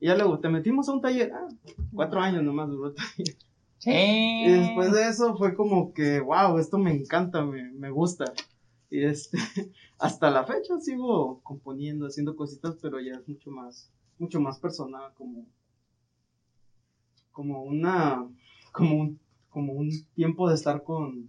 Y 0.00 0.06
ya 0.06 0.16
luego, 0.16 0.38
te 0.40 0.48
metimos 0.48 0.88
a 0.88 0.92
un 0.92 1.02
taller. 1.02 1.30
Ah, 1.34 1.48
cuatro 1.92 2.20
años 2.20 2.42
nomás 2.42 2.68
duró 2.70 2.88
el 2.88 2.94
taller. 2.94 3.36
Sí. 3.78 3.90
Y 4.46 4.50
después 4.50 4.92
de 4.92 5.08
eso 5.08 5.36
fue 5.36 5.54
como 5.54 5.92
que, 5.92 6.20
wow, 6.20 6.58
esto 6.58 6.78
me 6.78 6.92
encanta, 6.94 7.44
me, 7.44 7.70
me 7.72 7.90
gusta. 7.90 8.24
Y 8.90 9.04
este, 9.04 9.38
hasta 9.98 10.30
la 10.30 10.44
fecha 10.44 10.78
sigo 10.80 11.40
componiendo, 11.42 12.06
haciendo 12.06 12.34
cositas, 12.36 12.76
pero 12.80 12.98
ya 13.00 13.12
es 13.14 13.28
mucho 13.28 13.50
más, 13.50 13.90
mucho 14.18 14.40
más 14.40 14.58
personal, 14.58 15.12
como, 15.14 15.46
como 17.30 17.62
una, 17.62 18.26
como 18.72 19.00
un, 19.00 19.20
como 19.50 19.72
un 19.74 19.90
tiempo 20.14 20.48
de 20.48 20.54
estar 20.54 20.82
con, 20.82 21.28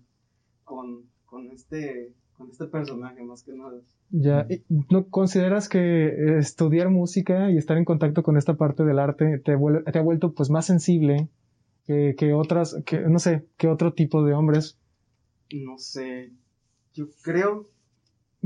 con, 0.64 1.04
con 1.26 1.50
este, 1.52 2.14
con 2.38 2.50
este 2.50 2.66
personaje 2.66 3.24
más 3.24 3.44
que 3.44 3.54
nada. 3.54 3.80
Ya, 4.12 4.46
¿y 4.50 4.62
¿no 4.90 5.08
consideras 5.08 5.70
que 5.70 6.38
estudiar 6.38 6.90
música 6.90 7.50
y 7.52 7.58
estar 7.58 7.78
en 7.78 7.86
contacto 7.86 8.24
con 8.24 8.38
esta 8.38 8.56
parte 8.56 8.84
del 8.84 9.00
arte 9.00 9.40
te, 9.40 9.58
te 9.58 10.00
ha 10.00 10.02
vuelto 10.02 10.34
pues 10.34 10.50
más 10.50 10.66
sensible 10.66 11.30
que, 11.86 12.16
que 12.18 12.34
otras, 12.34 12.78
que 12.86 13.00
no 13.00 13.20
sé, 13.20 13.46
que 13.58 13.68
otro 13.68 13.94
tipo 13.94 14.24
de 14.24 14.34
hombres? 14.34 14.78
No 15.54 15.78
sé, 15.78 16.32
yo 16.94 17.08
creo 17.24 17.66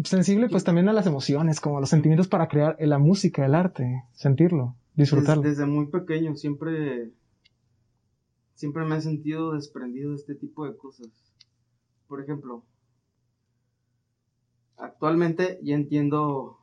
Sensible 0.03 0.49
pues 0.49 0.65
también 0.65 0.89
a 0.89 0.93
las 0.93 1.07
emociones, 1.07 1.61
como 1.61 1.77
a 1.77 1.81
los 1.81 1.89
sentimientos 1.89 2.27
para 2.27 2.47
crear 2.49 2.75
la 2.79 2.99
música, 2.99 3.45
el 3.45 3.55
arte, 3.55 4.03
sentirlo, 4.13 4.75
disfrutarlo. 4.93 5.41
Des- 5.41 5.57
desde 5.57 5.65
muy 5.65 5.87
pequeño 5.87 6.35
siempre, 6.35 7.11
siempre 8.55 8.85
me 8.85 8.97
he 8.97 9.01
sentido 9.01 9.53
desprendido 9.53 10.11
de 10.11 10.17
este 10.17 10.35
tipo 10.35 10.65
de 10.65 10.75
cosas. 10.75 11.07
Por 12.07 12.21
ejemplo, 12.21 12.63
actualmente 14.77 15.59
ya 15.61 15.75
entiendo 15.75 16.57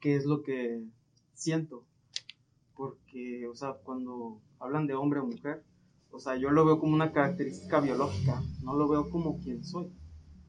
qué 0.00 0.16
es 0.16 0.24
lo 0.24 0.42
que 0.42 0.82
siento. 1.34 1.84
Porque, 2.74 3.46
o 3.46 3.54
sea, 3.54 3.74
cuando 3.74 4.40
hablan 4.58 4.86
de 4.86 4.94
hombre 4.94 5.20
o 5.20 5.26
mujer, 5.26 5.62
o 6.10 6.18
sea, 6.18 6.36
yo 6.36 6.50
lo 6.50 6.64
veo 6.64 6.78
como 6.78 6.94
una 6.94 7.12
característica 7.12 7.80
biológica, 7.80 8.40
no 8.62 8.74
lo 8.74 8.88
veo 8.88 9.10
como 9.10 9.38
quien 9.38 9.64
soy. 9.64 9.92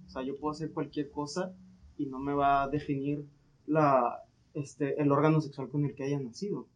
O 0.05 0.09
sea, 0.09 0.23
yo 0.23 0.37
puedo 0.37 0.51
hacer 0.51 0.71
cualquier 0.71 1.11
cosa 1.11 1.53
y 1.97 2.05
no 2.05 2.19
me 2.19 2.33
va 2.33 2.63
a 2.63 2.67
definir 2.67 3.25
la, 3.65 4.23
este, 4.53 5.01
el 5.01 5.11
órgano 5.11 5.41
sexual 5.41 5.69
con 5.69 5.85
el 5.85 5.95
que 5.95 6.03
haya 6.03 6.19
nacido. 6.19 6.67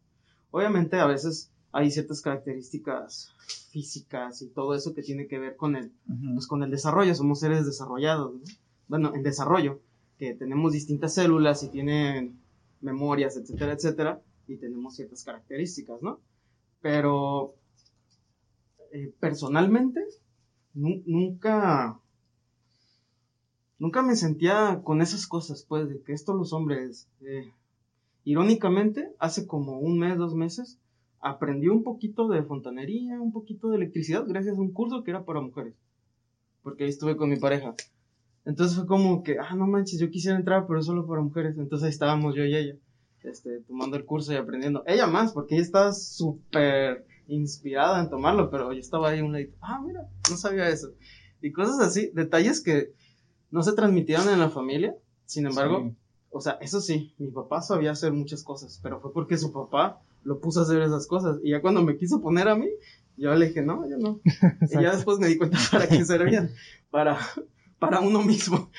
Obviamente 0.50 0.96
a 0.96 1.06
veces 1.06 1.52
hay 1.72 1.90
ciertas 1.90 2.20
características 2.20 3.32
físicas 3.70 4.42
y 4.42 4.48
todo 4.48 4.74
eso 4.74 4.94
que 4.94 5.02
tiene 5.02 5.26
que 5.28 5.38
ver 5.38 5.56
con 5.56 5.76
el, 5.76 5.92
pues 6.34 6.46
con 6.46 6.62
el 6.62 6.70
desarrollo, 6.70 7.14
somos 7.14 7.40
seres 7.40 7.66
desarrollados, 7.66 8.34
¿no? 8.34 8.40
bueno, 8.88 9.14
en 9.14 9.22
desarrollo, 9.22 9.80
que 10.18 10.34
tenemos 10.34 10.72
distintas 10.72 11.14
células 11.14 11.62
y 11.62 11.68
tienen 11.68 12.40
memorias, 12.80 13.36
etcétera, 13.36 13.72
etcétera, 13.74 14.20
y 14.48 14.56
tenemos 14.56 14.96
ciertas 14.96 15.22
características, 15.22 16.02
¿no? 16.02 16.18
Pero 16.82 17.54
eh, 18.92 19.12
personalmente 19.20 20.00
nu- 20.74 21.02
nunca 21.06 22.00
nunca 23.78 24.02
me 24.02 24.16
sentía 24.16 24.80
con 24.84 25.00
esas 25.00 25.26
cosas, 25.26 25.64
pues, 25.68 25.88
de 25.88 26.02
que 26.02 26.12
esto 26.12 26.34
los 26.34 26.52
hombres, 26.52 27.08
eh, 27.22 27.50
irónicamente, 28.24 29.14
hace 29.18 29.46
como 29.46 29.78
un 29.78 29.98
mes, 29.98 30.18
dos 30.18 30.34
meses, 30.34 30.78
aprendí 31.20 31.68
un 31.68 31.82
poquito 31.84 32.28
de 32.28 32.42
fontanería, 32.42 33.20
un 33.20 33.32
poquito 33.32 33.70
de 33.70 33.76
electricidad, 33.76 34.24
gracias 34.26 34.56
a 34.56 34.60
un 34.60 34.72
curso 34.72 35.02
que 35.04 35.10
era 35.10 35.24
para 35.24 35.40
mujeres, 35.40 35.74
porque 36.62 36.84
ahí 36.84 36.90
estuve 36.90 37.16
con 37.16 37.28
mi 37.30 37.36
pareja. 37.36 37.74
Entonces 38.44 38.76
fue 38.76 38.86
como 38.86 39.22
que, 39.22 39.38
ah, 39.38 39.54
no 39.54 39.66
manches, 39.66 40.00
yo 40.00 40.10
quisiera 40.10 40.36
entrar, 40.38 40.66
pero 40.66 40.82
solo 40.82 41.06
para 41.06 41.20
mujeres. 41.20 41.58
Entonces 41.58 41.84
ahí 41.84 41.90
estábamos 41.90 42.34
yo 42.34 42.44
y 42.44 42.56
ella, 42.56 42.74
este, 43.22 43.60
tomando 43.60 43.96
el 43.96 44.06
curso 44.06 44.32
y 44.32 44.36
aprendiendo. 44.36 44.82
Ella 44.86 45.06
más, 45.06 45.32
porque 45.32 45.54
ella 45.56 45.64
estaba 45.64 45.92
súper 45.92 47.04
inspirada 47.28 48.00
en 48.00 48.08
tomarlo, 48.08 48.50
pero 48.50 48.72
yo 48.72 48.80
estaba 48.80 49.10
ahí 49.10 49.20
un 49.20 49.32
ladito, 49.32 49.56
ah, 49.60 49.80
mira, 49.84 50.08
no 50.30 50.36
sabía 50.36 50.68
eso. 50.68 50.88
Y 51.42 51.52
cosas 51.52 51.80
así, 51.80 52.10
detalles 52.14 52.60
que 52.62 52.92
no 53.50 53.62
se 53.62 53.74
transmitieron 53.74 54.28
en 54.30 54.40
la 54.40 54.48
familia, 54.50 54.96
sin 55.26 55.46
embargo, 55.46 55.82
Sí. 55.90 55.96
o 56.30 56.40
sea, 56.40 56.52
eso 56.60 56.80
sí, 56.80 57.14
mi 57.18 57.30
papá 57.30 57.60
sabía 57.62 57.92
hacer 57.92 58.12
muchas 58.12 58.42
cosas, 58.42 58.80
pero 58.82 59.00
fue 59.00 59.12
porque 59.12 59.36
su 59.36 59.52
papá 59.52 60.00
lo 60.22 60.40
puso 60.40 60.60
a 60.60 60.62
hacer 60.64 60.82
esas 60.82 61.06
cosas. 61.06 61.38
Y 61.42 61.50
ya 61.50 61.60
cuando 61.60 61.82
me 61.82 61.96
quiso 61.96 62.20
poner 62.20 62.48
a 62.48 62.56
mí, 62.56 62.68
yo 63.16 63.34
le 63.34 63.48
dije, 63.48 63.62
no, 63.62 63.88
yo 63.88 63.98
no. 63.98 64.20
y 64.70 64.82
ya 64.82 64.92
después 64.92 65.18
me 65.18 65.28
di 65.28 65.36
cuenta 65.36 65.58
para 65.70 65.86
qué 65.86 66.04
servían, 66.04 66.50
para, 66.90 67.18
para 67.78 68.00
uno 68.00 68.22
mismo. 68.22 68.70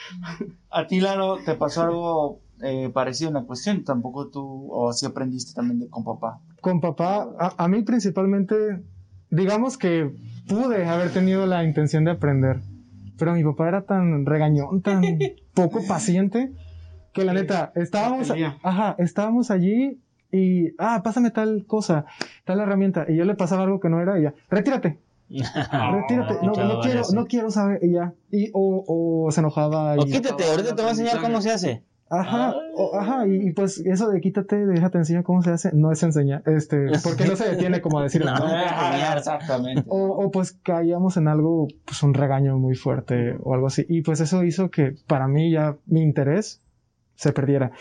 A 0.70 0.88
ti, 0.88 1.00
Lalo, 1.00 1.38
te 1.46 1.56
pasó 1.56 1.84
algo 1.84 2.42
eh, 2.62 2.90
parecido 2.94 3.30
en 3.30 3.36
la 3.36 3.44
cuestión. 3.44 3.84
Tampoco 3.84 4.30
tú, 4.30 4.68
o 4.72 4.90
así 4.90 5.06
aprendiste 5.06 5.54
también 5.54 5.80
de, 5.80 5.90
con 5.90 6.04
papá. 6.04 6.40
Con 6.62 6.82
papá, 6.82 7.30
a, 7.40 7.64
a 7.64 7.68
mí 7.68 7.84
principalmente, 7.84 8.84
digamos 9.30 9.78
que 9.78 10.16
pude 10.48 10.86
haber 10.86 11.12
tenido 11.12 11.46
la 11.46 11.64
intención 11.64 12.04
de 12.04 12.12
aprender, 12.12 12.62
pero 13.18 13.34
mi 13.34 13.44
papá 13.44 13.68
era 13.68 13.86
tan 13.86 14.26
regañón, 14.26 14.82
tan 14.82 15.04
poco 15.54 15.86
paciente, 15.88 16.52
que 17.14 17.24
la 17.24 17.34
neta, 17.34 17.72
estábamos, 17.76 18.32
ajá, 18.64 18.96
estábamos 18.98 19.52
allí 19.52 20.02
y, 20.32 20.74
ah, 20.78 21.02
pásame 21.04 21.32
tal 21.32 21.66
cosa, 21.68 22.06
tal 22.46 22.60
herramienta, 22.60 23.06
y 23.08 23.16
yo 23.18 23.26
le 23.26 23.36
pasaba 23.36 23.64
algo 23.64 23.80
que 23.80 23.90
no 23.90 24.02
era 24.02 24.20
y 24.20 24.24
ya, 24.24 24.34
retírate, 24.50 25.00
retírate, 25.30 26.36
no, 26.44 26.54
no 26.68 26.80
quiero, 26.82 27.02
no 27.14 27.26
quiero 27.28 27.52
saber, 27.52 27.80
y 27.84 27.92
ya, 27.94 28.14
y, 28.32 28.50
o, 28.54 29.26
o 29.28 29.32
se 29.32 29.40
enojaba 29.42 29.96
y, 29.96 30.00
O 30.00 30.06
quítate, 30.06 30.44
ahorita 30.46 30.76
te 30.76 30.82
voy 30.82 30.88
a 30.90 30.92
enseñar 30.92 31.22
cómo 31.22 31.42
se 31.42 31.52
hace. 31.52 31.84
Ajá, 32.14 32.54
o- 32.76 32.98
ajá, 33.00 33.26
y, 33.26 33.48
y 33.48 33.52
pues 33.54 33.78
eso 33.78 34.10
de 34.10 34.20
quítate, 34.20 34.66
déjate 34.66 34.98
enseñar 34.98 35.24
cómo 35.24 35.42
se 35.44 35.52
hace, 35.52 35.72
no 35.74 35.94
es 35.94 36.04
enseñar, 36.04 36.44
este, 36.46 36.88
porque 37.06 37.26
no 37.26 37.38
se 37.38 37.48
detiene 37.50 37.80
como 37.80 38.00
a 38.00 38.04
decir, 38.04 38.26
No. 38.26 38.38
"No". 38.38 38.48
Exactamente. 39.18 39.84
O, 39.88 40.08
o 40.26 40.30
pues 40.30 40.52
caíamos 40.62 41.16
en 41.16 41.30
algo, 41.30 41.70
pues 41.86 42.04
un 42.04 42.14
regaño 42.14 42.58
muy 42.58 42.76
fuerte 42.76 43.38
o 43.42 43.54
algo 43.54 43.68
así. 43.68 43.86
Y 43.88 44.02
pues 44.02 44.20
eso 44.20 44.44
hizo 44.44 44.70
que 44.70 44.94
para 45.08 45.30
mí 45.30 45.52
ya 45.52 45.78
mi 45.86 46.02
interés 46.02 46.62
se 47.16 47.32
perdiera. 47.32 47.72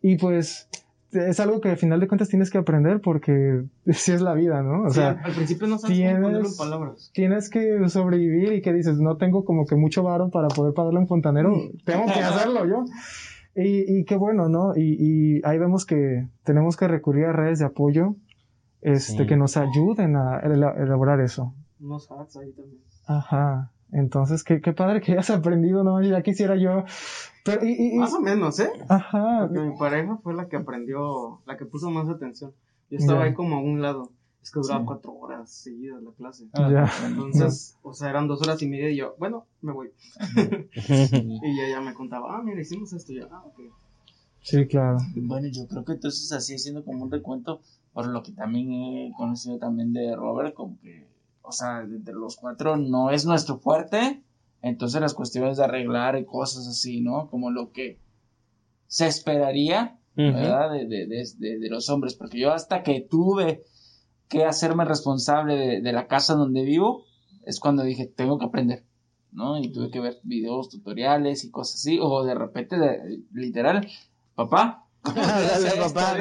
Y 0.00 0.16
pues 0.16 0.68
es 1.14 1.40
algo 1.40 1.60
que 1.60 1.70
al 1.70 1.76
final 1.76 2.00
de 2.00 2.08
cuentas 2.08 2.28
tienes 2.28 2.50
que 2.50 2.58
aprender 2.58 3.00
porque 3.00 3.64
si 3.92 4.12
es 4.12 4.20
la 4.20 4.34
vida, 4.34 4.62
¿no? 4.62 4.84
O 4.84 4.90
Sí, 4.90 4.96
sea, 4.96 5.20
al 5.22 5.32
principio 5.32 5.66
no 5.66 5.78
sabes 5.78 5.96
tienes- 5.96 6.22
ponerlo 6.22 6.48
en 6.48 6.56
palabras. 6.56 7.10
tienes 7.14 7.50
que 7.50 7.88
sobrevivir 7.88 8.52
y 8.52 8.62
que 8.62 8.72
dices, 8.72 8.98
no 8.98 9.16
tengo 9.16 9.44
como 9.44 9.66
que 9.66 9.76
mucho 9.76 10.02
varo 10.02 10.30
para 10.30 10.48
poder 10.48 10.74
pagarle 10.74 10.98
a 10.98 11.02
un 11.02 11.08
fontanero, 11.08 11.52
tengo 11.84 12.04
que 12.06 12.20
hacerlo 12.20 12.66
yo. 12.66 12.84
Y, 13.56 13.98
y 14.00 14.04
qué 14.04 14.16
bueno, 14.16 14.48
¿no? 14.48 14.76
Y, 14.76 14.96
y 15.38 15.40
ahí 15.44 15.58
vemos 15.58 15.86
que 15.86 16.26
tenemos 16.42 16.76
que 16.76 16.88
recurrir 16.88 17.26
a 17.26 17.32
redes 17.32 17.60
de 17.60 17.66
apoyo 17.66 18.16
este, 18.82 19.18
Sí. 19.22 19.26
que 19.26 19.36
nos 19.36 19.56
ayuden 19.56 20.16
a 20.16 20.40
ela- 20.42 20.74
elaborar 20.76 21.20
eso. 21.20 21.54
Unos 21.80 22.10
hacks 22.10 22.36
ahí 22.36 22.50
también. 22.52 22.82
Ajá. 23.06 23.70
Entonces, 23.92 24.42
qué, 24.42 24.60
qué 24.60 24.72
padre 24.72 25.00
que 25.00 25.12
hayas 25.12 25.30
aprendido, 25.30 25.84
¿no? 25.84 26.02
Ya 26.02 26.20
quisiera 26.22 26.56
yo. 26.56 26.84
Pero, 27.44 27.64
y, 27.66 27.94
y- 27.94 27.98
Más 27.98 28.12
o 28.14 28.20
menos, 28.20 28.58
¿eh? 28.58 28.70
ajá. 28.88 29.40
Porque 29.46 29.60
mi 29.60 29.76
pareja 29.76 30.16
fue 30.22 30.34
la 30.34 30.48
que 30.48 30.56
aprendió, 30.56 31.40
la 31.46 31.56
que 31.56 31.66
puso 31.66 31.90
más 31.90 32.08
atención. 32.08 32.52
Yo 32.90 32.98
estaba 32.98 33.20
Ya. 33.20 33.24
ahí 33.26 33.34
como 33.34 33.56
a 33.56 33.60
un 33.60 33.80
lado. 33.82 34.10
Es 34.42 34.50
que 34.50 34.60
duraba 34.60 34.80
Sí. 34.80 34.86
cuatro 34.86 35.12
horas 35.14 35.50
seguidas 35.50 36.02
la 36.02 36.10
clase. 36.12 36.44
Ah, 36.54 36.68
Ya. 36.70 37.06
Entonces, 37.06 37.76
o 37.82 37.94
sea, 37.94 38.10
eran 38.10 38.28
dos 38.28 38.42
horas 38.42 38.60
y 38.62 38.68
media 38.68 38.90
y 38.90 38.96
yo, 38.96 39.14
bueno, 39.18 39.46
me 39.62 39.72
voy. 39.72 39.90
Y 40.74 41.40
ella 41.50 41.68
ya 41.70 41.80
me 41.80 41.94
contaba, 41.94 42.36
ah, 42.36 42.42
mira, 42.42 42.60
hicimos 42.60 42.92
esto. 42.92 43.12
Y 43.12 43.16
yo, 43.20 43.28
ah, 43.30 43.42
ok. 43.46 43.60
Sí, 44.42 44.66
claro. 44.66 44.98
Bueno, 45.16 45.48
yo 45.48 45.66
creo 45.66 45.84
que 45.84 45.92
entonces 45.92 46.30
así 46.32 46.54
haciendo 46.54 46.84
como 46.84 47.04
un 47.04 47.10
recuento, 47.10 47.60
por 47.94 48.06
lo 48.06 48.22
que 48.22 48.32
también 48.32 48.72
he 48.72 49.12
conocido 49.16 49.58
también 49.58 49.92
de 49.94 50.14
Robert, 50.14 50.54
como 50.54 50.78
que, 50.80 51.06
o 51.42 51.52
sea, 51.52 51.82
de 51.86 52.12
los 52.12 52.36
cuatro 52.36 52.76
no 52.76 53.10
es 53.10 53.24
nuestro 53.24 53.58
fuerte, 53.58 54.22
entonces 54.64 55.00
las 55.00 55.14
cuestiones 55.14 55.56
de 55.58 55.64
arreglar 55.64 56.18
y 56.18 56.24
cosas 56.24 56.66
así, 56.66 57.00
¿no? 57.00 57.28
Como 57.30 57.50
lo 57.50 57.70
que 57.72 57.98
se 58.86 59.06
esperaría, 59.06 59.98
Ujú. 60.16 60.32
¿verdad? 60.32 60.70
De, 60.72 60.86
de, 60.86 61.06
de, 61.06 61.58
de- 61.58 61.68
los 61.70 61.88
hombres, 61.90 62.14
porque 62.14 62.38
yo 62.38 62.52
hasta 62.52 62.82
que 62.82 63.00
tuve 63.00 63.62
que 64.28 64.44
hacerme 64.44 64.84
responsable 64.84 65.80
de, 65.80 65.92
la 65.92 66.06
casa 66.06 66.34
donde 66.34 66.62
vivo, 66.64 67.04
es 67.44 67.60
cuando 67.60 67.82
dije, 67.82 68.06
tengo 68.06 68.38
que 68.38 68.46
aprender, 68.46 68.84
¿no? 69.32 69.58
Y 69.58 69.70
tuve 69.70 69.90
que 69.90 70.00
ver 70.00 70.16
videos, 70.22 70.68
tutoriales 70.70 71.44
y 71.44 71.50
cosas 71.50 71.76
así, 71.76 71.98
o 72.00 72.24
de 72.24 72.34
repente, 72.34 72.76
literal, 73.32 73.86
papá, 74.34 74.86
¿cómo 75.02 75.14
se 75.24 75.30
hace 75.30 75.68
esto? 75.68 75.92
papá. 75.94 76.16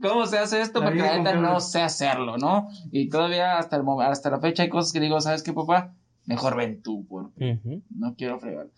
¿Cómo- 0.00 0.08
¿Cómo 0.14 0.26
se 0.26 0.38
hace 0.38 0.60
esto? 0.60 0.82
Porque 0.82 0.98
la 0.98 1.16
neta 1.18 1.34
no 1.34 1.60
sé 1.60 1.80
hacerlo, 1.82 2.38
¿no? 2.38 2.68
Y 2.90 3.08
todavía 3.08 3.58
hasta, 3.58 3.76
el, 3.76 3.82
hasta 4.00 4.30
la 4.30 4.40
fecha 4.40 4.62
hay 4.64 4.68
cosas 4.68 4.92
que 4.92 5.00
digo, 5.00 5.20
¿sabes 5.20 5.42
qué, 5.42 5.52
papá? 5.52 5.94
Mejor 6.26 6.56
ven 6.56 6.82
tú, 6.82 7.06
porque 7.08 7.58
no 7.90 8.14
quiero 8.16 8.38
fregar. 8.38 8.68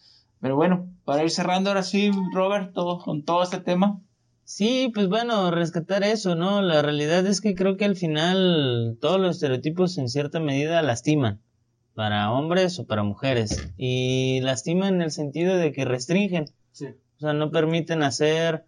Pero 0.40 0.54
bueno, 0.54 0.88
para 1.04 1.24
ir 1.24 1.30
cerrando 1.30 1.70
ahora 1.70 1.82
sí, 1.82 2.10
Robert, 2.32 2.72
todo, 2.72 2.98
con 2.98 3.24
todo 3.24 3.42
este 3.42 3.58
tema. 3.58 4.00
Sí, 4.44 4.90
pues 4.94 5.08
bueno, 5.08 5.50
rescatar 5.50 6.04
eso, 6.04 6.34
¿no? 6.34 6.62
La 6.62 6.80
realidad 6.80 7.26
es 7.26 7.40
que 7.40 7.54
creo 7.54 7.76
que 7.76 7.84
al 7.84 7.96
final 7.96 8.96
todos 9.00 9.20
los 9.20 9.36
estereotipos 9.36 9.98
en 9.98 10.08
cierta 10.08 10.40
medida 10.40 10.80
lastiman, 10.82 11.42
para 11.94 12.30
hombres 12.32 12.78
o 12.78 12.86
para 12.86 13.02
mujeres, 13.02 13.68
y 13.76 14.40
lastiman 14.42 14.94
en 14.96 15.02
el 15.02 15.10
sentido 15.10 15.56
de 15.56 15.72
que 15.72 15.84
restringen, 15.84 16.46
Sí. 16.70 16.86
o 17.16 17.20
sea, 17.20 17.32
no 17.32 17.50
permiten 17.50 18.02
hacer 18.02 18.64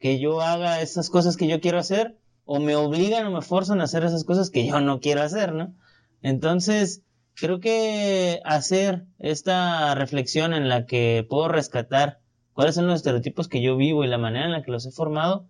que 0.00 0.18
yo 0.18 0.40
haga 0.40 0.80
esas 0.80 1.08
cosas 1.08 1.36
que 1.36 1.46
yo 1.46 1.60
quiero 1.60 1.78
hacer, 1.78 2.18
o 2.44 2.58
me 2.58 2.74
obligan 2.74 3.26
o 3.26 3.30
me 3.30 3.40
forzan 3.42 3.80
a 3.80 3.84
hacer 3.84 4.02
esas 4.04 4.24
cosas 4.24 4.50
que 4.50 4.66
yo 4.66 4.80
no 4.80 4.98
quiero 5.00 5.22
hacer, 5.22 5.54
¿no? 5.54 5.74
Entonces, 6.22 7.02
creo 7.34 7.60
que 7.60 8.40
hacer 8.44 9.04
esta 9.18 9.94
reflexión 9.94 10.54
en 10.54 10.68
la 10.68 10.86
que 10.86 11.26
puedo 11.28 11.48
rescatar 11.48 12.20
cuáles 12.52 12.74
son 12.74 12.86
los 12.86 12.96
estereotipos 12.96 13.48
que 13.48 13.62
yo 13.62 13.76
vivo 13.76 14.04
y 14.04 14.08
la 14.08 14.18
manera 14.18 14.46
en 14.46 14.52
la 14.52 14.62
que 14.62 14.70
los 14.70 14.86
he 14.86 14.90
formado, 14.90 15.48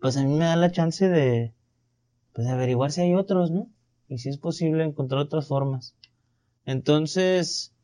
pues 0.00 0.16
a 0.16 0.24
mí 0.24 0.34
me 0.34 0.44
da 0.44 0.56
la 0.56 0.72
chance 0.72 1.08
de, 1.08 1.54
pues, 2.32 2.46
de 2.46 2.52
averiguar 2.52 2.92
si 2.92 3.02
hay 3.02 3.14
otros, 3.14 3.50
¿no? 3.50 3.68
Y 4.08 4.18
si 4.18 4.28
es 4.28 4.38
posible 4.38 4.84
encontrar 4.84 5.22
otras 5.22 5.48
formas. 5.48 5.96
Entonces, 6.66 7.74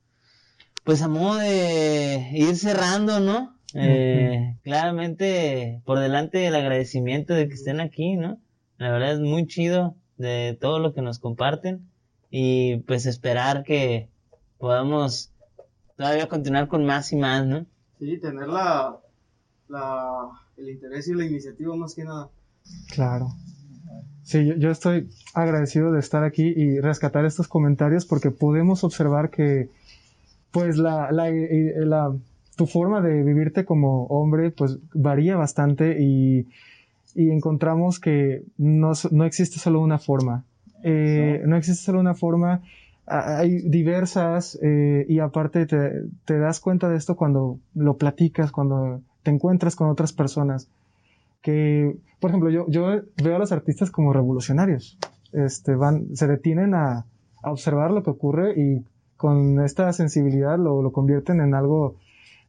pues 0.84 1.02
a 1.02 1.08
modo 1.08 1.36
de 1.36 2.28
ir 2.32 2.56
cerrando, 2.56 3.20
¿no? 3.20 3.56
Eh, 3.74 4.56
claramente 4.62 5.82
por 5.84 5.98
delante 5.98 6.46
el 6.46 6.54
agradecimiento 6.54 7.34
de 7.34 7.48
que 7.48 7.54
estén 7.54 7.80
aquí, 7.80 8.16
¿no? 8.16 8.40
La 8.78 8.90
verdad 8.90 9.12
es 9.12 9.20
muy 9.20 9.46
chido 9.46 9.96
de 10.16 10.56
todo 10.60 10.78
lo 10.78 10.94
que 10.94 11.02
nos 11.02 11.18
comparten 11.18 11.88
y 12.30 12.78
pues 12.78 13.06
esperar 13.06 13.62
que 13.64 14.08
podamos 14.58 15.30
todavía 15.96 16.28
continuar 16.28 16.68
con 16.68 16.84
más 16.84 17.12
y 17.12 17.16
más, 17.16 17.46
¿no? 17.46 17.66
Sí, 17.98 18.18
tener 18.18 18.48
la, 18.48 18.96
la, 19.68 20.28
el 20.56 20.68
interés 20.70 21.08
y 21.08 21.14
la 21.14 21.24
iniciativa 21.24 21.74
más 21.76 21.94
que 21.94 22.04
nada. 22.04 22.28
Claro. 22.94 23.28
Sí, 24.22 24.44
yo, 24.46 24.54
yo 24.56 24.70
estoy 24.70 25.08
agradecido 25.34 25.90
de 25.90 26.00
estar 26.00 26.22
aquí 26.22 26.52
y 26.54 26.80
rescatar 26.80 27.24
estos 27.24 27.48
comentarios 27.48 28.04
porque 28.04 28.30
podemos 28.30 28.84
observar 28.84 29.30
que, 29.30 29.70
pues, 30.50 30.76
la, 30.76 31.10
la, 31.12 31.30
eh, 31.30 31.72
la- 31.78 32.14
tu 32.56 32.66
forma 32.66 33.00
de 33.00 33.22
vivirte 33.22 33.64
como 33.64 34.04
hombre, 34.06 34.50
pues, 34.50 34.78
varía 34.92 35.36
bastante 35.36 35.96
y, 36.02 36.48
y 37.14 37.30
encontramos 37.30 38.00
que 38.00 38.42
no, 38.58 38.92
no 39.12 39.24
existe 39.24 39.58
solo 39.60 39.80
una 39.80 39.98
forma. 39.98 40.44
Eh, 40.82 41.42
no 41.46 41.56
existe 41.56 41.84
solo 41.84 42.00
una 42.00 42.14
forma, 42.14 42.62
hay 43.06 43.62
diversas 43.68 44.58
eh, 44.62 45.06
y 45.08 45.18
aparte 45.18 45.66
te, 45.66 46.02
te 46.24 46.38
das 46.38 46.60
cuenta 46.60 46.88
de 46.88 46.96
esto 46.96 47.16
cuando 47.16 47.58
lo 47.74 47.96
platicas, 47.96 48.52
cuando 48.52 49.00
te 49.22 49.30
encuentras 49.30 49.76
con 49.76 49.88
otras 49.88 50.12
personas 50.12 50.68
que, 51.42 51.96
por 52.20 52.30
ejemplo, 52.30 52.50
yo, 52.50 52.66
yo 52.68 53.02
veo 53.22 53.36
a 53.36 53.38
los 53.38 53.52
artistas 53.52 53.90
como 53.90 54.12
revolucionarios. 54.12 54.98
Este, 55.32 55.74
van, 55.74 56.14
se 56.16 56.26
detienen 56.26 56.74
a, 56.74 57.06
a 57.42 57.50
observar 57.50 57.90
lo 57.90 58.02
que 58.02 58.10
ocurre 58.10 58.54
y 58.60 58.84
con 59.16 59.60
esta 59.64 59.92
sensibilidad 59.92 60.58
lo, 60.58 60.82
lo 60.82 60.92
convierten 60.92 61.40
en 61.40 61.54
algo 61.54 61.96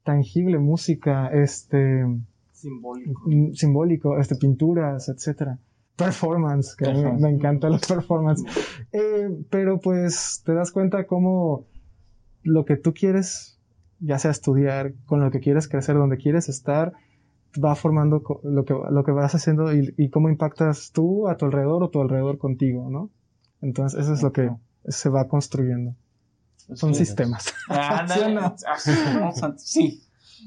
tangible, 0.04 0.60
música, 0.60 1.28
este, 1.28 2.06
Simbólico. 2.52 3.22
mm, 3.26 3.54
simbólico, 3.54 4.18
este, 4.18 4.36
pinturas, 4.36 5.10
etcétera. 5.10 5.58
Performance, 6.06 6.76
que 6.76 6.90
a 6.90 6.94
mí 6.94 7.04
me, 7.04 7.14
me 7.14 7.30
encantan 7.30 7.72
los 7.72 7.86
performance. 7.86 8.44
Eh, 8.92 9.30
pero 9.50 9.80
pues 9.80 10.42
te 10.46 10.54
das 10.54 10.72
cuenta 10.72 11.06
cómo 11.06 11.66
lo 12.44 12.66
que 12.66 12.78
tú 12.78 12.94
quieres, 12.94 13.60
ya 14.00 14.18
sea 14.18 14.32
estudiar, 14.32 14.94
con 15.06 15.22
lo 15.22 15.30
que 15.32 15.40
quieres 15.40 15.68
crecer, 15.68 15.96
donde 15.96 16.18
quieres 16.18 16.50
estar, 16.50 16.94
va 17.64 17.76
formando 17.76 18.24
lo 18.44 18.66
que, 18.66 18.74
lo 18.74 19.04
que 19.04 19.12
vas 19.12 19.36
haciendo 19.36 19.74
y, 19.74 19.94
y 19.98 20.10
cómo 20.10 20.30
impactas 20.30 20.92
tú 20.92 21.28
a 21.28 21.38
tu 21.38 21.46
alrededor 21.46 21.84
o 21.84 21.90
tu 21.90 22.02
alrededor 22.02 22.38
contigo, 22.38 22.90
¿no? 22.90 23.10
Entonces 23.62 24.00
eso 24.00 24.14
es 24.14 24.24
lo 24.24 24.32
que 24.32 24.50
se 24.88 25.10
va 25.10 25.28
construyendo. 25.28 25.96
Son 26.76 26.94
sistemas. 26.94 27.54
Ah, 27.70 28.06
Sí. 29.58 30.04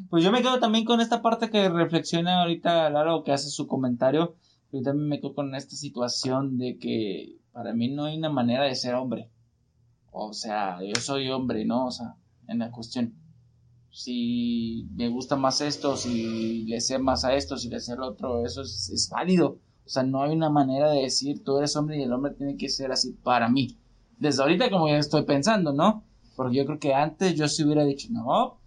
Pues 0.08 0.24
yo 0.24 0.32
me 0.32 0.40
quedo 0.40 0.58
también 0.58 0.84
con 0.84 1.00
esta 1.00 1.20
parte 1.20 1.50
que 1.50 1.68
reflexiona 1.68 2.40
ahorita 2.40 2.88
Lalo, 2.90 3.24
que 3.24 3.32
hace 3.32 3.50
su 3.50 3.66
comentario. 3.66 4.36
Yo 4.72 4.80
también 4.82 5.08
me 5.08 5.20
quedo 5.20 5.34
con 5.34 5.54
esta 5.54 5.76
situación 5.76 6.56
de 6.56 6.78
que 6.78 7.36
para 7.52 7.74
mí 7.74 7.90
no 7.90 8.06
hay 8.06 8.16
una 8.16 8.30
manera 8.30 8.64
de 8.64 8.74
ser 8.74 8.94
hombre. 8.94 9.30
O 10.10 10.32
sea, 10.32 10.78
yo 10.82 10.98
soy 10.98 11.28
hombre, 11.28 11.66
¿no? 11.66 11.86
O 11.86 11.90
sea, 11.90 12.16
en 12.48 12.58
la 12.58 12.70
cuestión. 12.70 13.14
Si 13.90 14.88
me 14.94 15.10
gusta 15.10 15.36
más 15.36 15.60
esto, 15.60 15.98
si 15.98 16.64
le 16.64 16.80
sé 16.80 16.98
más 16.98 17.26
a 17.26 17.34
esto, 17.34 17.58
si 17.58 17.68
le 17.68 17.78
sé 17.78 17.92
al 17.92 18.02
otro, 18.02 18.46
eso 18.46 18.62
es, 18.62 18.88
es 18.88 19.10
válido. 19.10 19.58
O 19.84 19.88
sea, 19.88 20.02
no 20.02 20.22
hay 20.22 20.34
una 20.34 20.48
manera 20.48 20.90
de 20.90 21.02
decir 21.02 21.44
tú 21.44 21.58
eres 21.58 21.76
hombre 21.76 21.98
y 21.98 22.02
el 22.02 22.12
hombre 22.12 22.32
tiene 22.32 22.56
que 22.56 22.70
ser 22.70 22.90
así 22.90 23.12
para 23.12 23.50
mí. 23.50 23.78
Desde 24.18 24.42
ahorita 24.42 24.70
como 24.70 24.88
ya 24.88 24.96
estoy 24.96 25.24
pensando, 25.24 25.74
¿no? 25.74 26.04
Porque 26.36 26.56
yo 26.56 26.64
creo 26.64 26.78
que 26.78 26.94
antes 26.94 27.34
yo 27.34 27.46
sí 27.48 27.64
hubiera 27.64 27.84
dicho, 27.84 28.08
no, 28.10 28.58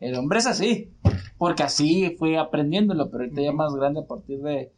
el 0.00 0.14
hombre 0.16 0.40
es 0.40 0.46
así. 0.46 0.92
Porque 1.38 1.62
así 1.62 2.16
fui 2.18 2.36
aprendiéndolo, 2.36 3.10
pero 3.10 3.24
ahorita 3.24 3.40
ya 3.40 3.52
más 3.52 3.74
grande 3.74 4.00
a 4.00 4.06
partir 4.06 4.40
de, 4.42 4.72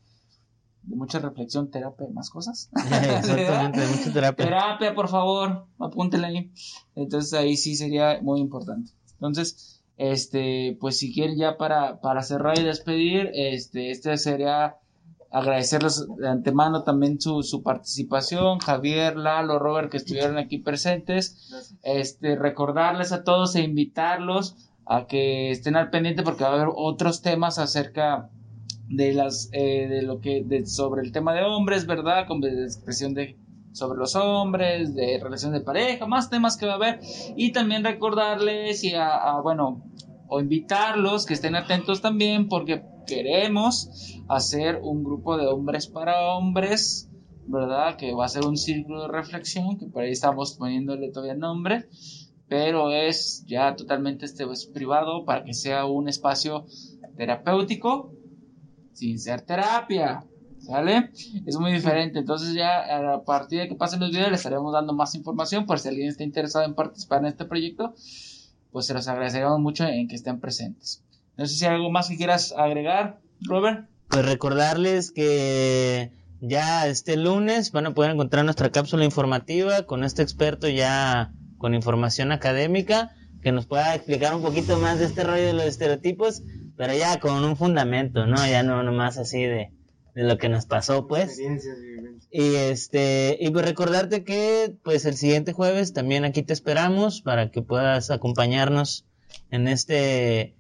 de 0.82 0.96
mucha 0.96 1.18
reflexión, 1.18 1.70
terapia 1.70 2.06
y 2.08 2.12
más 2.12 2.30
cosas. 2.30 2.70
Exactamente, 2.74 3.80
de 3.80 3.86
mucha 3.86 4.12
terapia. 4.12 4.44
Terapia, 4.44 4.94
por 4.94 5.08
favor, 5.08 5.66
apúntele 5.78 6.26
ahí. 6.26 6.52
Entonces 6.94 7.32
ahí 7.34 7.56
sí 7.56 7.76
sería 7.76 8.18
muy 8.22 8.40
importante. 8.40 8.92
Entonces, 9.14 9.82
este, 9.96 10.76
pues 10.80 10.98
si 10.98 11.12
quieren 11.12 11.38
ya 11.38 11.56
para, 11.56 12.00
para 12.00 12.22
cerrar 12.22 12.58
y 12.58 12.64
despedir, 12.64 13.30
este, 13.34 13.90
este 13.90 14.16
sería 14.16 14.76
agradecerles 15.30 16.06
de 16.18 16.28
antemano 16.28 16.82
también 16.82 17.20
su, 17.20 17.42
su 17.42 17.62
participación, 17.62 18.58
Javier, 18.58 19.16
Lalo, 19.16 19.58
Robert, 19.58 19.90
que 19.90 19.96
estuvieron 19.96 20.36
aquí 20.38 20.58
presentes. 20.58 21.50
Este, 21.82 22.36
recordarles 22.36 23.12
a 23.12 23.24
todos 23.24 23.54
e 23.56 23.62
invitarlos 23.62 24.56
a 24.84 25.06
que 25.06 25.50
estén 25.50 25.76
al 25.76 25.90
pendiente 25.90 26.22
porque 26.22 26.44
va 26.44 26.50
a 26.50 26.54
haber 26.54 26.68
otros 26.74 27.22
temas 27.22 27.58
acerca 27.58 28.28
de 28.40 28.41
las 28.88 29.48
eh, 29.52 29.86
de 29.88 30.02
lo 30.02 30.20
que 30.20 30.42
de, 30.44 30.66
sobre 30.66 31.02
el 31.02 31.12
tema 31.12 31.34
de 31.34 31.44
hombres, 31.44 31.86
¿verdad? 31.86 32.26
Con 32.26 32.40
de 32.40 32.64
expresión 32.64 33.14
de 33.14 33.36
sobre 33.72 33.98
los 33.98 34.16
hombres, 34.16 34.94
de 34.94 35.18
relación 35.22 35.52
de 35.52 35.60
pareja, 35.60 36.06
más 36.06 36.28
temas 36.28 36.56
que 36.56 36.66
va 36.66 36.72
a 36.72 36.76
haber 36.76 37.00
y 37.36 37.52
también 37.52 37.84
recordarles 37.84 38.84
y 38.84 38.94
a, 38.94 39.14
a, 39.16 39.40
bueno, 39.40 39.82
o 40.28 40.40
invitarlos 40.40 41.24
que 41.24 41.34
estén 41.34 41.54
atentos 41.54 42.02
también 42.02 42.48
porque 42.48 42.82
queremos 43.06 44.18
hacer 44.28 44.80
un 44.82 45.04
grupo 45.04 45.36
de 45.36 45.46
hombres 45.46 45.86
para 45.86 46.34
hombres, 46.34 47.10
¿verdad? 47.46 47.96
Que 47.96 48.14
va 48.14 48.26
a 48.26 48.28
ser 48.28 48.44
un 48.44 48.56
círculo 48.56 49.02
de 49.02 49.08
reflexión, 49.08 49.78
que 49.78 49.86
por 49.86 50.02
ahí 50.02 50.12
estamos 50.12 50.54
poniéndole 50.54 51.10
todavía 51.10 51.34
nombre, 51.34 51.86
pero 52.48 52.90
es 52.92 53.44
ya 53.46 53.74
totalmente 53.76 54.26
este 54.26 54.44
es 54.44 54.66
privado 54.66 55.24
para 55.24 55.44
que 55.44 55.54
sea 55.54 55.86
un 55.86 56.08
espacio 56.08 56.66
terapéutico 57.16 58.12
sin 58.92 59.18
ser 59.18 59.42
terapia. 59.42 60.24
¿Sale? 60.60 61.10
Es 61.44 61.56
muy 61.56 61.72
diferente. 61.72 62.20
Entonces 62.20 62.54
ya 62.54 63.14
a 63.14 63.24
partir 63.24 63.60
de 63.60 63.68
que 63.68 63.74
pasen 63.74 63.98
los 63.98 64.10
videos 64.10 64.30
les 64.30 64.40
estaremos 64.40 64.72
dando 64.72 64.92
más 64.92 65.14
información 65.16 65.66
por 65.66 65.80
si 65.80 65.88
alguien 65.88 66.08
está 66.08 66.22
interesado 66.22 66.64
en 66.64 66.74
participar 66.74 67.20
en 67.20 67.26
este 67.26 67.44
proyecto. 67.44 67.94
Pues 68.70 68.86
se 68.86 68.94
los 68.94 69.08
agradeceríamos 69.08 69.58
mucho 69.58 69.84
en 69.84 70.06
que 70.06 70.14
estén 70.14 70.38
presentes. 70.38 71.02
No 71.36 71.46
sé 71.46 71.54
si 71.56 71.64
hay 71.64 71.74
algo 71.74 71.90
más 71.90 72.08
que 72.08 72.16
quieras 72.16 72.54
agregar, 72.56 73.20
Robert. 73.40 73.88
Pues 74.08 74.24
recordarles 74.24 75.10
que 75.10 76.12
ya 76.40 76.86
este 76.86 77.16
lunes 77.16 77.72
van 77.72 77.86
a 77.86 77.94
poder 77.94 78.12
encontrar 78.12 78.44
nuestra 78.44 78.70
cápsula 78.70 79.04
informativa 79.04 79.82
con 79.86 80.04
este 80.04 80.22
experto 80.22 80.68
ya 80.68 81.32
con 81.58 81.74
información 81.74 82.32
académica 82.32 83.14
que 83.42 83.52
nos 83.52 83.66
pueda 83.66 83.94
explicar 83.94 84.34
un 84.34 84.42
poquito 84.42 84.78
más 84.78 84.98
de 84.98 85.06
este 85.06 85.24
rollo 85.24 85.46
de 85.46 85.52
los 85.52 85.64
estereotipos, 85.64 86.42
pero 86.76 86.94
ya 86.94 87.20
con 87.20 87.44
un 87.44 87.56
fundamento, 87.56 88.26
¿no? 88.26 88.36
Ya 88.46 88.62
no 88.62 88.82
nomás 88.82 89.18
así 89.18 89.42
de, 89.42 89.70
de 90.14 90.22
lo 90.24 90.38
que 90.38 90.48
nos 90.48 90.66
pasó, 90.66 91.06
pues. 91.06 91.38
Y 91.38 91.42
vivencias. 91.42 91.78
Y 92.30 92.54
este, 92.54 93.36
y 93.40 93.50
pues 93.50 93.64
recordarte 93.64 94.24
que 94.24 94.74
pues 94.82 95.04
el 95.04 95.14
siguiente 95.14 95.52
jueves 95.52 95.92
también 95.92 96.24
aquí 96.24 96.42
te 96.42 96.52
esperamos 96.52 97.20
para 97.20 97.50
que 97.50 97.62
puedas 97.62 98.10
acompañarnos 98.10 99.04
en 99.50 99.68
este 99.68 100.54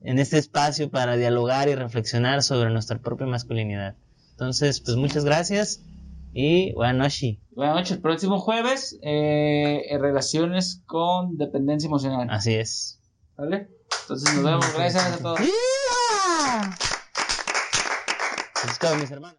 en 0.00 0.18
este 0.18 0.38
espacio 0.38 0.90
para 0.90 1.16
dialogar 1.16 1.68
y 1.68 1.74
reflexionar 1.74 2.42
sobre 2.42 2.70
nuestra 2.70 2.98
propia 2.98 3.26
masculinidad. 3.26 3.94
Entonces, 4.32 4.80
pues 4.80 4.96
muchas 4.96 5.24
gracias 5.24 5.84
y 6.32 6.72
buenas 6.72 6.96
noches. 6.96 7.38
Buenas 7.52 7.76
noches. 7.76 7.92
El 7.92 8.00
próximo 8.00 8.40
jueves, 8.40 8.98
eh, 9.02 9.82
en 9.90 10.00
relaciones 10.00 10.82
con 10.86 11.36
dependencia 11.36 11.86
emocional. 11.86 12.28
Así 12.30 12.54
es. 12.54 13.00
¿Vale? 13.36 13.68
Entonces 14.00 14.34
nos 14.34 14.44
vemos. 14.44 14.72
Gracias 14.74 15.04
a 15.04 15.16
todos. 15.18 15.40
Go, 18.80 18.96
mis 18.96 19.10
hermanos. 19.12 19.38